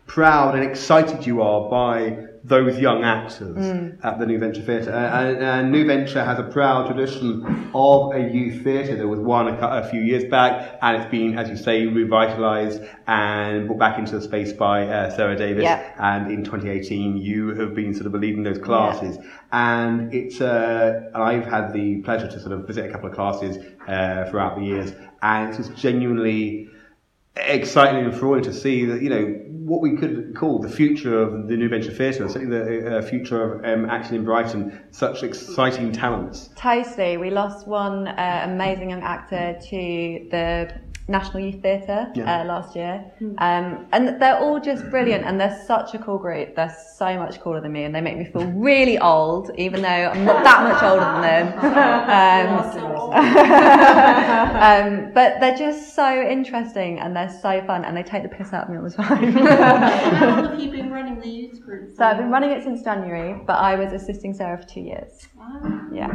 proud 0.07 0.55
and 0.55 0.65
excited 0.65 1.27
you 1.27 1.43
are 1.43 1.69
by 1.71 2.27
those 2.47 2.79
young 2.79 3.03
actors 3.03 3.57
at 4.03 4.19
the 4.19 4.27
New 4.27 4.39
Venture 4.39 4.61
Theatre. 4.61 4.93
And, 4.93 5.39
and 5.39 5.73
New 5.73 5.87
Venture 5.87 6.23
has 6.23 6.39
a 6.39 6.43
proud 6.43 6.87
tradition 6.87 7.71
of 7.75 8.15
a 8.15 8.21
youth 8.21 8.63
theatre. 8.63 8.97
There 8.97 9.09
was 9.09 9.19
one 9.19 9.49
a, 9.49 9.57
a 9.57 9.89
few 9.89 10.03
years 10.03 10.25
back, 10.27 10.79
and 10.83 11.01
it's 11.01 11.11
been, 11.11 11.39
as 11.39 11.49
you 11.49 11.57
say, 11.57 11.87
revitalised 11.87 12.87
and 13.07 13.67
brought 13.67 13.79
back 13.79 13.99
into 13.99 14.19
the 14.19 14.21
space 14.21 14.53
by 14.53 14.87
uh, 14.87 15.11
Sarah 15.17 15.37
Davis. 15.37 15.65
Yeah. 15.65 15.91
And 15.99 16.31
in 16.31 16.45
2018, 16.45 17.17
you 17.17 17.55
have 17.55 17.75
been 17.75 17.95
sort 17.95 18.07
of 18.07 18.13
leading 18.21 18.43
those 18.43 18.59
classes. 18.59 19.17
And 19.51 20.13
it's, 20.13 20.43
uh, 20.43 21.09
and 21.15 21.23
I've 21.23 21.47
had 21.47 21.73
the 21.73 22.03
pleasure 22.03 22.29
to 22.29 22.41
sort 22.41 22.53
of 22.53 22.67
visit 22.67 22.85
a 22.85 22.93
couple 22.93 23.09
of 23.09 23.15
classes 23.15 23.57
uh, 23.89 24.29
throughout 24.29 24.57
the 24.57 24.65
years, 24.65 24.93
and 25.23 25.49
it's 25.49 25.57
just 25.57 25.75
genuinely 25.79 26.69
exciting 27.37 28.05
and 28.05 28.15
thrilling 28.15 28.43
to 28.43 28.53
see 28.53 28.85
that 28.85 29.03
you 29.03 29.11
know 29.11 29.41
what 29.65 29.81
we 29.81 29.97
could 29.97 30.35
call 30.37 30.59
the 30.59 30.69
future 30.69 31.21
of 31.21 31.49
the 31.49 31.57
New 31.57 31.69
Venture 31.69 31.91
Theatre, 31.91 32.29
certainly 32.29 32.59
the 32.59 32.99
uh, 32.99 33.03
future 33.03 33.55
of 33.55 33.65
um, 33.65 33.91
in 33.91 34.25
Brighton. 34.25 34.85
Such 34.91 35.23
exciting 35.23 35.91
talents. 35.91 36.51
Totally. 36.55 37.17
We 37.17 37.31
lost 37.31 37.67
one 37.67 38.07
uh, 38.07 38.43
amazing 38.45 38.91
young 38.91 39.03
actor 39.03 39.59
to 39.59 40.29
the 40.31 40.81
National 41.07 41.41
Youth 41.41 41.61
Theatre 41.61 42.11
Yeah. 42.15 42.41
uh, 42.41 42.45
last 42.45 42.75
year. 42.75 43.05
Um, 43.39 43.87
and 43.93 44.21
they're 44.21 44.39
all 44.39 44.59
just 44.59 44.89
brilliant 44.91 45.25
and 45.25 45.39
they're 45.39 45.63
such 45.67 45.93
a 45.95 45.99
cool 45.99 46.17
group. 46.19 46.57
They're 46.57 46.75
so 46.97 47.19
much 47.19 47.41
cooler 47.41 47.61
than 47.61 47.73
me 47.73 47.85
and 47.85 47.95
they 47.95 48.01
make 48.01 48.17
me 48.17 48.25
feel 48.25 48.47
really 48.53 48.99
old, 48.99 49.51
even 49.59 49.83
though 49.83 49.89
I'm 49.89 50.25
not 50.25 50.43
that 50.45 50.63
much 50.63 50.83
older 50.83 51.05
than 51.05 51.21
them. 51.21 51.59
um, 55.05 55.13
but 55.13 55.41
they're 55.41 55.57
just 55.57 55.95
so 55.95 56.23
interesting 56.23 56.99
and 57.01 57.15
they're 57.15 57.29
so 57.43 57.63
fun 57.67 57.85
and 57.85 57.95
they 57.97 58.03
take 58.03 58.23
the 58.23 58.29
piss 58.31 58.53
out 58.55 58.65
of 58.65 58.71
me 58.71 58.79
all 58.79 58.85
the 58.85 58.91
time. 58.91 59.33
How 59.33 60.43
long 60.43 60.51
have 60.53 60.61
you 60.61 60.71
been 60.71 60.91
running 60.91 61.21
the 61.21 61.29
youth 61.29 61.61
group? 61.63 61.97
so 61.97 62.05
I've 62.05 62.17
been 62.17 62.31
running 62.31 62.51
it 62.51 62.65
since 62.65 62.83
January, 62.83 63.41
but 63.47 63.55
I 63.55 63.75
was 63.77 63.93
assisting 63.93 64.33
Sarah 64.33 64.59
for 64.59 64.67
two 64.67 64.81
years. 64.81 65.29
Ah. 65.39 65.87
Yeah. 65.93 66.09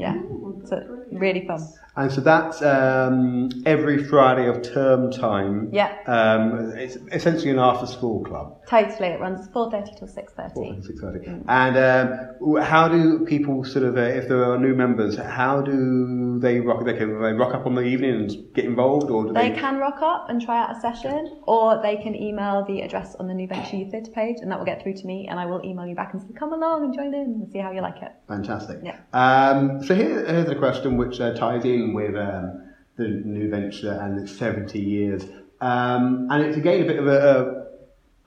Yeah, 0.00 0.14
Ooh, 0.16 0.62
so 0.64 0.76
brilliant. 0.80 1.20
really 1.20 1.46
fun. 1.46 1.60
And 1.96 2.10
so 2.10 2.20
that's 2.20 2.62
um, 2.62 3.50
every 3.66 4.02
Friday 4.04 4.46
of 4.48 4.62
term 4.62 5.10
time. 5.10 5.70
Yeah. 5.72 5.96
Um, 6.06 6.72
it's 6.76 6.96
essentially 7.12 7.50
an 7.50 7.58
after-school 7.58 8.24
club. 8.24 8.60
Totally, 8.68 9.08
it 9.08 9.20
runs 9.20 9.48
4.30 9.48 9.98
till 9.98 10.08
6.30. 10.08 10.86
Six 10.86 11.00
thirty. 11.00 11.26
And 11.48 11.76
um, 11.76 12.62
how 12.62 12.88
do 12.88 13.24
people 13.26 13.64
sort 13.64 13.84
of, 13.84 13.96
uh, 13.96 14.00
if 14.02 14.28
there 14.28 14.44
are 14.44 14.56
new 14.58 14.74
members, 14.74 15.16
how 15.18 15.60
do 15.60 16.38
they 16.38 16.60
rock? 16.60 16.84
They 16.84 16.94
can 16.94 17.20
they 17.20 17.32
rock 17.32 17.54
up 17.54 17.66
on 17.66 17.74
the 17.74 17.82
evening 17.82 18.14
and 18.14 18.54
get 18.54 18.64
involved, 18.64 19.10
or 19.10 19.24
do 19.26 19.32
They 19.32 19.50
they? 19.50 19.56
can 19.58 19.78
rock 19.78 19.98
up 20.00 20.30
and 20.30 20.40
try 20.40 20.62
out 20.62 20.74
a 20.76 20.80
session, 20.80 21.40
or 21.42 21.82
they 21.82 21.96
can 21.96 22.14
email 22.14 22.64
the 22.64 22.80
address 22.82 23.14
on 23.16 23.26
the 23.26 23.34
New 23.34 23.48
Venture 23.48 23.76
Youth 23.76 23.90
Theatre 23.90 24.12
page, 24.12 24.36
and 24.40 24.50
that 24.52 24.58
will 24.58 24.64
get 24.66 24.82
through 24.82 24.94
to 24.94 25.06
me, 25.06 25.26
and 25.28 25.38
I 25.40 25.46
will 25.46 25.60
email 25.64 25.86
you 25.86 25.96
back 25.96 26.14
and 26.14 26.22
say, 26.22 26.28
come 26.38 26.52
along 26.52 26.84
and 26.84 26.94
join 26.94 27.12
in 27.12 27.20
and 27.42 27.50
see 27.52 27.58
how 27.58 27.72
you 27.72 27.80
like 27.82 28.00
it. 28.00 28.12
Fantastic. 28.28 28.78
Yeah. 28.82 28.98
Um, 29.12 29.82
so 29.90 29.96
here, 29.96 30.24
here's 30.24 30.48
a 30.48 30.54
question 30.54 30.96
which 30.96 31.20
uh, 31.20 31.34
ties 31.34 31.64
in 31.64 31.94
with 31.94 32.14
um, 32.14 32.62
the 32.94 33.08
new 33.08 33.50
venture 33.50 33.90
and 33.90 34.20
its 34.20 34.38
70 34.38 34.78
years. 34.78 35.24
Um, 35.60 36.28
and 36.30 36.44
it's 36.44 36.56
again 36.56 36.82
a 36.82 36.86
bit 36.86 37.00
of 37.00 37.08
a, 37.08 37.66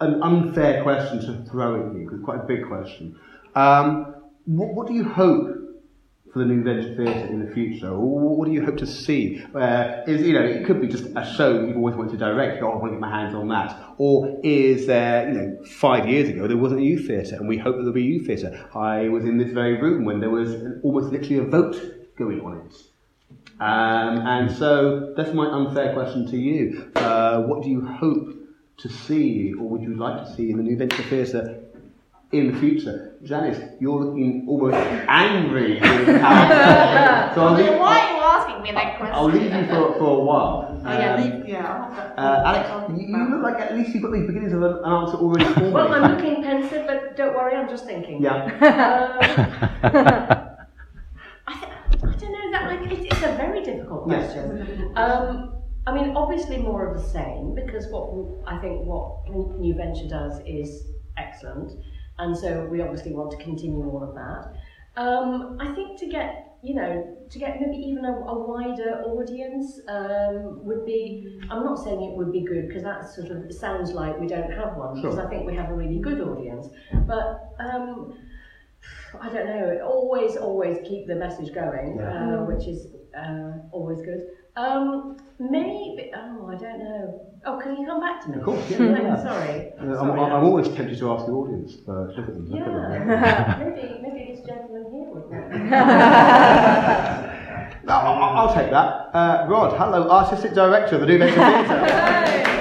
a, 0.01 0.05
an 0.05 0.21
unfair 0.21 0.83
question 0.83 1.21
to 1.21 1.49
throw 1.49 1.87
at 1.87 1.93
you, 1.93 1.99
because 1.99 2.15
it's 2.15 2.25
quite 2.25 2.41
a 2.41 2.43
big 2.43 2.67
question. 2.67 3.17
Um, 3.55 4.13
what, 4.43 4.73
what 4.73 4.87
do 4.87 4.93
you 4.93 5.05
hope 5.05 5.55
for 6.33 6.39
the 6.39 6.45
new 6.45 6.63
venture 6.63 6.95
theatre 6.95 7.27
in 7.27 7.45
the 7.45 7.53
future? 7.53 7.95
What 7.95 8.47
do 8.47 8.51
you 8.51 8.65
hope 8.65 8.77
to 8.77 8.87
see? 8.87 9.43
Uh, 9.53 10.01
is 10.07 10.25
you 10.25 10.33
know 10.33 10.43
it 10.43 10.65
could 10.65 10.81
be 10.81 10.87
just 10.87 11.05
a 11.15 11.33
show 11.37 11.63
you've 11.63 11.77
always 11.77 11.95
wanted 11.95 12.13
to 12.13 12.17
direct. 12.17 12.61
Oh, 12.63 12.71
I 12.71 12.75
want 12.75 12.85
to 12.85 12.91
get 12.91 12.99
my 12.99 13.11
hands 13.11 13.35
on 13.35 13.47
that. 13.49 13.93
Or 13.99 14.39
is 14.43 14.87
there 14.87 15.29
you 15.29 15.33
know 15.35 15.65
five 15.65 16.09
years 16.09 16.29
ago 16.29 16.47
there 16.47 16.57
wasn't 16.57 16.81
a 16.81 16.83
youth 16.83 17.07
theatre, 17.07 17.35
and 17.35 17.47
we 17.47 17.57
hope 17.57 17.75
that 17.75 17.83
there'll 17.83 17.93
be 17.93 18.01
a 18.01 18.05
youth 18.05 18.25
theatre. 18.25 18.67
I 18.73 19.09
was 19.09 19.23
in 19.25 19.37
this 19.37 19.51
very 19.51 19.79
room 19.79 20.05
when 20.05 20.19
there 20.19 20.31
was 20.31 20.55
almost 20.83 21.11
literally 21.11 21.37
a 21.37 21.45
vote 21.45 21.75
going 22.17 22.41
on 22.41 22.57
it. 22.65 22.75
Um, 23.59 24.25
and 24.27 24.51
so 24.51 25.13
that's 25.15 25.33
my 25.33 25.45
unfair 25.45 25.93
question 25.93 26.27
to 26.31 26.37
you. 26.37 26.91
Uh, 26.95 27.43
what 27.43 27.61
do 27.61 27.69
you 27.69 27.85
hope 27.85 28.35
to 28.77 28.89
see, 28.89 29.53
or 29.53 29.69
would 29.69 29.81
you 29.81 29.95
like 29.95 30.25
to 30.25 30.33
see 30.33 30.49
in 30.49 30.57
the 30.57 30.63
new 30.63 30.75
venture 30.75 31.03
theatre 31.03 31.62
in 32.33 32.51
the 32.53 32.59
future? 32.59 33.15
Janice, 33.23 33.59
you're 33.79 34.03
looking 34.03 34.45
almost 34.49 34.75
angry. 35.07 35.79
so 35.81 35.85
I'll 35.85 37.53
leave, 37.53 37.79
Why 37.79 37.99
are 37.99 38.15
you 38.17 38.21
asking 38.23 38.61
me 38.63 38.71
that 38.73 38.97
question? 38.97 39.15
I'll 39.15 39.25
leave 39.29 39.53
you 39.53 39.65
for, 39.67 39.93
for 39.97 40.19
a 40.19 40.23
while. 40.23 40.81
Oh, 40.85 40.91
yeah, 40.99 41.13
Um, 41.15 41.21
leave, 41.21 41.47
yeah, 41.47 41.71
I'll 41.71 41.91
have 41.93 42.15
that. 42.15 42.19
uh, 42.19 42.43
Alex, 42.45 42.99
you, 43.01 43.07
you 43.15 43.29
look 43.29 43.43
like 43.43 43.59
at 43.61 43.75
least 43.75 43.93
you've 43.93 44.03
got 44.03 44.11
the 44.11 44.25
beginnings 44.27 44.51
of 44.51 44.61
an, 44.63 44.73
an 44.83 44.91
answer 44.91 45.15
already 45.17 45.45
formed. 45.53 45.73
Well, 45.73 45.93
I'm 45.93 46.15
looking 46.15 46.43
pensive, 46.43 46.85
but 46.85 47.15
don't 47.15 47.33
worry, 47.35 47.55
I'm 47.55 47.69
just 47.69 47.85
thinking. 47.85 48.21
Yeah. 48.21 48.49
Um, 49.83 50.49
I, 51.47 51.53
th- 51.59 51.71
I 52.03 52.15
don't 52.17 52.31
know 52.31 52.51
that 52.51 52.63
like 52.67 52.91
it, 52.91 53.05
it's 53.11 53.17
a 53.21 53.33
very 53.37 53.63
difficult 53.63 54.09
Yes. 54.09 54.33
question. 54.33 54.91
Um, 54.95 55.53
I 55.85 55.93
mean, 55.93 56.15
obviously 56.15 56.57
more 56.57 56.87
of 56.93 57.01
the 57.01 57.07
same 57.09 57.53
because 57.55 57.87
what 57.89 58.07
w- 58.07 58.41
I 58.47 58.57
think 58.59 58.85
what 58.85 59.29
New 59.59 59.75
Venture 59.75 60.07
does 60.07 60.39
is 60.45 60.87
excellent, 61.17 61.73
and 62.19 62.37
so 62.37 62.65
we 62.71 62.81
obviously 62.81 63.13
want 63.13 63.31
to 63.31 63.37
continue 63.37 63.83
all 63.85 64.03
of 64.03 64.13
that. 64.15 64.53
Um, 64.95 65.57
I 65.59 65.73
think 65.73 65.99
to 65.99 66.07
get 66.07 66.49
you 66.61 66.75
know 66.75 67.17
to 67.29 67.39
get 67.39 67.59
maybe 67.59 67.77
even 67.77 68.05
a, 68.05 68.11
a 68.13 68.47
wider 68.47 69.01
audience 69.05 69.79
um, 69.87 70.63
would 70.65 70.85
be. 70.85 71.39
I'm 71.49 71.63
not 71.63 71.77
saying 71.83 72.01
it 72.01 72.15
would 72.17 72.31
be 72.31 72.41
good 72.45 72.67
because 72.67 72.83
that 72.83 73.09
sort 73.09 73.31
of 73.31 73.51
sounds 73.53 73.91
like 73.91 74.19
we 74.19 74.27
don't 74.27 74.51
have 74.51 74.75
one 74.77 74.95
because 75.01 75.15
Sure. 75.15 75.25
I 75.25 75.29
think 75.29 75.45
we 75.47 75.55
have 75.55 75.69
a 75.69 75.73
really 75.73 75.99
good 75.99 76.21
audience, 76.21 76.67
but. 77.07 77.53
Um, 77.59 78.13
I 79.21 79.29
don't 79.29 79.45
know. 79.45 79.79
Always, 79.85 80.35
always 80.35 80.79
keep 80.87 81.07
the 81.07 81.15
message 81.15 81.53
going, 81.53 81.97
Yeah. 81.99 82.39
uh, 82.39 82.43
which 82.45 82.67
is 82.67 82.87
uh, 83.17 83.51
always 83.71 84.01
good. 84.01 84.21
Um, 84.55 85.17
maybe. 85.39 86.11
Oh, 86.15 86.47
I 86.47 86.55
don't 86.55 86.79
know. 86.79 87.27
Oh, 87.45 87.59
can 87.61 87.75
you 87.75 87.87
come 87.87 87.99
back 87.99 88.21
to 88.21 88.29
me? 88.29 88.37
Of 88.37 88.43
course, 88.43 88.69
yeah, 88.69 88.77
yeah. 88.77 89.23
Sorry. 89.23 89.71
Uh, 89.79 89.83
I'm, 89.83 89.95
Sorry, 89.95 90.19
I'm 90.19 90.43
always 90.43 90.67
tempted 90.67 90.99
to 90.99 91.11
ask 91.11 91.25
the 91.25 91.31
audience. 91.31 91.73
Uh, 91.87 91.91
look 92.15 92.19
at 92.19 92.27
them. 92.27 92.45
Look 92.49 92.61
at 92.61 92.67
them. 92.67 93.09
Yeah. 93.09 93.57
maybe, 93.75 93.99
maybe 94.01 94.35
this 94.35 94.45
gentleman 94.45 94.85
here 94.91 95.09
would 95.09 95.29
know. 95.31 97.29
No, 97.85 97.95
I'll, 97.95 98.47
I'll 98.47 98.53
take 98.55 98.69
that. 98.71 99.09
Uh, 99.13 99.45
Rod, 99.49 99.77
hello, 99.77 100.09
artistic 100.09 100.53
director 100.53 100.95
of 100.95 101.01
the 101.01 101.07
New 101.07 101.17
Venture 101.17 101.35
Theatre. 101.35 102.49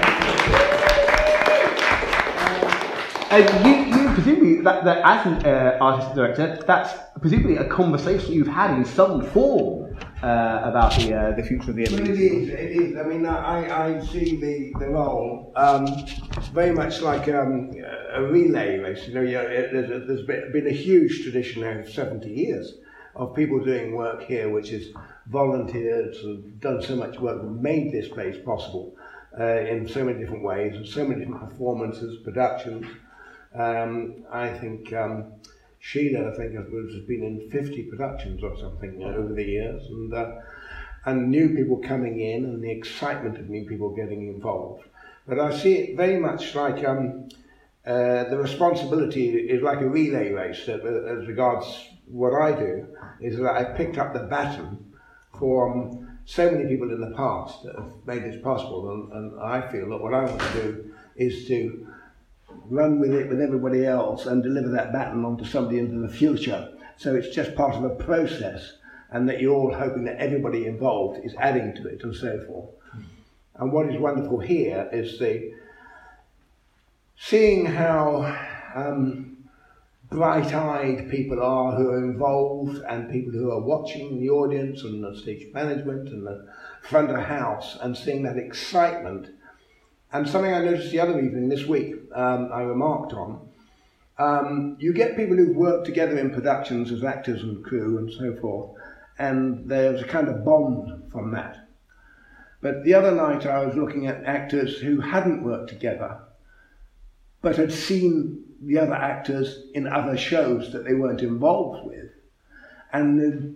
And 3.30 3.64
you, 3.64 3.72
you 3.96 4.12
presumably 4.12 4.60
that, 4.60 4.84
that 4.84 5.00
as 5.04 5.26
an 5.26 5.46
uh, 5.46 5.78
artistic 5.80 6.14
director, 6.16 6.62
that's 6.66 6.92
presumably 7.20 7.56
a 7.56 7.64
conversation 7.66 8.32
you've 8.32 8.46
had 8.46 8.76
in 8.76 8.84
some 8.84 9.24
form 9.30 9.81
uh, 10.22 10.60
about 10.64 10.94
the 10.96 11.14
uh, 11.14 11.36
the 11.36 11.42
future 11.42 11.70
of 11.70 11.76
the 11.76 11.84
Well, 11.90 12.00
it 12.00 12.06
NVT. 12.08 12.42
is. 12.42 12.48
It 12.48 12.70
is. 12.82 12.96
I 12.96 13.02
mean, 13.02 13.26
I, 13.26 13.96
I 13.96 14.00
see 14.06 14.36
the, 14.36 14.72
the 14.78 14.88
role 14.90 15.52
um, 15.56 15.86
very 16.52 16.72
much 16.72 17.00
like 17.00 17.28
um, 17.28 17.72
a 18.14 18.22
relay 18.22 18.78
race. 18.78 19.06
You 19.08 19.14
know, 19.14 19.24
there's, 19.26 20.06
there's 20.06 20.52
been 20.52 20.66
a 20.66 20.72
huge 20.72 21.22
tradition 21.22 21.62
now 21.62 21.80
of 21.80 21.88
70 21.88 22.30
years 22.30 22.74
of 23.16 23.34
people 23.34 23.62
doing 23.64 23.94
work 23.94 24.22
here, 24.22 24.48
which 24.48 24.70
is 24.70 24.94
volunteers 25.26 26.18
who've 26.18 26.60
done 26.60 26.80
so 26.82 26.96
much 26.96 27.18
work, 27.18 27.42
and 27.42 27.60
made 27.60 27.92
this 27.92 28.08
place 28.08 28.36
possible 28.44 28.94
uh, 29.38 29.44
in 29.60 29.88
so 29.88 30.04
many 30.04 30.18
different 30.18 30.44
ways, 30.44 30.74
and 30.76 30.86
so 30.86 31.04
many 31.04 31.24
different 31.24 31.48
performances, 31.50 32.18
productions. 32.22 32.86
Um, 33.54 34.24
I 34.30 34.48
think 34.48 34.92
um, 34.94 35.32
Sheila, 35.84 36.30
I 36.30 36.36
think, 36.36 36.54
has 36.54 36.66
been 37.08 37.24
in 37.24 37.50
50 37.50 37.82
productions 37.90 38.40
or 38.44 38.56
something 38.56 39.02
over 39.02 39.34
the 39.34 39.44
years, 39.44 39.82
and 39.90 40.14
uh, 40.14 40.36
and 41.04 41.28
new 41.28 41.56
people 41.56 41.78
coming 41.78 42.20
in, 42.20 42.44
and 42.44 42.62
the 42.62 42.70
excitement 42.70 43.36
of 43.36 43.50
new 43.50 43.66
people 43.66 43.90
getting 43.90 44.28
involved. 44.28 44.84
But 45.26 45.40
I 45.40 45.54
see 45.56 45.74
it 45.74 45.96
very 45.96 46.20
much 46.20 46.54
like 46.54 46.84
um, 46.84 47.28
uh, 47.84 48.24
the 48.30 48.38
responsibility 48.38 49.30
is 49.30 49.60
like 49.60 49.80
a 49.80 49.88
relay 49.88 50.30
race. 50.30 50.64
That, 50.66 50.84
uh, 50.84 51.20
as 51.20 51.26
regards 51.26 51.66
what 52.06 52.32
I 52.32 52.52
do, 52.52 52.86
is 53.20 53.36
that 53.38 53.56
I 53.56 53.64
picked 53.64 53.98
up 53.98 54.12
the 54.12 54.20
baton 54.20 54.92
from 55.36 56.16
so 56.26 56.48
many 56.48 56.68
people 56.68 56.92
in 56.92 57.00
the 57.00 57.16
past 57.16 57.64
that 57.64 57.74
have 57.74 57.92
made 58.06 58.22
this 58.22 58.40
possible, 58.40 58.88
and, 58.92 59.12
and 59.12 59.40
I 59.42 59.68
feel 59.72 59.88
that 59.90 60.00
what 60.00 60.14
I 60.14 60.26
want 60.26 60.40
to 60.40 60.62
do 60.62 60.94
is 61.16 61.48
to 61.48 61.91
run 62.66 63.00
with 63.00 63.12
it 63.12 63.28
with 63.28 63.40
everybody 63.40 63.84
else 63.84 64.26
and 64.26 64.42
deliver 64.42 64.68
that 64.70 64.92
baton 64.92 65.24
on 65.24 65.36
to 65.38 65.44
somebody 65.44 65.78
into 65.78 65.98
the 65.98 66.12
future. 66.12 66.72
So 66.96 67.14
it's 67.16 67.34
just 67.34 67.54
part 67.54 67.74
of 67.74 67.84
a 67.84 67.94
process, 67.96 68.74
and 69.10 69.28
that 69.28 69.40
you're 69.40 69.54
all 69.54 69.74
hoping 69.74 70.04
that 70.04 70.18
everybody 70.18 70.66
involved 70.66 71.24
is 71.24 71.34
adding 71.38 71.74
to 71.76 71.88
it 71.88 72.02
and 72.02 72.14
so 72.14 72.40
forth. 72.46 72.70
And 73.56 73.72
what 73.72 73.86
is 73.90 74.00
wonderful 74.00 74.40
here 74.40 74.88
is 74.92 75.18
the 75.18 75.52
seeing 77.16 77.66
how 77.66 78.36
um, 78.74 79.36
bright-eyed 80.10 81.10
people 81.10 81.42
are 81.42 81.74
who 81.76 81.88
are 81.90 82.04
involved, 82.04 82.78
and 82.88 83.10
people 83.10 83.32
who 83.32 83.50
are 83.50 83.60
watching 83.60 84.20
the 84.20 84.30
audience 84.30 84.82
and 84.82 85.02
the 85.02 85.16
stage 85.16 85.52
management 85.52 86.08
and 86.08 86.26
the 86.26 86.46
front 86.82 87.10
of 87.10 87.16
the 87.16 87.22
house, 87.22 87.78
and 87.80 87.96
seeing 87.96 88.22
that 88.22 88.36
excitement. 88.36 89.28
And 90.12 90.28
something 90.28 90.52
I 90.52 90.62
noticed 90.62 90.92
the 90.92 91.00
other 91.00 91.18
evening 91.18 91.48
this 91.48 91.64
week, 91.64 91.94
um, 92.14 92.50
I 92.52 92.62
remarked 92.62 93.14
on. 93.14 93.48
Um, 94.18 94.76
you 94.78 94.92
get 94.92 95.16
people 95.16 95.36
who've 95.36 95.56
worked 95.56 95.86
together 95.86 96.18
in 96.18 96.30
productions 96.30 96.92
as 96.92 97.02
actors 97.02 97.42
and 97.42 97.64
crew 97.64 97.96
and 97.96 98.12
so 98.12 98.36
forth, 98.36 98.78
and 99.18 99.66
there's 99.68 100.02
a 100.02 100.06
kind 100.06 100.28
of 100.28 100.44
bond 100.44 101.10
from 101.10 101.32
that. 101.32 101.66
But 102.60 102.84
the 102.84 102.92
other 102.92 103.12
night 103.12 103.46
I 103.46 103.64
was 103.64 103.74
looking 103.74 104.06
at 104.06 104.24
actors 104.24 104.78
who 104.78 105.00
hadn't 105.00 105.42
worked 105.42 105.70
together, 105.70 106.20
but 107.40 107.56
had 107.56 107.72
seen 107.72 108.44
the 108.60 108.78
other 108.78 108.94
actors 108.94 109.64
in 109.72 109.86
other 109.86 110.16
shows 110.18 110.72
that 110.72 110.84
they 110.84 110.94
weren't 110.94 111.22
involved 111.22 111.86
with, 111.86 112.10
and 112.92 113.18
the 113.18 113.54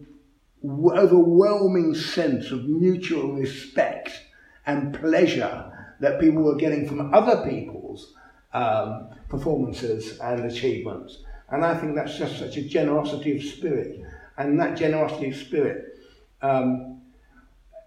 overwhelming 0.65 1.95
sense 1.95 2.51
of 2.51 2.65
mutual 2.65 3.35
respect 3.35 4.23
and 4.65 4.95
pleasure 4.99 5.71
that 6.01 6.21
people 6.21 6.43
were 6.43 6.57
getting 6.57 6.87
from 6.87 7.15
other 7.15 7.49
people's 7.49 8.15
um, 8.53 9.09
performances 9.29 10.19
and 10.21 10.45
achievements. 10.51 11.19
And 11.51 11.65
I 11.65 11.77
think 11.77 11.95
that's 11.95 12.19
just 12.19 12.39
such 12.39 12.57
a 12.57 12.63
generosity 12.63 13.37
of 13.37 13.43
spirit. 13.43 14.01
And 14.37 14.59
that 14.61 14.77
generosity 14.77 15.31
of 15.31 15.37
spirit 15.37 15.99
um, 16.43 17.01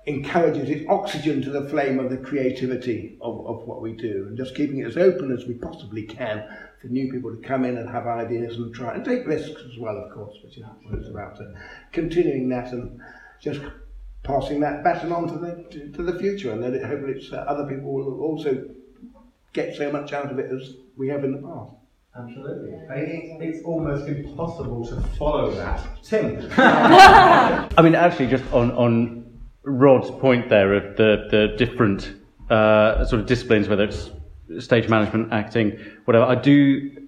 encourages 0.05 0.69
it 0.69 0.87
oxygen 0.89 1.41
to 1.41 1.49
the 1.51 1.69
flame 1.69 1.99
of 1.99 2.09
the 2.09 2.17
creativity 2.17 3.17
of, 3.21 3.45
of 3.45 3.67
what 3.67 3.81
we 3.81 3.93
do. 3.93 4.25
And 4.27 4.37
just 4.37 4.55
keeping 4.55 4.79
it 4.79 4.87
as 4.87 4.97
open 4.97 5.31
as 5.31 5.45
we 5.45 5.55
possibly 5.55 6.03
can 6.03 6.43
for 6.81 6.87
new 6.87 7.11
people 7.11 7.35
to 7.35 7.41
come 7.41 7.65
in 7.65 7.77
and 7.77 7.89
have 7.89 8.07
ideas 8.07 8.55
and 8.55 8.73
try 8.73 8.95
and 8.95 9.03
take 9.03 9.27
risks 9.27 9.61
as 9.71 9.77
well, 9.77 9.97
of 9.97 10.13
course, 10.13 10.37
which 10.43 10.57
is 10.57 10.63
what 10.83 10.97
it's 10.97 11.09
about. 11.09 11.37
So 11.37 11.53
continuing 11.91 12.49
that 12.49 12.71
and 12.71 12.99
just 13.41 13.61
passing 14.29 14.59
that 14.59 14.83
baton 14.83 15.11
on 15.11 15.27
to 15.27 15.37
the 15.39 15.63
to, 15.71 15.91
to 15.91 16.03
the 16.03 16.17
future, 16.19 16.51
and 16.51 16.63
then 16.63 16.75
it, 16.75 16.83
hopefully 16.83 17.13
it's, 17.13 17.33
uh, 17.33 17.37
other 17.47 17.65
people 17.65 17.91
will 17.91 18.21
also 18.21 18.63
get 19.53 19.75
so 19.75 19.91
much 19.91 20.13
out 20.13 20.31
of 20.31 20.37
it 20.37 20.51
as 20.51 20.75
we 20.95 21.07
have 21.09 21.23
in 21.23 21.31
the 21.31 21.41
past. 21.47 21.73
Absolutely. 22.15 22.71
It, 22.71 23.41
it's 23.41 23.65
almost 23.65 24.07
impossible 24.07 24.85
to 24.87 25.01
follow 25.17 25.51
that. 25.51 25.81
Tim. 26.03 26.49
I 26.57 27.81
mean, 27.81 27.95
actually, 27.95 28.27
just 28.27 28.43
on, 28.51 28.71
on 28.71 29.39
Rod's 29.63 30.11
point 30.11 30.49
there 30.49 30.73
of 30.73 30.97
the, 30.97 31.27
the 31.29 31.55
different 31.57 32.13
uh, 32.49 33.05
sort 33.05 33.21
of 33.21 33.27
disciplines, 33.27 33.67
whether 33.67 33.83
it's 33.83 34.11
stage 34.59 34.89
management, 34.89 35.31
acting, 35.31 35.79
whatever, 36.05 36.25
I 36.25 36.35
do 36.35 37.07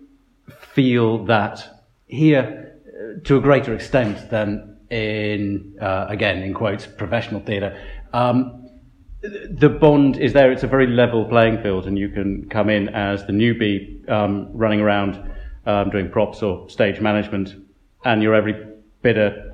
feel 0.74 1.26
that 1.26 1.84
here, 2.08 2.78
uh, 2.88 3.20
to 3.24 3.38
a 3.38 3.42
greater 3.42 3.74
extent 3.74 4.30
than 4.30 4.71
in, 4.92 5.78
uh, 5.82 6.06
again, 6.10 6.44
in 6.44 6.54
quotes, 6.54 6.86
professional 6.86 7.42
theatre, 7.42 7.80
um, 8.14 8.70
the 9.22 9.70
bond 9.70 10.18
is 10.18 10.34
there. 10.34 10.52
It's 10.52 10.64
a 10.64 10.68
very 10.68 10.88
level 10.88 11.26
playing 11.26 11.62
field, 11.62 11.86
and 11.88 11.98
you 11.98 12.10
can 12.10 12.50
come 12.50 12.70
in 12.70 12.90
as 12.90 13.26
the 13.26 13.34
newbie 13.34 14.10
um, 14.10 14.50
running 14.52 14.82
around 14.82 15.32
um, 15.66 15.90
doing 15.92 16.10
props 16.10 16.42
or 16.42 16.70
stage 16.70 17.00
management, 17.00 17.56
and 18.04 18.24
you're 18.24 18.34
every 18.34 18.68
bit 19.02 19.18
a 19.18 19.54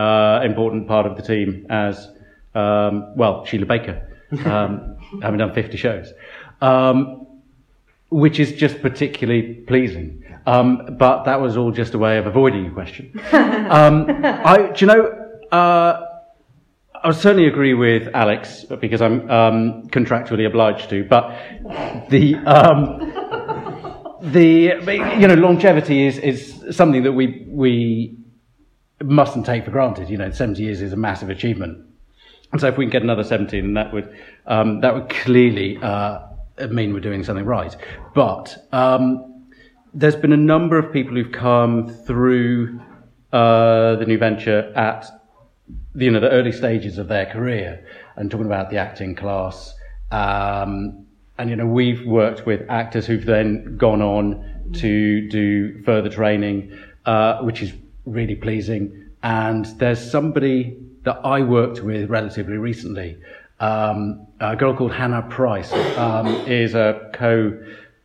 uh, 0.00 0.42
important 0.44 0.86
part 0.86 1.06
of 1.06 1.16
the 1.16 1.22
team 1.22 1.66
as 1.68 2.08
um, 2.54 3.14
well. 3.16 3.44
Sheila 3.44 3.66
Baker, 3.66 4.08
um, 4.44 4.96
having 5.22 5.38
done 5.38 5.52
50 5.52 5.76
shows, 5.76 6.12
um, 6.60 7.26
which 8.10 8.40
is 8.40 8.52
just 8.52 8.80
particularly 8.80 9.54
pleasing. 9.66 10.21
Um, 10.46 10.96
but 10.98 11.24
that 11.24 11.40
was 11.40 11.56
all 11.56 11.70
just 11.70 11.94
a 11.94 11.98
way 11.98 12.18
of 12.18 12.26
avoiding 12.26 12.66
a 12.66 12.70
question. 12.70 13.12
I, 13.32 14.72
do 14.74 14.84
you 14.84 14.92
know? 14.92 15.28
Uh, 15.50 16.06
I 17.04 17.10
certainly 17.10 17.48
agree 17.48 17.74
with 17.74 18.08
Alex 18.14 18.64
because 18.64 19.02
I'm 19.02 19.28
um, 19.28 19.88
contractually 19.88 20.46
obliged 20.46 20.88
to. 20.90 21.04
But 21.04 21.30
the 22.10 22.36
um, 22.36 22.98
the 24.22 25.16
you 25.18 25.26
know 25.26 25.34
longevity 25.34 26.06
is 26.06 26.18
is 26.18 26.64
something 26.70 27.02
that 27.02 27.12
we 27.12 27.44
we 27.48 28.16
mustn't 29.02 29.46
take 29.46 29.64
for 29.64 29.72
granted. 29.72 30.10
You 30.10 30.16
know, 30.18 30.30
70 30.30 30.62
years 30.62 30.80
is 30.80 30.92
a 30.92 30.96
massive 30.96 31.28
achievement, 31.28 31.84
and 32.52 32.60
so 32.60 32.68
if 32.68 32.76
we 32.76 32.84
can 32.84 32.90
get 32.90 33.02
another 33.02 33.24
17, 33.24 33.74
that 33.74 33.92
would 33.92 34.16
um, 34.46 34.80
that 34.80 34.94
would 34.94 35.08
clearly 35.08 35.78
uh, 35.82 36.20
mean 36.70 36.94
we're 36.94 37.00
doing 37.00 37.24
something 37.24 37.44
right. 37.44 37.74
But 38.14 38.56
um, 38.70 39.31
there's 39.94 40.16
been 40.16 40.32
a 40.32 40.38
number 40.38 40.78
of 40.78 40.92
people 40.92 41.14
who've 41.14 41.32
come 41.32 41.88
through 41.88 42.80
uh, 43.32 43.96
the 43.96 44.04
new 44.06 44.18
venture 44.18 44.72
at 44.74 45.06
you 45.94 46.10
know 46.10 46.20
the 46.20 46.30
early 46.30 46.52
stages 46.52 46.98
of 46.98 47.08
their 47.08 47.26
career 47.26 47.86
and 48.16 48.30
talking 48.30 48.46
about 48.46 48.70
the 48.70 48.76
acting 48.76 49.14
class. 49.14 49.74
Um, 50.10 51.06
and 51.38 51.50
you 51.50 51.56
know 51.56 51.66
we've 51.66 52.06
worked 52.06 52.46
with 52.46 52.62
actors 52.68 53.06
who've 53.06 53.24
then 53.24 53.76
gone 53.76 54.02
on 54.02 54.70
to 54.74 55.28
do 55.28 55.82
further 55.82 56.08
training, 56.08 56.78
uh, 57.04 57.40
which 57.40 57.62
is 57.62 57.72
really 58.06 58.34
pleasing. 58.34 59.10
And 59.22 59.66
there's 59.78 60.10
somebody 60.10 60.76
that 61.04 61.20
I 61.24 61.42
worked 61.42 61.80
with 61.80 62.10
relatively 62.10 62.56
recently, 62.56 63.18
um, 63.60 64.26
a 64.40 64.56
girl 64.56 64.74
called 64.76 64.92
Hannah 64.92 65.22
Price, 65.22 65.72
um, 65.96 66.28
is 66.46 66.74
a 66.74 67.10
co. 67.12 67.58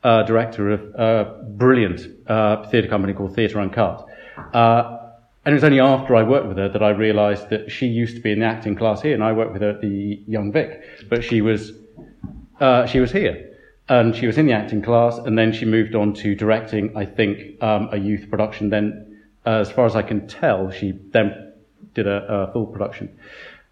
Uh, 0.07 0.23
director 0.23 0.71
of 0.71 0.79
a 0.95 1.43
brilliant 1.49 1.99
uh, 2.29 2.65
theatre 2.69 2.87
company 2.87 3.11
called 3.11 3.35
Theatre 3.35 3.59
Uncut. 3.59 4.07
Uh, 4.53 4.99
and 5.43 5.51
it 5.51 5.57
was 5.57 5.65
only 5.65 5.81
after 5.81 6.15
I 6.15 6.23
worked 6.23 6.47
with 6.47 6.55
her 6.55 6.69
that 6.69 6.81
I 6.81 6.91
realised 6.91 7.49
that 7.49 7.69
she 7.69 7.87
used 7.87 8.15
to 8.15 8.21
be 8.21 8.31
in 8.31 8.39
the 8.39 8.45
acting 8.45 8.73
class 8.73 9.01
here, 9.01 9.13
and 9.13 9.21
I 9.21 9.33
worked 9.33 9.51
with 9.51 9.61
her 9.63 9.71
at 9.71 9.81
the 9.81 10.23
Young 10.25 10.53
Vic, 10.53 11.09
but 11.09 11.25
she 11.25 11.41
was 11.41 11.73
uh, 12.61 12.85
she 12.85 13.01
was 13.01 13.11
here, 13.11 13.53
and 13.89 14.15
she 14.15 14.27
was 14.27 14.37
in 14.37 14.45
the 14.45 14.53
acting 14.53 14.81
class, 14.81 15.17
and 15.17 15.37
then 15.37 15.51
she 15.51 15.65
moved 15.65 15.93
on 15.93 16.13
to 16.13 16.35
directing. 16.35 16.95
I 16.95 17.03
think 17.03 17.61
um, 17.61 17.89
a 17.91 17.97
youth 17.97 18.29
production. 18.29 18.69
Then, 18.69 19.25
uh, 19.45 19.59
as 19.59 19.69
far 19.69 19.85
as 19.85 19.97
I 19.97 20.03
can 20.03 20.25
tell, 20.25 20.71
she 20.71 20.93
then 21.11 21.51
did 21.95 22.07
a, 22.07 22.47
a 22.47 22.53
full 22.53 22.67
production. 22.67 23.13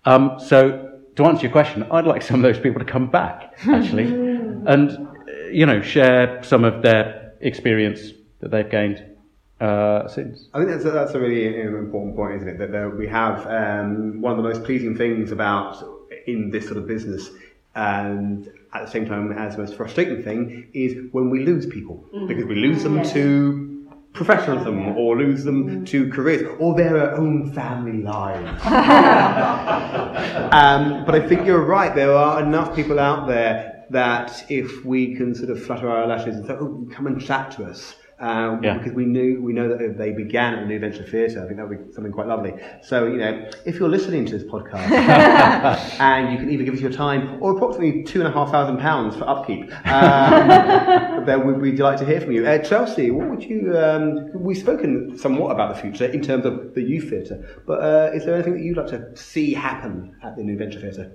Um, 0.04 0.38
so, 0.38 1.00
to 1.16 1.24
answer 1.24 1.44
your 1.44 1.54
question, 1.54 1.84
I'd 1.90 2.06
like 2.06 2.24
some 2.24 2.36
of 2.36 2.42
those 2.42 2.62
people 2.62 2.80
to 2.80 2.86
come 2.86 3.08
back 3.08 3.58
actually, 3.70 4.04
and 4.68 5.15
you 5.52 5.66
know 5.66 5.82
share 5.82 6.44
some 6.44 6.64
of 6.64 6.82
their 6.82 7.34
experience 7.42 8.12
that 8.40 8.52
they've 8.52 8.70
gained 8.70 9.04
uh, 9.60 10.08
since. 10.08 10.50
I 10.54 10.60
think 10.60 10.72
that's 10.72 10.86
a, 10.86 10.92
that's 10.92 11.14
a 11.14 11.20
really 11.20 11.62
important 11.62 12.16
point, 12.16 12.36
isn't 12.38 12.48
it? 12.48 12.58
That 12.58 12.72
there, 12.72 12.90
we 12.90 13.08
have 13.08 13.46
um, 13.48 14.22
one 14.22 14.32
of 14.32 14.38
the 14.38 14.44
most 14.44 14.64
pleasing 14.64 14.96
things 14.96 15.32
about 15.32 15.84
in 16.28 16.50
this 16.50 16.66
sort 16.66 16.78
of 16.78 16.88
business, 16.88 17.30
and 17.76 18.50
at 18.74 18.86
the 18.86 18.92
same 18.92 19.06
time 19.06 19.32
as 19.32 19.56
the 19.56 19.62
most 19.62 19.76
frustrating 19.76 20.24
thing 20.24 20.68
is 20.74 20.96
when 21.12 21.30
we 21.30 21.46
lose 21.46 21.66
people 21.66 22.04
mm-hmm. 22.14 22.28
because 22.28 22.46
we 22.46 22.56
lose 22.56 22.84
them 22.84 22.98
yes. 22.98 23.14
to 23.14 23.66
professionalism 24.16 24.98
or 24.98 25.18
lose 25.18 25.44
them 25.44 25.82
mm. 25.82 25.86
to 25.86 26.10
careers 26.10 26.56
or 26.60 26.74
their 26.74 27.14
own 27.16 27.52
family 27.52 28.02
lives. 28.02 28.48
um, 30.54 31.04
but 31.06 31.16
I 31.16 31.28
think 31.28 31.46
you're 31.46 31.66
right. 31.66 31.94
There 31.94 32.14
are 32.14 32.42
enough 32.42 32.74
people 32.76 32.98
out 32.98 33.28
there 33.28 33.75
that 33.92 34.46
if 34.50 34.86
we 34.86 35.16
can 35.16 35.34
sort 35.36 35.50
of 35.50 35.64
flutter 35.64 35.90
our 35.90 36.08
lashes 36.08 36.36
and 36.36 36.46
say, 36.46 36.54
"Oh, 36.54 36.88
come 36.92 37.08
and 37.08 37.22
chat 37.22 37.52
to 37.52 37.66
us." 37.66 37.96
um, 38.20 38.64
yeah. 38.64 38.78
because 38.78 38.94
we 38.94 39.06
knew 39.06 39.42
we 39.42 39.52
know 39.52 39.68
that 39.68 39.98
they 39.98 40.12
began 40.12 40.54
at 40.54 40.62
the 40.62 40.68
New 40.68 40.80
Venture 40.80 41.04
Theatre. 41.04 41.44
I 41.44 41.48
think 41.48 41.58
that 41.58 41.68
would 41.68 41.88
be 41.88 41.94
something 41.94 42.14
quite 42.14 42.28
lovely. 42.28 42.54
So 42.82 43.08
you 43.08 43.18
know, 43.18 43.50
if 43.66 43.76
you're 43.76 43.90
listening 43.90 44.26
to 44.28 44.38
this 44.38 44.50
podcast 44.50 44.90
and 46.00 46.32
you 46.32 46.40
can 46.40 46.50
either 46.50 46.64
give 46.64 46.76
us 46.76 46.80
your 46.80 46.92
time 46.92 47.42
or 47.42 47.56
approximately 47.56 48.04
two 48.04 48.20
and 48.20 48.28
a 48.28 48.32
half 48.32 48.52
thousand 48.52 48.78
pounds 48.78 49.16
for 49.18 49.28
upkeep, 49.28 49.64
um, 49.86 51.26
then 51.26 51.46
we'd 51.46 51.62
be 51.62 51.76
delighted 51.76 52.00
to 52.00 52.06
hear 52.06 52.22
from 52.22 52.32
you. 52.32 52.46
Uh, 52.48 52.58
Chelsea, 52.60 53.12
what 53.12 53.30
would 53.30 53.44
you? 53.44 53.78
Um, 53.78 54.32
we've 54.34 54.58
spoken 54.58 55.18
somewhat 55.18 55.52
about 55.52 55.76
the 55.76 55.82
future 55.82 56.06
in 56.06 56.22
terms 56.22 56.46
of 56.46 56.74
the 56.74 56.82
youth 56.82 57.10
theatre, 57.10 57.62
but 57.68 57.82
uh, 57.82 58.12
is 58.14 58.24
there 58.26 58.36
anything 58.36 58.54
that 58.54 58.64
you'd 58.64 58.78
like 58.78 58.88
to 58.88 59.16
see 59.16 59.54
happen 59.54 60.16
at 60.24 60.38
the 60.38 60.44
New 60.44 60.58
Venture 60.58 60.80
Theatre? 60.80 61.12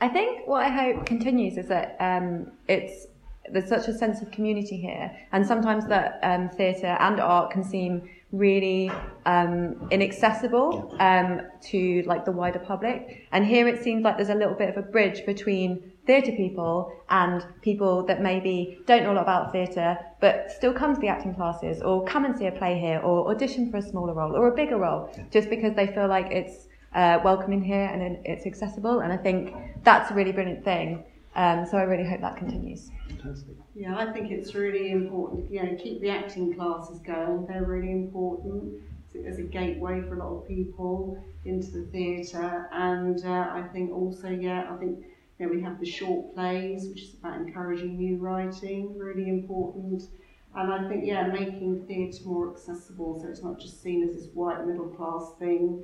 I 0.00 0.08
think 0.08 0.46
what 0.46 0.62
I 0.62 0.68
hope 0.68 1.06
continues 1.06 1.56
is 1.56 1.68
that 1.68 1.96
um, 2.00 2.52
it's 2.68 3.06
there's 3.50 3.68
such 3.68 3.88
a 3.88 3.92
sense 3.92 4.22
of 4.22 4.30
community 4.30 4.76
here, 4.76 5.10
and 5.32 5.46
sometimes 5.46 5.86
that 5.86 6.18
um, 6.22 6.48
theatre 6.48 6.96
and 6.98 7.20
art 7.20 7.50
can 7.50 7.62
seem 7.62 8.08
really 8.34 8.90
um, 9.26 9.88
inaccessible 9.90 10.96
um, 10.98 11.40
to 11.62 12.02
like 12.06 12.24
the 12.24 12.32
wider 12.32 12.58
public. 12.58 13.26
And 13.32 13.46
here 13.46 13.68
it 13.68 13.82
seems 13.82 14.02
like 14.02 14.16
there's 14.16 14.30
a 14.30 14.34
little 14.34 14.54
bit 14.54 14.68
of 14.68 14.76
a 14.76 14.82
bridge 14.82 15.24
between 15.24 15.92
theatre 16.06 16.32
people 16.32 16.92
and 17.08 17.46
people 17.62 18.04
that 18.06 18.20
maybe 18.20 18.78
don't 18.86 19.04
know 19.04 19.12
a 19.12 19.14
lot 19.14 19.22
about 19.22 19.52
theatre, 19.52 19.96
but 20.20 20.50
still 20.50 20.72
come 20.72 20.94
to 20.94 21.00
the 21.00 21.08
acting 21.08 21.34
classes 21.34 21.80
or 21.80 22.04
come 22.04 22.24
and 22.24 22.36
see 22.36 22.46
a 22.46 22.52
play 22.52 22.78
here 22.78 22.98
or 23.00 23.30
audition 23.30 23.70
for 23.70 23.76
a 23.76 23.82
smaller 23.82 24.12
role 24.12 24.34
or 24.34 24.48
a 24.48 24.54
bigger 24.54 24.78
role, 24.78 25.10
just 25.30 25.48
because 25.48 25.74
they 25.74 25.86
feel 25.86 26.08
like 26.08 26.26
it's 26.32 26.63
uh, 26.94 27.20
welcoming 27.24 27.62
here 27.62 27.84
and 27.84 28.18
it's 28.24 28.46
accessible. 28.46 29.00
And 29.00 29.12
I 29.12 29.16
think 29.16 29.54
that's 29.82 30.10
a 30.10 30.14
really 30.14 30.32
brilliant 30.32 30.64
thing. 30.64 31.04
Um, 31.36 31.66
so 31.66 31.76
I 31.76 31.82
really 31.82 32.08
hope 32.08 32.20
that 32.20 32.36
continues. 32.36 32.90
Fantastic. 33.08 33.56
Yeah, 33.74 33.96
I 33.96 34.12
think 34.12 34.30
it's 34.30 34.54
really 34.54 34.92
important. 34.92 35.50
You 35.50 35.64
know, 35.64 35.76
keep 35.76 36.00
the 36.00 36.10
acting 36.10 36.54
classes 36.54 37.00
going. 37.00 37.46
They're 37.46 37.64
really 37.64 37.90
important 37.90 38.74
as 39.26 39.38
a 39.38 39.42
gateway 39.42 40.00
for 40.02 40.14
a 40.14 40.18
lot 40.18 40.38
of 40.38 40.48
people 40.48 41.22
into 41.44 41.70
the 41.70 41.86
theatre. 41.86 42.68
And 42.72 43.24
uh, 43.24 43.50
I 43.52 43.64
think 43.72 43.92
also, 43.92 44.28
yeah, 44.28 44.70
I 44.70 44.76
think 44.76 45.04
you 45.38 45.46
know, 45.46 45.52
we 45.52 45.60
have 45.62 45.80
the 45.80 45.86
short 45.86 46.34
plays, 46.34 46.86
which 46.86 47.02
is 47.02 47.14
about 47.14 47.38
encouraging 47.40 47.96
new 47.96 48.18
writing, 48.18 48.96
really 48.96 49.28
important. 49.28 50.04
And 50.56 50.72
I 50.72 50.88
think, 50.88 51.04
yeah, 51.04 51.26
making 51.26 51.84
theatre 51.88 52.24
more 52.24 52.52
accessible 52.52 53.18
so 53.20 53.28
it's 53.28 53.42
not 53.42 53.58
just 53.58 53.82
seen 53.82 54.08
as 54.08 54.14
this 54.14 54.28
white 54.34 54.64
middle 54.64 54.86
class 54.86 55.32
thing 55.40 55.82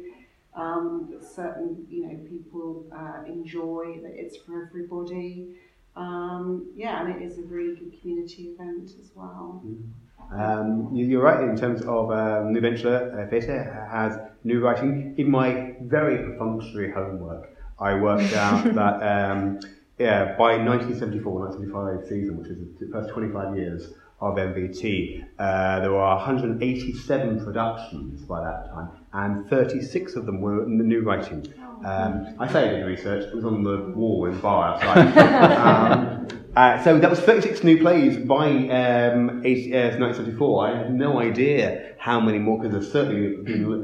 um, 0.55 1.09
that 1.11 1.25
certain 1.25 1.87
you 1.89 2.07
know 2.07 2.17
people 2.29 2.87
uh, 2.93 3.25
enjoy, 3.27 4.01
that 4.03 4.13
it's 4.15 4.37
for 4.39 4.67
everybody. 4.67 5.57
Um, 5.97 6.71
yeah, 6.75 7.03
and 7.03 7.15
it 7.15 7.23
is 7.23 7.39
a 7.39 7.43
really 7.43 7.75
good 7.77 8.01
community 8.01 8.55
event 8.55 8.93
as 9.01 9.11
well. 9.15 9.63
Mm-hmm. 9.65 10.41
Um, 10.41 10.91
you're 10.95 11.23
right 11.23 11.43
in 11.43 11.57
terms 11.57 11.83
of 11.83 12.13
um, 12.13 12.53
New 12.53 12.61
Venture 12.61 13.19
uh, 13.19 13.29
Theatre 13.29 13.89
has 13.91 14.17
new 14.45 14.61
writing. 14.61 15.15
In 15.19 15.29
my 15.31 15.75
very 15.83 16.19
perfunctory 16.19 16.93
homework, 16.93 17.57
I 17.81 17.95
worked 17.95 18.33
out 18.35 18.65
that 18.75 19.03
um, 19.03 19.59
yeah, 19.99 20.35
by 20.37 20.57
1974-1975 20.59 22.09
season, 22.09 22.39
which 22.39 22.49
is 22.49 22.59
the 22.79 22.87
first 22.91 23.11
25 23.11 23.57
years 23.57 23.93
of 24.21 24.37
NVT, 24.37 25.25
uh, 25.39 25.81
there 25.81 25.91
were 25.91 25.99
187 25.99 27.45
productions 27.45 28.23
by 28.23 28.43
that 28.43 28.71
time, 28.73 28.89
and 29.13 29.49
36 29.49 30.15
of 30.15 30.27
them 30.27 30.41
were 30.41 30.65
in 30.65 30.79
the 30.79 30.85
new 30.85 31.03
writing. 31.03 31.53
Um, 31.85 32.37
I 32.39 32.47
say 32.53 32.69
I 32.69 32.73
did 32.75 32.87
research, 32.87 33.25
it 33.25 33.35
was 33.35 33.45
on 33.45 33.63
the 33.65 33.93
wall 33.97 34.27
in 34.27 34.35
the 34.35 34.39
bar 34.39 34.75
outside. 34.75 35.17
um, 35.19 36.29
uh, 36.57 36.83
so 36.85 36.99
that 36.99 37.09
was 37.09 37.21
36 37.21 37.65
new 37.65 37.81
plays 37.81 38.19
by 38.19 38.49
um, 38.49 39.43
80, 39.45 39.75
uh, 39.75 39.99
1974. 39.99 40.67
I 40.67 40.77
had 40.77 40.95
no 40.95 41.21
idea 41.21 41.95
how 41.99 42.21
many 42.21 42.39
more, 42.39 42.59
because 42.59 42.73
there's 42.73 42.93
certainly 42.93 43.37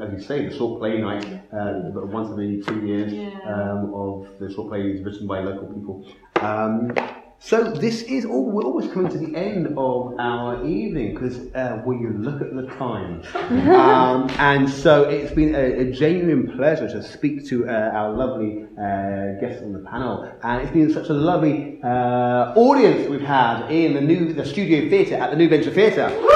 as 0.03 0.13
you 0.13 0.21
say, 0.21 0.47
the 0.47 0.57
short 0.57 0.81
play 0.81 0.99
night 1.01 1.25
uh, 1.53 1.91
once 1.95 2.31
every 2.31 2.63
two 2.63 2.87
years 2.87 3.13
yeah. 3.13 3.41
um, 3.47 3.93
of 3.95 4.29
the 4.39 4.53
short 4.53 4.69
plays 4.69 5.03
written 5.03 5.27
by 5.27 5.41
local 5.41 5.67
people. 5.69 6.07
Um, 6.41 6.93
So 7.39 7.71
this 7.71 8.03
is 8.03 8.25
all. 8.25 8.51
We're 8.51 8.65
almost 8.65 8.93
coming 8.93 9.13
to 9.13 9.19
the 9.19 9.37
end 9.37 9.67
of 9.67 10.19
our 10.19 10.67
evening 10.67 11.15
because 11.15 11.39
uh, 11.55 11.81
when 11.85 12.01
you 12.01 12.11
look 12.11 12.41
at 12.41 12.55
the 12.55 12.67
time, 12.77 13.23
um, 13.75 14.29
and 14.39 14.69
so 14.69 15.05
it's 15.05 15.33
been 15.33 15.55
a, 15.55 15.81
a 15.81 15.93
genuine 15.93 16.57
pleasure 16.57 16.89
to 16.89 17.03
speak 17.03 17.47
to 17.49 17.69
uh, 17.69 17.73
our 17.73 18.13
lovely 18.13 18.65
uh, 18.65 19.39
guests 19.41 19.63
on 19.63 19.73
the 19.73 19.85
panel, 19.89 20.33
and 20.43 20.63
it's 20.63 20.73
been 20.73 20.93
such 20.93 21.09
a 21.11 21.15
lovely 21.15 21.79
uh, 21.85 22.55
audience 22.57 23.09
we've 23.09 23.21
had 23.21 23.71
in 23.71 23.95
the 23.95 24.01
new 24.01 24.33
the 24.33 24.45
studio 24.45 24.89
theatre 24.89 25.17
at 25.17 25.31
the 25.31 25.37
New 25.37 25.49
Venture 25.49 25.71
Theatre. 25.71 26.36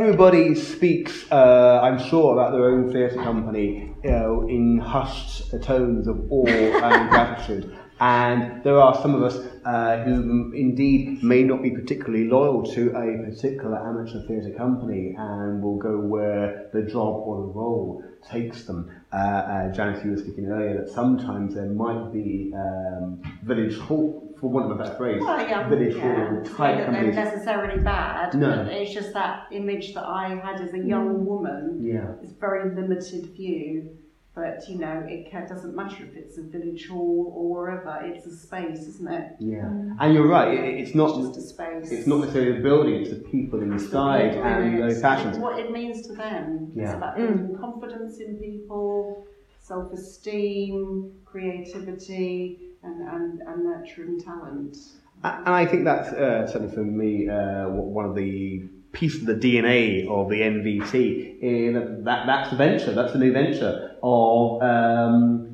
Everybody 0.00 0.54
speaks, 0.54 1.30
uh, 1.30 1.78
I'm 1.82 1.98
sure, 1.98 2.32
about 2.32 2.52
their 2.52 2.70
own 2.70 2.90
theatre 2.90 3.22
company 3.22 3.94
you 4.02 4.10
know, 4.10 4.46
in 4.48 4.78
hushed 4.78 5.52
tones 5.62 6.08
of 6.08 6.26
awe 6.32 6.46
and 6.46 7.10
gratitude. 7.10 7.76
And 8.00 8.64
there 8.64 8.80
are 8.80 8.94
some 9.02 9.14
of 9.14 9.22
us 9.22 9.36
uh, 9.62 10.02
who 10.02 10.52
indeed 10.54 11.22
may 11.22 11.42
not 11.42 11.62
be 11.62 11.70
particularly 11.70 12.28
loyal 12.28 12.62
to 12.72 12.88
a 12.96 13.30
particular 13.30 13.76
amateur 13.76 14.26
theatre 14.26 14.56
company 14.56 15.14
and 15.18 15.62
will 15.62 15.76
go 15.76 15.98
where 15.98 16.70
the 16.72 16.80
job 16.80 17.16
or 17.26 17.42
the 17.42 17.52
role 17.52 18.02
takes 18.26 18.64
them. 18.64 18.90
Uh, 19.12 19.16
uh, 19.16 19.72
Janice, 19.72 20.02
you 20.02 20.12
were 20.12 20.16
speaking 20.16 20.46
earlier 20.46 20.82
that 20.82 20.90
sometimes 20.94 21.54
there 21.54 21.66
might 21.66 22.10
be 22.10 22.54
um, 22.56 23.20
village 23.42 23.76
hall, 23.76 24.29
for 24.40 24.48
want 24.48 24.70
of 24.70 24.72
a 24.72 24.82
better 24.82 24.96
phrase, 24.96 25.20
Well, 25.20 25.40
yeah, 25.40 25.68
village 25.68 25.94
yeah. 25.94 26.02
hall 26.02 26.34
Not 26.34 26.44
type 26.44 26.78
that 26.78 26.92
they're 26.92 27.12
necessarily 27.12 27.82
bad, 27.82 28.34
No. 28.34 28.64
but 28.64 28.72
it's 28.72 28.94
just 28.94 29.12
that 29.12 29.46
image 29.50 29.94
that 29.94 30.04
I 30.04 30.28
had 30.42 30.60
as 30.60 30.72
a 30.72 30.78
young 30.78 31.08
mm. 31.08 31.24
woman. 31.24 31.80
Yeah. 31.82 32.14
It's 32.22 32.32
very 32.32 32.74
limited 32.74 33.26
view, 33.36 33.96
but 34.34 34.66
you 34.68 34.78
know, 34.78 35.04
it 35.06 35.30
doesn't 35.30 35.76
matter 35.76 36.04
if 36.04 36.16
it's 36.16 36.38
a 36.38 36.42
village 36.42 36.88
hall 36.88 37.32
or 37.36 37.50
wherever. 37.50 38.00
It's 38.02 38.26
a 38.26 38.34
space, 38.34 38.80
isn't 38.86 39.12
it? 39.12 39.32
Yeah, 39.38 39.64
mm. 39.64 39.96
and 40.00 40.14
you're 40.14 40.26
right. 40.26 40.54
It, 40.54 40.80
it's 40.80 40.94
not 40.94 41.18
It's 41.18 41.28
just 41.28 41.38
a 41.38 41.42
space. 41.42 41.92
it's 41.92 42.06
not 42.06 42.20
necessarily 42.20 42.56
the 42.56 42.62
building; 42.62 42.94
it's 42.94 43.10
the 43.10 43.16
people 43.16 43.60
inside 43.60 44.30
People, 44.30 44.44
and 44.44 44.82
those 44.82 45.00
passions. 45.02 45.36
What 45.38 45.58
it 45.58 45.70
means 45.70 46.06
to 46.06 46.14
them. 46.14 46.72
Yeah. 46.74 46.84
It's 46.84 46.94
about 46.94 47.16
mm. 47.18 47.26
building 47.26 47.58
confidence 47.58 48.20
in 48.20 48.36
people, 48.36 49.26
self-esteem, 49.60 51.12
creativity, 51.26 52.69
and, 52.82 53.08
and, 53.08 53.40
and 53.40 53.64
nurturing 53.64 54.20
talent. 54.20 54.76
And 55.22 55.48
I 55.48 55.66
think 55.66 55.84
that's 55.84 56.08
uh, 56.12 56.46
certainly 56.46 56.74
for 56.74 56.84
me 56.84 57.28
uh, 57.28 57.68
one 57.68 58.06
of 58.06 58.14
the 58.14 58.62
pieces 58.92 59.20
of 59.20 59.26
the 59.26 59.34
DNA 59.34 60.08
of 60.08 60.30
the 60.30 60.40
NVT. 60.40 61.40
In 61.42 62.04
that 62.04 62.26
that's 62.26 62.50
the 62.50 62.56
venture. 62.56 62.92
That's 62.92 63.12
the 63.12 63.18
new 63.18 63.32
venture 63.32 63.96
of. 64.02 64.62
Um, 64.62 65.50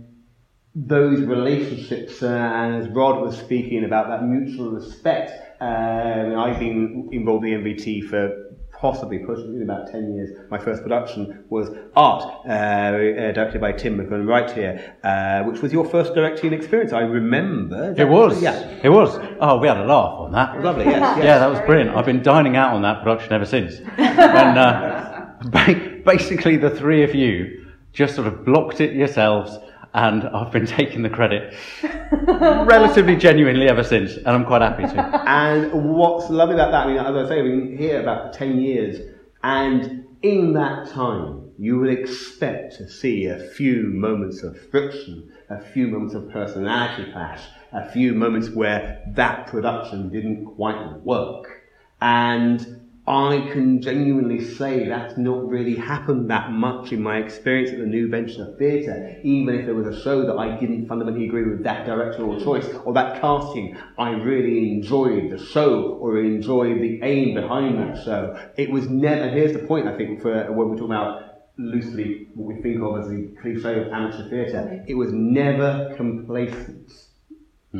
those 0.76 1.22
relationships, 1.22 2.22
uh, 2.22 2.26
and 2.26 2.82
as 2.82 2.88
Rod 2.90 3.22
was 3.22 3.38
speaking 3.38 3.82
about 3.84 4.08
that 4.08 4.22
mutual 4.22 4.72
respect, 4.72 5.32
um, 5.58 6.38
I've 6.38 6.58
been 6.58 7.08
involved 7.12 7.46
in 7.46 7.64
the 7.64 7.70
NVT 7.70 8.10
for 8.10 8.45
possibly 8.80 9.18
pushed 9.18 9.44
in 9.44 9.62
about 9.62 9.90
10 9.90 10.14
years. 10.14 10.30
My 10.50 10.58
first 10.58 10.82
production 10.82 11.44
was 11.48 11.70
Art, 11.94 12.22
uh, 12.46 12.50
uh, 12.50 13.32
directed 13.32 13.60
by 13.60 13.72
Tim 13.72 13.98
McQuillen-Wright 13.98 14.50
here, 14.52 14.96
uh, 15.02 15.42
which 15.44 15.62
was 15.62 15.72
your 15.72 15.84
first 15.84 16.14
directing 16.14 16.52
experience. 16.52 16.92
I 16.92 17.00
remember. 17.00 17.94
It 17.96 18.08
was. 18.08 18.42
Yeah. 18.42 18.78
It 18.82 18.90
was. 18.90 19.18
Oh, 19.40 19.58
we 19.58 19.68
had 19.68 19.78
a 19.78 19.84
laugh 19.84 20.18
on 20.20 20.32
that. 20.32 20.60
Lovely, 20.62 20.84
yes, 20.84 21.00
yes. 21.16 21.24
Yeah, 21.24 21.38
that 21.38 21.50
was 21.50 21.60
brilliant. 21.60 21.96
I've 21.96 22.06
been 22.06 22.22
dining 22.22 22.56
out 22.56 22.74
on 22.74 22.82
that 22.82 23.02
production 23.02 23.32
ever 23.32 23.46
since. 23.46 23.80
and 23.98 24.58
uh, 24.58 25.26
ba- 25.44 26.00
basically, 26.04 26.56
the 26.56 26.70
three 26.70 27.02
of 27.02 27.14
you 27.14 27.66
just 27.92 28.14
sort 28.14 28.26
of 28.26 28.44
blocked 28.44 28.80
it 28.80 28.94
yourselves, 28.94 29.58
and 29.96 30.24
I've 30.24 30.52
been 30.52 30.66
taking 30.66 31.00
the 31.02 31.08
credit 31.08 31.54
relatively 32.28 33.16
genuinely 33.16 33.66
ever 33.66 33.82
since, 33.82 34.16
and 34.16 34.28
I'm 34.28 34.44
quite 34.44 34.62
happy 34.62 34.84
to. 34.84 35.22
And 35.26 35.72
what's 35.94 36.30
lovely 36.30 36.54
about 36.54 36.70
that, 36.70 36.86
I 36.86 36.86
mean, 36.86 36.98
as 36.98 37.26
I 37.26 37.28
say, 37.28 37.42
we've 37.42 37.52
been 37.52 37.78
here 37.78 38.00
about 38.00 38.34
10 38.34 38.60
years, 38.60 39.00
and 39.42 40.04
in 40.22 40.52
that 40.52 40.88
time, 40.90 41.50
you 41.58 41.78
would 41.78 41.90
expect 41.90 42.76
to 42.76 42.88
see 42.88 43.24
a 43.24 43.38
few 43.38 43.84
moments 43.84 44.42
of 44.42 44.60
friction, 44.70 45.32
a 45.48 45.60
few 45.60 45.88
moments 45.88 46.14
of 46.14 46.30
personality 46.30 47.10
clash, 47.12 47.42
a 47.72 47.90
few 47.90 48.12
moments 48.12 48.50
where 48.50 49.02
that 49.14 49.46
production 49.46 50.10
didn't 50.10 50.44
quite 50.44 51.00
work. 51.02 51.62
And 52.02 52.75
I 53.08 53.50
can 53.52 53.80
genuinely 53.80 54.44
say 54.44 54.88
that's 54.88 55.16
not 55.16 55.48
really 55.48 55.76
happened 55.76 56.28
that 56.30 56.50
much 56.50 56.90
in 56.90 57.00
my 57.00 57.18
experience 57.18 57.70
at 57.70 57.78
the 57.78 57.86
New 57.86 58.08
Venture 58.08 58.56
Theatre. 58.58 59.20
Even 59.22 59.54
if 59.54 59.64
there 59.64 59.76
was 59.76 59.86
a 59.86 60.02
show 60.02 60.26
that 60.26 60.36
I 60.36 60.58
didn't 60.58 60.88
fundamentally 60.88 61.26
agree 61.26 61.48
with 61.48 61.62
that 61.62 61.86
directorial 61.86 62.40
choice 62.42 62.68
or 62.84 62.92
that 62.94 63.20
casting, 63.20 63.76
I 63.96 64.10
really 64.10 64.72
enjoyed 64.72 65.30
the 65.30 65.38
show 65.38 65.98
or 66.00 66.18
enjoyed 66.18 66.80
the 66.80 67.00
aim 67.04 67.34
behind 67.34 67.78
that 67.78 68.04
show. 68.04 68.36
It 68.56 68.70
was 68.70 68.88
never, 68.88 69.28
here's 69.28 69.52
the 69.52 69.66
point 69.66 69.86
I 69.86 69.96
think 69.96 70.20
for 70.20 70.52
when 70.52 70.70
we 70.70 70.76
talk 70.76 70.86
about 70.86 71.22
loosely 71.58 72.26
what 72.34 72.56
we 72.56 72.60
think 72.60 72.82
of 72.82 73.00
as 73.00 73.08
the 73.08 73.32
cliche 73.40 73.82
of 73.82 73.92
amateur 73.92 74.28
theatre, 74.28 74.84
it 74.88 74.94
was 74.94 75.12
never 75.12 75.94
complacent. 75.96 76.90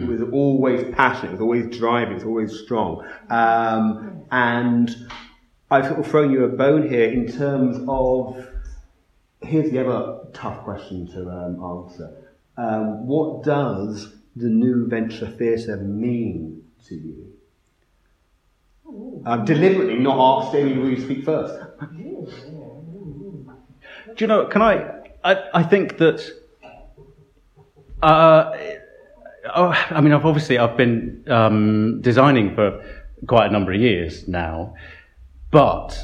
It 0.03 0.09
was 0.09 0.23
always 0.33 0.95
passionate, 0.95 1.31
it 1.31 1.33
was 1.33 1.41
always 1.41 1.77
driving, 1.77 2.13
it 2.13 2.15
was 2.17 2.25
always 2.25 2.61
strong. 2.61 3.07
Um, 3.31 4.25
and 4.31 4.95
I've 5.71 5.87
sort 5.87 6.01
of 6.01 6.07
thrown 6.07 6.31
you 6.31 6.45
a 6.45 6.49
bone 6.49 6.89
here 6.89 7.11
in 7.11 7.27
terms 7.31 7.79
of 7.89 8.47
here's 9.43 9.71
the 9.71 9.81
other 9.87 10.19
tough 10.33 10.65
question 10.65 11.07
to 11.09 11.31
um, 11.31 11.63
answer. 11.63 12.11
Um, 12.57 13.07
what 13.07 13.43
does 13.45 14.15
the 14.35 14.49
new 14.49 14.87
venture 14.87 15.29
theatre 15.29 15.77
mean 15.77 16.65
to 16.87 16.95
you? 16.95 17.33
I've 19.25 19.45
deliberately 19.45 19.99
not 19.99 20.45
asked 20.45 20.55
any 20.55 20.73
of 20.73 20.79
you 20.79 20.97
to 20.97 21.03
speak 21.03 21.25
first. 21.25 21.61
Do 24.17 24.25
you 24.25 24.27
know? 24.29 24.47
Can 24.47 24.63
I? 24.63 25.11
I, 25.25 25.49
I 25.55 25.63
think 25.65 25.99
that. 25.99 26.25
Uh, 28.03 28.57
oh, 29.55 29.87
I 29.91 30.01
mean, 30.01 30.13
I've 30.13 30.25
obviously 30.25 30.59
I've 30.59 30.77
been 30.77 31.25
um, 31.29 32.01
designing 32.01 32.55
for 32.55 32.85
quite 33.27 33.47
a 33.47 33.53
number 33.53 33.73
of 33.73 33.81
years 33.81 34.27
now, 34.29 34.75
but 35.51 35.99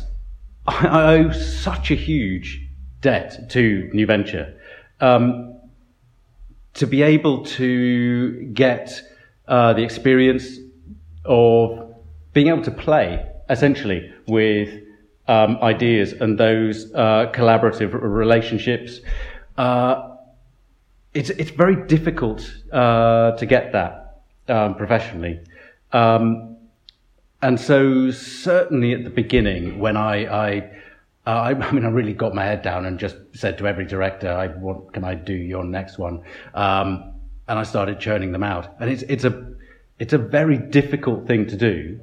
I, 0.66 1.16
owe 1.16 1.32
such 1.32 1.90
a 1.90 1.94
huge 1.94 2.66
debt 3.00 3.50
to 3.50 3.90
New 3.92 4.06
Venture. 4.06 4.54
Um, 5.00 5.60
to 6.74 6.86
be 6.86 7.02
able 7.02 7.44
to 7.44 8.50
get 8.54 9.02
uh, 9.46 9.72
the 9.74 9.82
experience 9.82 10.56
of 11.24 11.94
being 12.32 12.48
able 12.48 12.62
to 12.62 12.70
play 12.70 13.28
essentially 13.50 14.10
with 14.26 14.70
um, 15.28 15.58
ideas 15.62 16.12
and 16.12 16.38
those 16.38 16.92
uh, 16.94 17.30
collaborative 17.32 17.90
relationships. 17.92 19.00
Uh, 19.56 20.11
it's 21.14 21.30
it's 21.30 21.50
very 21.50 21.86
difficult 21.86 22.50
uh, 22.72 23.32
to 23.32 23.46
get 23.46 23.72
that 23.72 24.22
um, 24.48 24.74
professionally, 24.74 25.40
um, 25.92 26.56
and 27.42 27.60
so 27.60 28.10
certainly 28.10 28.92
at 28.94 29.04
the 29.04 29.10
beginning 29.10 29.78
when 29.78 29.96
I. 29.96 30.26
I 30.26 30.70
uh, 31.24 31.30
I, 31.30 31.50
I 31.68 31.70
mean, 31.70 31.84
I 31.84 31.88
really 31.88 32.14
got 32.14 32.34
my 32.34 32.44
head 32.44 32.62
down 32.62 32.84
and 32.84 32.98
just 32.98 33.14
said 33.32 33.56
to 33.58 33.68
every 33.68 33.84
director, 33.84 34.32
"I 34.32 34.48
want, 34.48 34.92
can 34.92 35.04
I 35.04 35.14
do 35.14 35.34
your 35.34 35.62
next 35.62 35.96
one?" 35.96 36.22
Um, 36.52 37.12
and 37.48 37.58
I 37.58 37.62
started 37.64 38.00
churning 38.00 38.32
them 38.32 38.42
out. 38.42 38.74
And 38.80 38.90
it's 38.90 39.02
it's 39.02 39.24
a 39.24 39.52
it's 39.98 40.12
a 40.12 40.18
very 40.18 40.58
difficult 40.58 41.26
thing 41.26 41.46
to 41.46 41.56
do. 41.56 42.00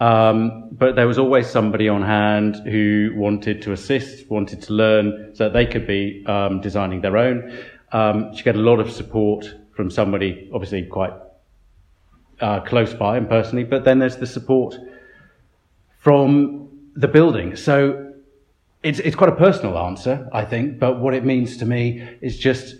Um, 0.00 0.68
but 0.70 0.94
there 0.94 1.08
was 1.08 1.18
always 1.18 1.48
somebody 1.48 1.88
on 1.88 2.02
hand 2.02 2.56
who 2.64 3.12
wanted 3.16 3.62
to 3.62 3.72
assist, 3.72 4.30
wanted 4.30 4.62
to 4.62 4.72
learn, 4.72 5.34
so 5.34 5.44
that 5.44 5.52
they 5.52 5.66
could 5.66 5.86
be 5.86 6.24
um, 6.26 6.60
designing 6.60 7.00
their 7.00 7.16
own. 7.16 7.64
Um, 7.92 8.34
she 8.34 8.42
got 8.42 8.56
a 8.56 8.60
lot 8.60 8.80
of 8.80 8.90
support 8.90 9.54
from 9.74 9.90
somebody, 9.90 10.50
obviously 10.52 10.84
quite 10.84 11.12
uh, 12.40 12.60
close 12.60 12.94
by 12.94 13.16
and 13.16 13.28
personally. 13.28 13.64
But 13.64 13.84
then 13.84 13.98
there's 13.98 14.16
the 14.16 14.26
support 14.26 14.76
from 15.98 16.68
the 16.94 17.08
building. 17.08 17.56
So 17.56 18.14
it's 18.82 18.98
it's 19.00 19.16
quite 19.16 19.30
a 19.30 19.36
personal 19.36 19.78
answer, 19.78 20.28
I 20.32 20.44
think. 20.44 20.78
But 20.78 21.00
what 21.00 21.14
it 21.14 21.24
means 21.24 21.56
to 21.58 21.66
me 21.66 22.08
is 22.20 22.38
just 22.38 22.76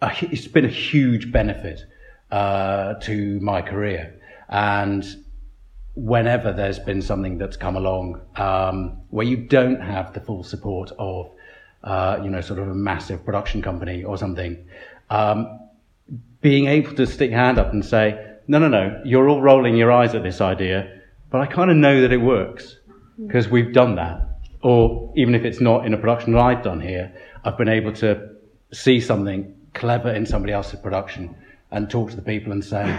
a, 0.00 0.12
it's 0.20 0.46
been 0.48 0.64
a 0.64 0.68
huge 0.68 1.32
benefit 1.32 1.80
uh, 2.30 2.94
to 2.94 3.40
my 3.40 3.62
career, 3.62 4.20
and 4.48 5.04
whenever 5.94 6.52
there's 6.52 6.78
been 6.78 7.00
something 7.00 7.38
that's 7.38 7.56
come 7.56 7.76
along 7.76 8.20
um, 8.36 9.00
where 9.10 9.26
you 9.26 9.36
don't 9.36 9.80
have 9.80 10.12
the 10.12 10.20
full 10.20 10.42
support 10.42 10.90
of, 10.98 11.30
uh, 11.84 12.18
you 12.22 12.30
know, 12.30 12.40
sort 12.40 12.58
of 12.58 12.68
a 12.68 12.74
massive 12.74 13.24
production 13.24 13.62
company 13.62 14.02
or 14.02 14.18
something, 14.18 14.66
um, 15.10 15.60
being 16.40 16.66
able 16.66 16.94
to 16.94 17.06
stick 17.06 17.30
your 17.30 17.38
hand 17.38 17.58
up 17.58 17.72
and 17.72 17.84
say, 17.84 18.36
no, 18.48 18.58
no, 18.58 18.68
no, 18.68 19.00
you're 19.04 19.28
all 19.28 19.40
rolling 19.40 19.76
your 19.76 19.92
eyes 19.92 20.14
at 20.14 20.22
this 20.22 20.40
idea, 20.40 21.00
but 21.30 21.40
I 21.40 21.46
kind 21.46 21.70
of 21.70 21.76
know 21.76 22.00
that 22.02 22.12
it 22.12 22.18
works 22.18 22.78
because 23.26 23.48
we've 23.48 23.72
done 23.72 23.94
that 23.94 24.34
or 24.64 25.12
even 25.14 25.34
if 25.34 25.44
it's 25.44 25.60
not 25.60 25.84
in 25.84 25.92
a 25.92 25.98
production 25.98 26.32
that 26.32 26.40
I've 26.40 26.62
done 26.62 26.80
here, 26.80 27.14
I've 27.44 27.58
been 27.58 27.68
able 27.68 27.92
to 27.96 28.30
see 28.72 28.98
something 28.98 29.54
clever 29.74 30.10
in 30.10 30.24
somebody 30.24 30.54
else's 30.54 30.80
production 30.80 31.36
and 31.70 31.90
talk 31.90 32.10
to 32.10 32.16
the 32.16 32.22
people 32.22 32.50
and 32.50 32.64
say, 32.64 32.98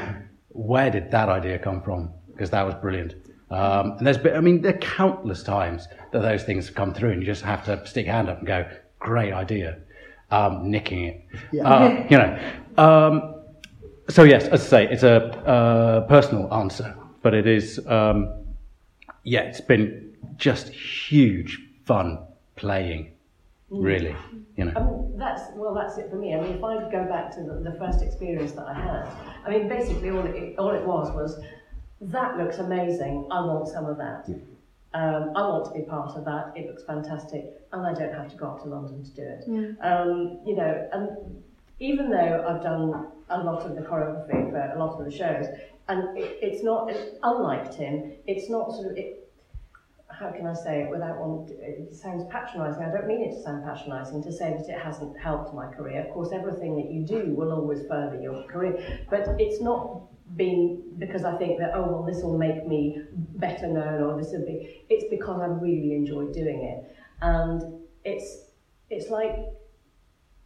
where 0.49 0.91
did 0.91 1.09
that 1.09 1.27
idea 1.27 1.57
come 1.57 1.81
from? 1.81 2.11
Because 2.27 2.51
that 2.51 2.63
was 2.63 2.75
brilliant. 2.75 3.15
Um, 3.51 3.91
and 3.97 4.07
there's 4.07 4.17
been, 4.17 4.35
I 4.35 4.41
mean, 4.41 4.61
there 4.61 4.75
are 4.75 4.79
countless 4.79 5.43
times 5.43 5.87
that 6.11 6.21
those 6.21 6.43
things 6.43 6.65
have 6.67 6.75
come 6.75 6.93
through 6.93 7.11
and 7.11 7.21
you 7.21 7.25
just 7.25 7.43
have 7.43 7.63
to 7.65 7.85
stick 7.85 8.05
your 8.05 8.15
hand 8.15 8.29
up 8.29 8.39
and 8.39 8.47
go, 8.47 8.67
great 8.99 9.33
idea, 9.33 9.77
um, 10.31 10.69
nicking 10.69 11.03
it. 11.05 11.25
Uh, 11.63 12.03
you 12.09 12.17
know. 12.17 12.39
Um, 12.77 13.35
so 14.09 14.23
yes, 14.23 14.47
as 14.47 14.61
I 14.61 14.65
say, 14.65 14.87
it's 14.91 15.03
a 15.03 15.27
uh, 15.45 16.01
personal 16.07 16.53
answer, 16.53 16.95
but 17.21 17.33
it 17.33 17.47
is, 17.47 17.79
um, 17.87 18.31
yeah, 19.23 19.41
it's 19.41 19.61
been 19.61 20.15
just 20.37 20.69
huge 20.69 21.59
fun 21.85 22.19
playing, 22.55 23.13
really. 23.69 24.15
You 24.57 24.65
know. 24.65 24.73
I 24.75 24.83
mean, 24.83 25.17
that's 25.17 25.41
well, 25.55 25.73
that's 25.73 25.97
it 25.97 26.09
for 26.09 26.15
me. 26.15 26.33
I 26.33 26.41
mean, 26.41 26.53
if 26.53 26.63
I 26.63 26.89
go 26.89 27.05
back 27.05 27.31
to 27.35 27.43
the, 27.43 27.69
the 27.69 27.77
first 27.77 28.01
experience 28.01 28.53
that 28.53 28.67
I 28.67 28.73
had, 28.73 29.07
I 29.45 29.49
mean, 29.49 29.67
basically 29.67 30.09
all 30.11 30.25
it, 30.25 30.57
all 30.57 30.71
it 30.71 30.85
was 30.85 31.11
was 31.11 31.41
that 32.11 32.37
looks 32.37 32.57
amazing. 32.57 33.27
I 33.31 33.41
want 33.41 33.67
some 33.67 33.85
of 33.85 33.97
that. 33.97 34.25
Um, 34.93 35.31
I 35.35 35.41
want 35.41 35.65
to 35.65 35.71
be 35.71 35.81
part 35.81 36.15
of 36.15 36.23
that. 36.25 36.53
It 36.55 36.67
looks 36.67 36.83
fantastic, 36.83 37.45
and 37.73 37.85
I 37.85 37.93
don't 37.93 38.13
have 38.13 38.29
to 38.29 38.35
go 38.37 38.47
up 38.47 38.63
to 38.63 38.69
London 38.69 39.03
to 39.03 39.11
do 39.11 39.21
it. 39.23 39.43
Um, 39.81 40.39
you 40.45 40.55
know, 40.55 40.89
and 40.93 41.43
even 41.79 42.09
though 42.09 42.45
I've 42.47 42.63
done 42.63 43.07
a 43.29 43.43
lot 43.43 43.65
of 43.65 43.75
the 43.75 43.81
choreography 43.81 44.51
for 44.51 44.73
a 44.75 44.79
lot 44.79 44.99
of 44.99 45.05
the 45.05 45.11
shows, 45.11 45.47
and 45.87 46.17
it, 46.17 46.39
it's 46.41 46.63
not 46.63 46.89
it's, 46.89 47.17
unlike 47.23 47.75
Tim. 47.75 48.13
It's 48.25 48.49
not 48.49 48.71
sort 48.71 48.91
of 48.91 48.97
it, 48.97 49.29
how 50.09 50.31
can 50.31 50.47
I 50.47 50.53
say 50.53 50.83
it 50.83 50.89
without 50.89 51.17
one? 51.19 51.45
It 51.59 51.93
sounds 51.93 52.23
patronising. 52.31 52.81
I 52.83 52.91
don't 52.91 53.07
mean 53.07 53.21
it 53.23 53.35
to 53.35 53.41
sound 53.41 53.65
patronising 53.65 54.23
to 54.23 54.31
say 54.31 54.51
that 54.57 54.69
it 54.69 54.79
hasn't 54.79 55.19
helped 55.19 55.53
my 55.53 55.67
career. 55.67 56.05
Of 56.05 56.13
course, 56.13 56.29
everything 56.31 56.75
that 56.77 56.89
you 56.89 57.05
do 57.05 57.33
will 57.35 57.51
always 57.51 57.81
further 57.89 58.19
your 58.21 58.43
career, 58.43 59.05
but 59.09 59.27
it's 59.39 59.61
not 59.61 60.03
been 60.35 60.81
because 60.97 61.23
I 61.23 61.37
think 61.37 61.59
that 61.59 61.71
oh 61.75 61.87
well 61.87 62.03
this 62.03 62.23
will 62.23 62.37
make 62.37 62.67
me 62.67 63.01
better 63.35 63.67
known 63.67 64.01
or 64.01 64.17
this 64.17 64.31
will 64.31 64.45
be. 64.45 64.85
It's 64.89 65.05
because 65.09 65.39
I 65.41 65.45
really 65.45 65.93
enjoy 65.93 66.31
doing 66.31 66.63
it, 66.63 66.95
and 67.21 67.61
it's 68.03 68.51
it's 68.89 69.09
like 69.09 69.35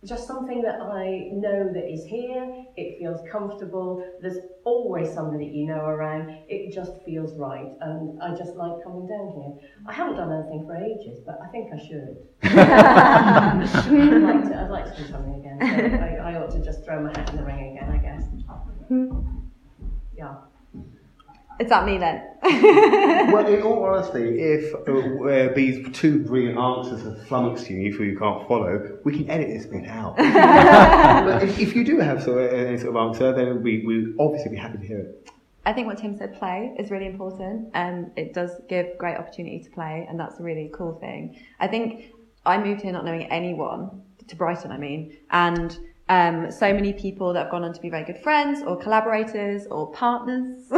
just 0.06 0.28
something 0.28 0.62
that 0.62 0.80
I 0.80 1.30
know 1.34 1.72
that 1.74 1.92
is 1.92 2.06
here. 2.06 2.66
It 2.78 3.00
feels 3.00 3.20
comfortable. 3.30 4.06
There's 4.22 4.38
always 4.64 5.14
somebody 5.14 5.46
that 5.46 5.54
you 5.54 5.66
know 5.66 5.86
around. 5.86 6.30
It 6.48 6.74
just 6.74 6.92
feels 7.06 7.38
right, 7.38 7.72
and 7.82 8.22
I 8.22 8.34
just 8.36 8.56
like 8.56 8.84
coming 8.84 9.08
down 9.08 9.34
here. 9.36 9.70
I 9.88 9.94
haven't 9.94 10.16
done 10.16 10.32
anything 10.32 10.66
for 10.66 10.76
ages, 10.76 11.20
but 11.26 11.40
I 11.42 11.48
think 11.48 11.74
I 11.74 11.78
should. 11.78 12.18
I'd, 12.44 14.22
like 14.22 14.44
to, 14.50 14.62
I'd 14.62 14.70
like 14.70 14.96
to 14.96 15.02
do 15.02 15.10
something 15.10 15.36
again. 15.36 15.58
So 15.60 16.24
I, 16.24 16.32
I 16.32 16.36
ought 16.42 16.52
to 16.52 16.64
just 16.64 16.86
throw 16.86 17.02
my 17.02 17.10
hat 17.18 17.30
in 17.32 17.38
the 17.38 17.44
ring 17.44 17.78
again, 17.78 17.92
I 17.92 17.98
guess. 17.98 18.24
Yeah. 20.20 20.36
Is 21.62 21.70
that 21.70 21.86
me 21.86 21.98
then? 21.98 22.24
well, 23.32 23.48
in 23.48 23.62
all 23.62 23.86
honesty, 23.86 24.40
if 24.40 24.74
uh, 24.76 25.24
uh, 25.24 25.54
these 25.54 25.88
two 25.98 26.24
brilliant 26.24 26.58
answers 26.58 27.04
have 27.04 27.26
flummoxed 27.28 27.70
you 27.70 27.88
if 27.88 28.00
you 28.00 28.06
you 28.06 28.20
can't 28.20 28.46
follow, 28.48 28.98
we 29.06 29.14
can 29.14 29.30
edit 29.30 29.48
this 29.48 29.66
bit 29.66 29.88
out. 29.88 30.18
but 30.18 31.44
if, 31.44 31.58
if 31.60 31.76
you 31.76 31.86
do 31.86 32.00
have 32.00 32.22
sort 32.22 32.44
of, 32.44 32.54
any 32.54 32.78
sort 32.78 32.96
of 32.96 32.98
answer, 32.98 33.34
then 33.34 33.64
we 33.64 33.86
we 33.86 34.14
obviously 34.20 34.52
be 34.52 34.58
happy 34.58 34.78
to 34.78 34.86
hear 34.86 35.00
it. 35.00 35.30
I 35.66 35.72
think 35.72 35.88
what 35.88 35.98
Tim 35.98 36.18
said, 36.18 36.38
play, 36.38 36.76
is 36.78 36.92
really 36.92 37.06
important. 37.06 37.70
and 37.74 38.12
it 38.18 38.34
does 38.34 38.52
give 38.68 38.98
great 38.98 39.18
opportunity 39.18 39.64
to 39.64 39.70
play, 39.70 40.06
and 40.10 40.20
that's 40.20 40.40
a 40.40 40.44
really 40.44 40.70
cool 40.74 41.00
thing. 41.00 41.40
I 41.62 41.68
think 41.68 42.14
I 42.46 42.58
moved 42.58 42.82
here 42.82 42.92
not 42.92 43.06
knowing 43.06 43.24
anyone, 43.32 44.02
to 44.28 44.36
Brighton, 44.36 44.72
I 44.72 44.78
mean, 44.78 45.18
and 45.32 45.78
um, 46.10 46.52
so 46.52 46.74
many 46.74 46.92
people 46.92 47.32
that 47.34 47.44
have 47.44 47.52
gone 47.52 47.64
on 47.64 47.72
to 47.74 47.80
be 47.80 47.90
very 47.90 48.04
good 48.04 48.18
friends 48.18 48.64
or 48.64 48.76
collaborators 48.76 49.68
or 49.68 49.92
partners. 49.92 50.58
uh, 50.72 50.78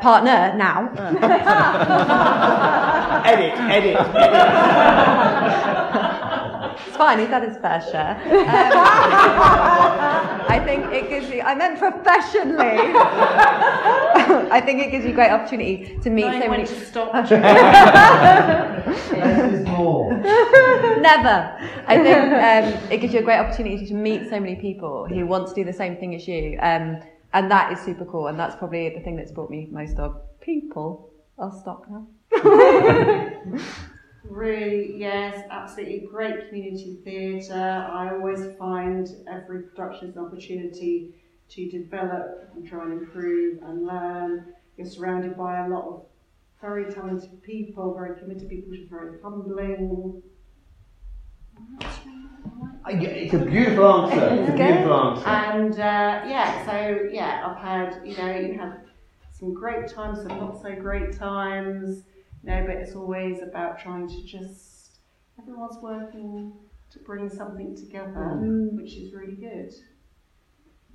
partner 0.00 0.54
now. 0.56 0.88
edit, 3.26 3.58
edit, 3.58 3.96
edit. 4.14 6.16
It's 7.00 7.06
fine, 7.06 7.18
he's 7.18 7.28
had 7.28 7.42
his 7.44 7.56
fair 7.56 7.80
share. 7.80 8.14
Um, 8.20 8.74
I 10.50 10.60
think 10.62 10.92
it 10.92 11.08
gives 11.08 11.30
you, 11.30 11.40
I 11.40 11.54
meant 11.54 11.78
professionally. 11.78 12.58
I 14.52 14.60
think 14.62 14.82
it 14.82 14.90
gives 14.90 15.06
you 15.06 15.12
a 15.12 15.14
great 15.14 15.30
opportunity 15.30 15.98
to 16.02 16.10
meet 16.10 16.26
Knowing 16.26 16.42
so 16.42 16.50
when 16.50 16.60
many. 16.60 16.68
to 16.68 16.84
stop. 16.84 17.14
Less 19.14 19.52
is 19.54 19.66
more. 19.66 20.12
Never. 20.12 21.56
I 21.86 21.96
think 22.02 22.34
um, 22.34 22.92
it 22.92 23.00
gives 23.00 23.14
you 23.14 23.20
a 23.20 23.22
great 23.22 23.38
opportunity 23.38 23.86
to 23.86 23.94
meet 23.94 24.28
so 24.28 24.38
many 24.38 24.56
people 24.56 25.06
who 25.08 25.24
want 25.24 25.48
to 25.48 25.54
do 25.54 25.64
the 25.64 25.72
same 25.72 25.96
thing 25.96 26.14
as 26.14 26.28
you. 26.28 26.58
Um, 26.60 27.00
and 27.32 27.50
that 27.50 27.72
is 27.72 27.80
super 27.80 28.04
cool. 28.04 28.26
And 28.26 28.38
that's 28.38 28.56
probably 28.56 28.90
the 28.90 29.00
thing 29.00 29.16
that's 29.16 29.32
brought 29.32 29.48
me 29.48 29.68
most 29.70 29.98
of 29.98 30.20
people. 30.42 31.10
I'll 31.38 31.50
stop 31.50 31.86
now. 31.88 32.06
Really, 34.24 34.96
yes, 34.96 35.44
absolutely 35.50 36.06
great 36.10 36.48
community 36.48 36.98
theatre. 37.04 37.54
I 37.54 38.10
always 38.10 38.56
find 38.58 39.08
every 39.30 39.62
production 39.62 40.10
is 40.10 40.16
an 40.16 40.24
opportunity 40.24 41.14
to 41.50 41.70
develop 41.70 42.50
and 42.54 42.66
try 42.66 42.84
and 42.84 42.92
improve 43.00 43.62
and 43.62 43.86
learn. 43.86 44.54
You're 44.76 44.86
surrounded 44.86 45.36
by 45.36 45.66
a 45.66 45.68
lot 45.68 45.84
of 45.86 46.06
very 46.60 46.92
talented 46.92 47.42
people, 47.42 47.94
very 47.94 48.18
committed 48.18 48.48
people, 48.48 48.70
which 48.70 48.80
is 48.80 48.88
very 48.88 49.20
humbling. 49.22 50.22
It's 52.86 53.34
a 53.34 53.38
beautiful 53.38 54.10
answer. 54.10 54.28
It's 54.40 54.50
a 54.50 54.52
beautiful 54.52 54.94
answer. 54.94 55.28
And 55.28 55.74
uh, 55.74 56.28
yeah, 56.28 56.66
so 56.66 57.08
yeah, 57.10 57.46
I've 57.46 57.62
had, 57.62 58.06
you 58.06 58.16
know, 58.16 58.36
you 58.36 58.58
have 58.58 58.78
some 59.32 59.54
great 59.54 59.88
times, 59.88 60.18
some 60.18 60.28
not 60.38 60.60
so 60.60 60.74
great 60.74 61.16
times, 61.16 62.02
know, 62.42 62.64
but 62.66 62.76
it's 62.76 62.94
always 62.94 63.42
about 63.42 63.78
trying 63.78 64.08
to 64.08 64.22
just, 64.24 64.98
everyone's 65.38 65.78
working 65.82 66.52
to 66.90 66.98
bring 67.00 67.28
something 67.28 67.76
together, 67.76 68.38
mm. 68.40 68.72
which 68.72 68.94
is 68.96 69.12
really 69.12 69.36
good. 69.36 69.72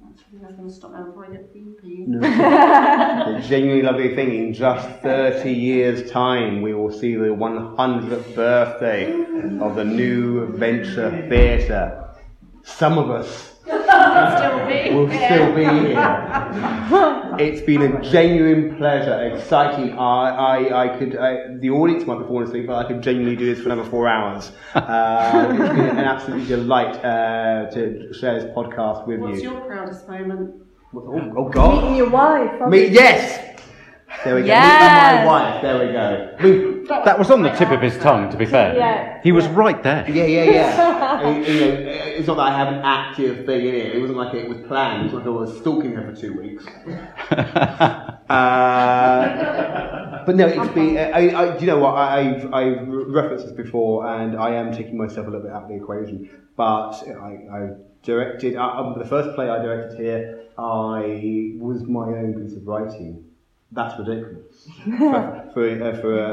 That's 0.04 0.24
really, 0.32 0.46
I'm 0.46 0.58
going 0.58 0.68
to 0.68 0.74
stop 0.74 0.92
now 0.92 1.06
before 1.06 1.26
I 1.26 1.32
get 1.32 1.54
beepy. 1.54 2.06
The 3.42 3.48
genuinely 3.48 3.82
lovely 3.82 4.14
thing, 4.14 4.36
in 4.36 4.54
just 4.54 4.88
30 5.02 5.52
years' 5.52 6.12
time, 6.12 6.62
we 6.62 6.74
will 6.74 6.92
see 6.92 7.16
the 7.16 7.28
100th 7.28 8.36
birthday 8.36 9.14
of 9.60 9.76
the 9.76 9.86
new 9.86 10.48
Venture 10.48 11.28
Theatre. 11.30 12.10
Some 12.64 12.98
of 12.98 13.10
us 13.10 13.55
Still 14.38 14.68
be. 14.68 14.96
will 14.96 15.10
still 15.10 15.56
be 15.56 15.64
here. 15.64 17.22
It's 17.38 17.62
been 17.62 17.82
a 17.82 18.02
genuine 18.02 18.78
pleasure, 18.78 19.36
exciting. 19.36 19.92
I, 20.00 20.30
I, 20.30 20.86
I 20.86 20.98
could, 20.98 21.18
I, 21.18 21.58
the 21.60 21.70
audience 21.70 22.06
might 22.06 22.20
be 22.20 22.26
falling 22.26 22.48
asleep, 22.48 22.68
but 22.68 22.78
I 22.78 22.88
could 22.88 23.02
genuinely 23.02 23.36
do 23.36 23.46
this 23.54 23.62
for 23.62 23.70
another 23.72 23.90
four 23.90 24.08
hours. 24.08 24.52
Uh, 24.76 25.48
it's 25.50 25.58
been 25.58 25.98
an 25.98 26.06
absolute 26.06 26.48
delight 26.48 26.96
uh, 27.04 27.70
to 27.72 28.14
share 28.14 28.40
this 28.40 28.46
podcast 28.56 29.06
with 29.08 29.20
What's 29.20 29.42
you. 29.42 29.52
What's 29.52 29.62
your 29.62 29.68
proudest 29.68 30.08
moment? 30.08 30.56
Oh, 30.94 31.34
oh 31.38 31.50
God. 31.50 31.84
Meeting 31.84 31.98
your 31.98 32.10
wife. 32.10 32.70
Me, 32.70 32.88
yes! 32.88 33.60
There 34.24 34.36
we 34.36 34.42
go. 34.42 34.48
Yes. 34.48 34.82
Me 34.82 34.86
and 34.88 35.26
my 35.26 35.34
wife. 35.34 35.62
There 35.62 35.88
we 35.88 36.60
go. 36.62 36.72
We- 36.90 37.06
That 37.06 37.18
was 37.20 37.32
on 37.32 37.42
the 37.42 37.50
tip 37.52 37.70
of 37.72 37.82
his 37.82 37.98
tongue, 37.98 38.30
to 38.32 38.38
be 38.38 38.46
fair. 38.46 38.76
Yeah. 38.76 39.22
He 39.24 39.32
was 39.32 39.48
right 39.48 39.82
there. 39.84 40.06
yeah, 40.10 40.26
yeah, 40.26 40.44
yeah. 40.44 40.92
Uh, 41.16 41.30
you 41.30 41.60
know, 41.62 41.72
it's 42.18 42.28
not 42.28 42.36
that 42.36 42.48
I 42.52 42.58
have 42.58 42.68
an 42.68 42.82
active 42.84 43.46
thing 43.46 43.66
in 43.68 43.76
it. 43.76 43.96
It 43.96 44.00
wasn't 44.02 44.18
like 44.18 44.34
it 44.34 44.50
was 44.50 44.58
planned. 44.68 45.06
It's 45.06 45.14
like 45.14 45.26
I 45.26 45.30
was 45.30 45.56
stalking 45.60 45.94
her 45.94 46.04
for 46.14 46.20
two 46.20 46.34
weeks. 46.34 46.66
Uh, 48.28 50.24
but 50.26 50.36
no, 50.36 50.48
it's 50.48 50.74
been. 50.74 50.98
I, 50.98 51.30
I, 51.30 51.54
do 51.58 51.60
you 51.62 51.68
know 51.68 51.78
what? 51.80 51.92
I, 51.92 52.20
I've, 52.20 52.54
I've 52.54 52.88
referenced 52.88 53.46
this 53.46 53.56
before, 53.56 54.08
and 54.08 54.36
I 54.36 54.56
am 54.56 54.72
taking 54.74 54.98
myself 54.98 55.28
a 55.28 55.30
little 55.30 55.46
bit 55.46 55.52
out 55.52 55.64
of 55.64 55.70
the 55.70 55.76
equation. 55.76 56.30
But 56.58 57.04
I, 57.08 57.38
I 57.56 57.70
directed. 58.02 58.56
Uh, 58.56 58.64
um, 58.68 58.96
the 58.98 59.06
first 59.06 59.36
play 59.36 59.48
I 59.50 59.62
directed 59.62 60.00
here, 60.00 60.42
I 60.58 61.54
was 61.60 61.84
my 61.84 62.06
own 62.08 62.34
piece 62.42 62.56
of 62.58 62.66
writing. 62.66 63.24
That's 63.76 64.00
ridiculous 64.00 64.70
for, 64.86 65.50
for, 65.54 65.84
uh, 65.84 66.02
for 66.02 66.20
a, 66.20 66.32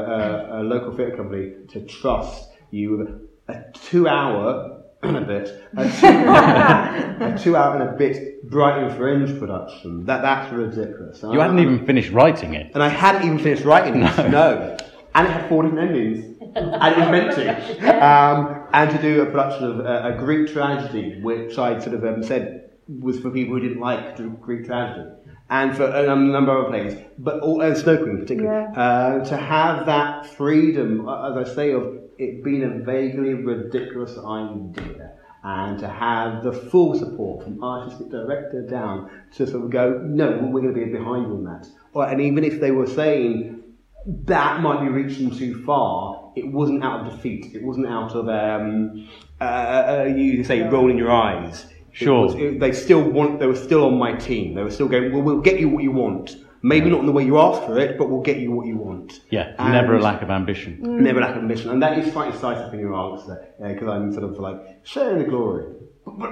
a, 0.57 0.61
a 0.61 0.63
local 0.63 0.95
theatre 0.95 1.17
company 1.17 1.53
to 1.69 1.81
trust 1.85 2.49
you 2.71 2.97
with 2.97 3.09
a 3.49 3.65
two-hour 3.73 4.81
and 5.03 5.17
a 5.17 5.21
bit, 5.21 5.49
a 5.75 5.83
two, 5.83 6.07
a 7.25 7.37
two-hour 7.37 7.81
and 7.81 7.89
a 7.89 7.97
bit 7.97 8.49
Brighton 8.49 8.95
Fringe 8.95 9.37
production. 9.37 10.05
That 10.05 10.21
that's 10.21 10.51
ridiculous. 10.53 11.21
You 11.21 11.39
hadn't 11.41 11.59
even 11.59 11.85
finished 11.85 12.11
writing 12.11 12.53
it. 12.53 12.71
and 12.73 12.81
I 12.81 12.87
hadn't 12.87 13.23
even 13.23 13.39
finished 13.39 13.65
writing 13.65 14.01
it. 14.01 14.31
No. 14.31 14.77
And 15.15 15.27
it 15.27 15.31
had 15.31 15.49
four 15.49 15.63
different 15.63 15.89
endings. 15.89 16.25
and 16.55 16.95
it 16.95 16.99
was 16.99 17.09
meant 17.09 17.35
to. 17.35 18.05
Um, 18.05 18.67
and 18.73 18.89
to 18.89 19.01
do 19.01 19.21
a 19.21 19.25
production 19.25 19.65
of 19.65 19.79
a, 19.81 20.15
a 20.15 20.17
Greek 20.17 20.51
tragedy, 20.51 21.21
which 21.21 21.57
I'd 21.59 21.83
sort 21.83 21.95
of 21.95 22.03
um, 22.05 22.23
said 22.23 22.71
was 22.87 23.19
for 23.19 23.29
people 23.29 23.55
who 23.55 23.61
didn't 23.61 23.79
like 23.79 24.15
Greek 24.41 24.65
tragedy. 24.65 25.09
And 25.49 25.75
for 25.75 25.85
a 25.85 26.15
number 26.15 26.51
of 26.51 26.65
other 26.65 26.69
players, 26.69 27.05
but 27.17 27.39
all, 27.41 27.61
and 27.61 27.77
Snow 27.77 27.97
Queen 27.97 28.19
particularly, 28.19 28.67
uh, 28.75 29.23
to 29.25 29.37
have 29.37 29.85
that 29.85 30.25
freedom, 30.25 31.07
uh, 31.07 31.31
as 31.31 31.49
I 31.49 31.53
say, 31.53 31.71
of 31.71 31.99
it 32.17 32.43
being 32.43 32.63
a 32.63 32.83
vaguely 32.83 33.33
ridiculous 33.33 34.17
idea, 34.17 35.11
and 35.43 35.77
to 35.79 35.87
have 35.87 36.43
the 36.43 36.53
full 36.53 36.97
support 36.97 37.43
from 37.43 37.63
artistic 37.63 38.09
director 38.09 38.65
down 38.65 39.09
to 39.35 39.45
sort 39.45 39.65
of 39.65 39.69
go, 39.69 39.99
no, 40.03 40.39
we're 40.51 40.61
going 40.61 40.73
to 40.73 40.85
be 40.85 40.91
behind 40.91 41.27
you 41.27 41.33
on 41.33 41.43
that. 41.43 41.67
Or, 41.93 42.07
and 42.07 42.21
even 42.21 42.43
if 42.43 42.61
they 42.61 42.71
were 42.71 42.87
saying 42.87 43.63
that 44.05 44.61
might 44.61 44.81
be 44.81 44.89
reaching 44.89 45.35
too 45.35 45.63
far, 45.65 46.31
it 46.35 46.47
wasn't 46.47 46.83
out 46.83 47.05
of 47.05 47.13
defeat. 47.13 47.55
It 47.55 47.63
wasn't 47.63 47.87
out 47.87 48.11
of 48.11 48.27
um, 48.27 49.09
uh, 49.39 49.43
uh, 49.43 50.03
you 50.03 50.43
say 50.43 50.61
rolling 50.61 50.97
your 50.97 51.11
eyes. 51.11 51.65
It 51.93 51.97
Sure. 52.05 52.21
was- 52.25 52.35
it- 52.35 52.59
they 52.59 52.71
still 52.71 53.01
want. 53.03 53.39
They 53.39 53.45
were 53.47 53.55
still 53.55 53.85
on 53.85 53.97
my 53.97 54.13
team. 54.13 54.55
They 54.55 54.63
were 54.63 54.71
still 54.71 54.87
going. 54.87 55.11
Well, 55.13 55.21
we'll 55.21 55.41
get 55.41 55.59
you 55.59 55.69
what 55.69 55.83
you 55.83 55.91
want. 55.91 56.35
Maybe 56.65 56.89
not 56.89 57.01
in 57.01 57.05
the 57.05 57.11
way 57.11 57.23
you 57.25 57.37
asked 57.37 57.63
for 57.65 57.77
it, 57.77 57.97
but 57.97 58.09
we'll 58.09 58.21
get 58.21 58.37
you 58.37 58.51
what 58.51 58.65
you 58.65 58.77
want. 58.77 59.19
Yeah, 59.29 59.49
And- 59.59 59.73
never 59.73 59.95
a 59.95 59.99
lack 60.01 60.21
of 60.21 60.29
ambition. 60.29 60.77
Never 60.81 61.19
a 61.19 61.21
lack 61.21 61.35
of 61.35 61.41
ambition, 61.41 61.69
and 61.71 61.81
that 61.83 61.97
is 61.99 62.11
quite 62.13 62.33
side 62.35 62.57
up 62.57 62.73
in 62.73 62.79
your 62.79 62.93
answer 62.95 63.37
because 63.61 63.87
I'm 63.89 64.11
sort 64.13 64.23
of 64.23 64.39
like 64.39 64.57
sharing 64.83 65.19
the 65.19 65.25
glory. 65.29 65.65
But, 66.05 66.19
but 66.19 66.31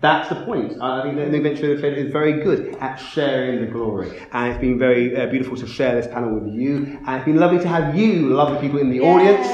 that's 0.00 0.28
the 0.28 0.36
point. 0.36 0.74
I 0.80 1.00
I 1.00 1.02
think 1.02 1.16
that 1.16 1.30
the 1.32 1.36
Adventure 1.38 1.76
Fair 1.78 1.92
is 1.92 2.10
very 2.12 2.34
good 2.44 2.76
at 2.80 2.96
sharing 2.96 3.60
the 3.60 3.66
glory, 3.66 4.08
and 4.32 4.52
it's 4.52 4.60
been 4.60 4.78
very 4.78 5.16
uh, 5.16 5.26
beautiful 5.26 5.56
to 5.56 5.66
share 5.66 5.94
this 5.96 6.06
panel 6.06 6.34
with 6.38 6.52
you. 6.54 6.96
And 7.06 7.16
it's 7.16 7.24
been 7.24 7.36
lovely 7.38 7.58
to 7.58 7.68
have 7.68 7.96
you, 7.96 8.28
lovely 8.28 8.58
people 8.60 8.78
in 8.78 8.90
the 8.90 9.00
audience. 9.00 9.46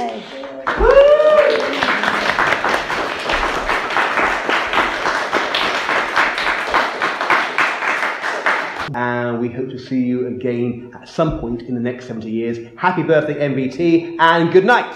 And 9.35 9.43
we 9.43 9.49
hope 9.49 9.69
to 9.71 9.79
see 9.81 10.01
you 10.01 10.29
again 10.29 10.93
at 10.95 11.09
some 11.09 11.41
point 11.41 11.63
in 11.63 11.75
the 11.75 11.81
next 11.81 12.07
70 12.07 12.31
years. 12.31 12.59
Happy 12.77 13.03
birthday, 13.03 13.35
NVT, 13.35 14.15
and 14.21 14.53
good 14.53 14.65
night. 14.65 14.95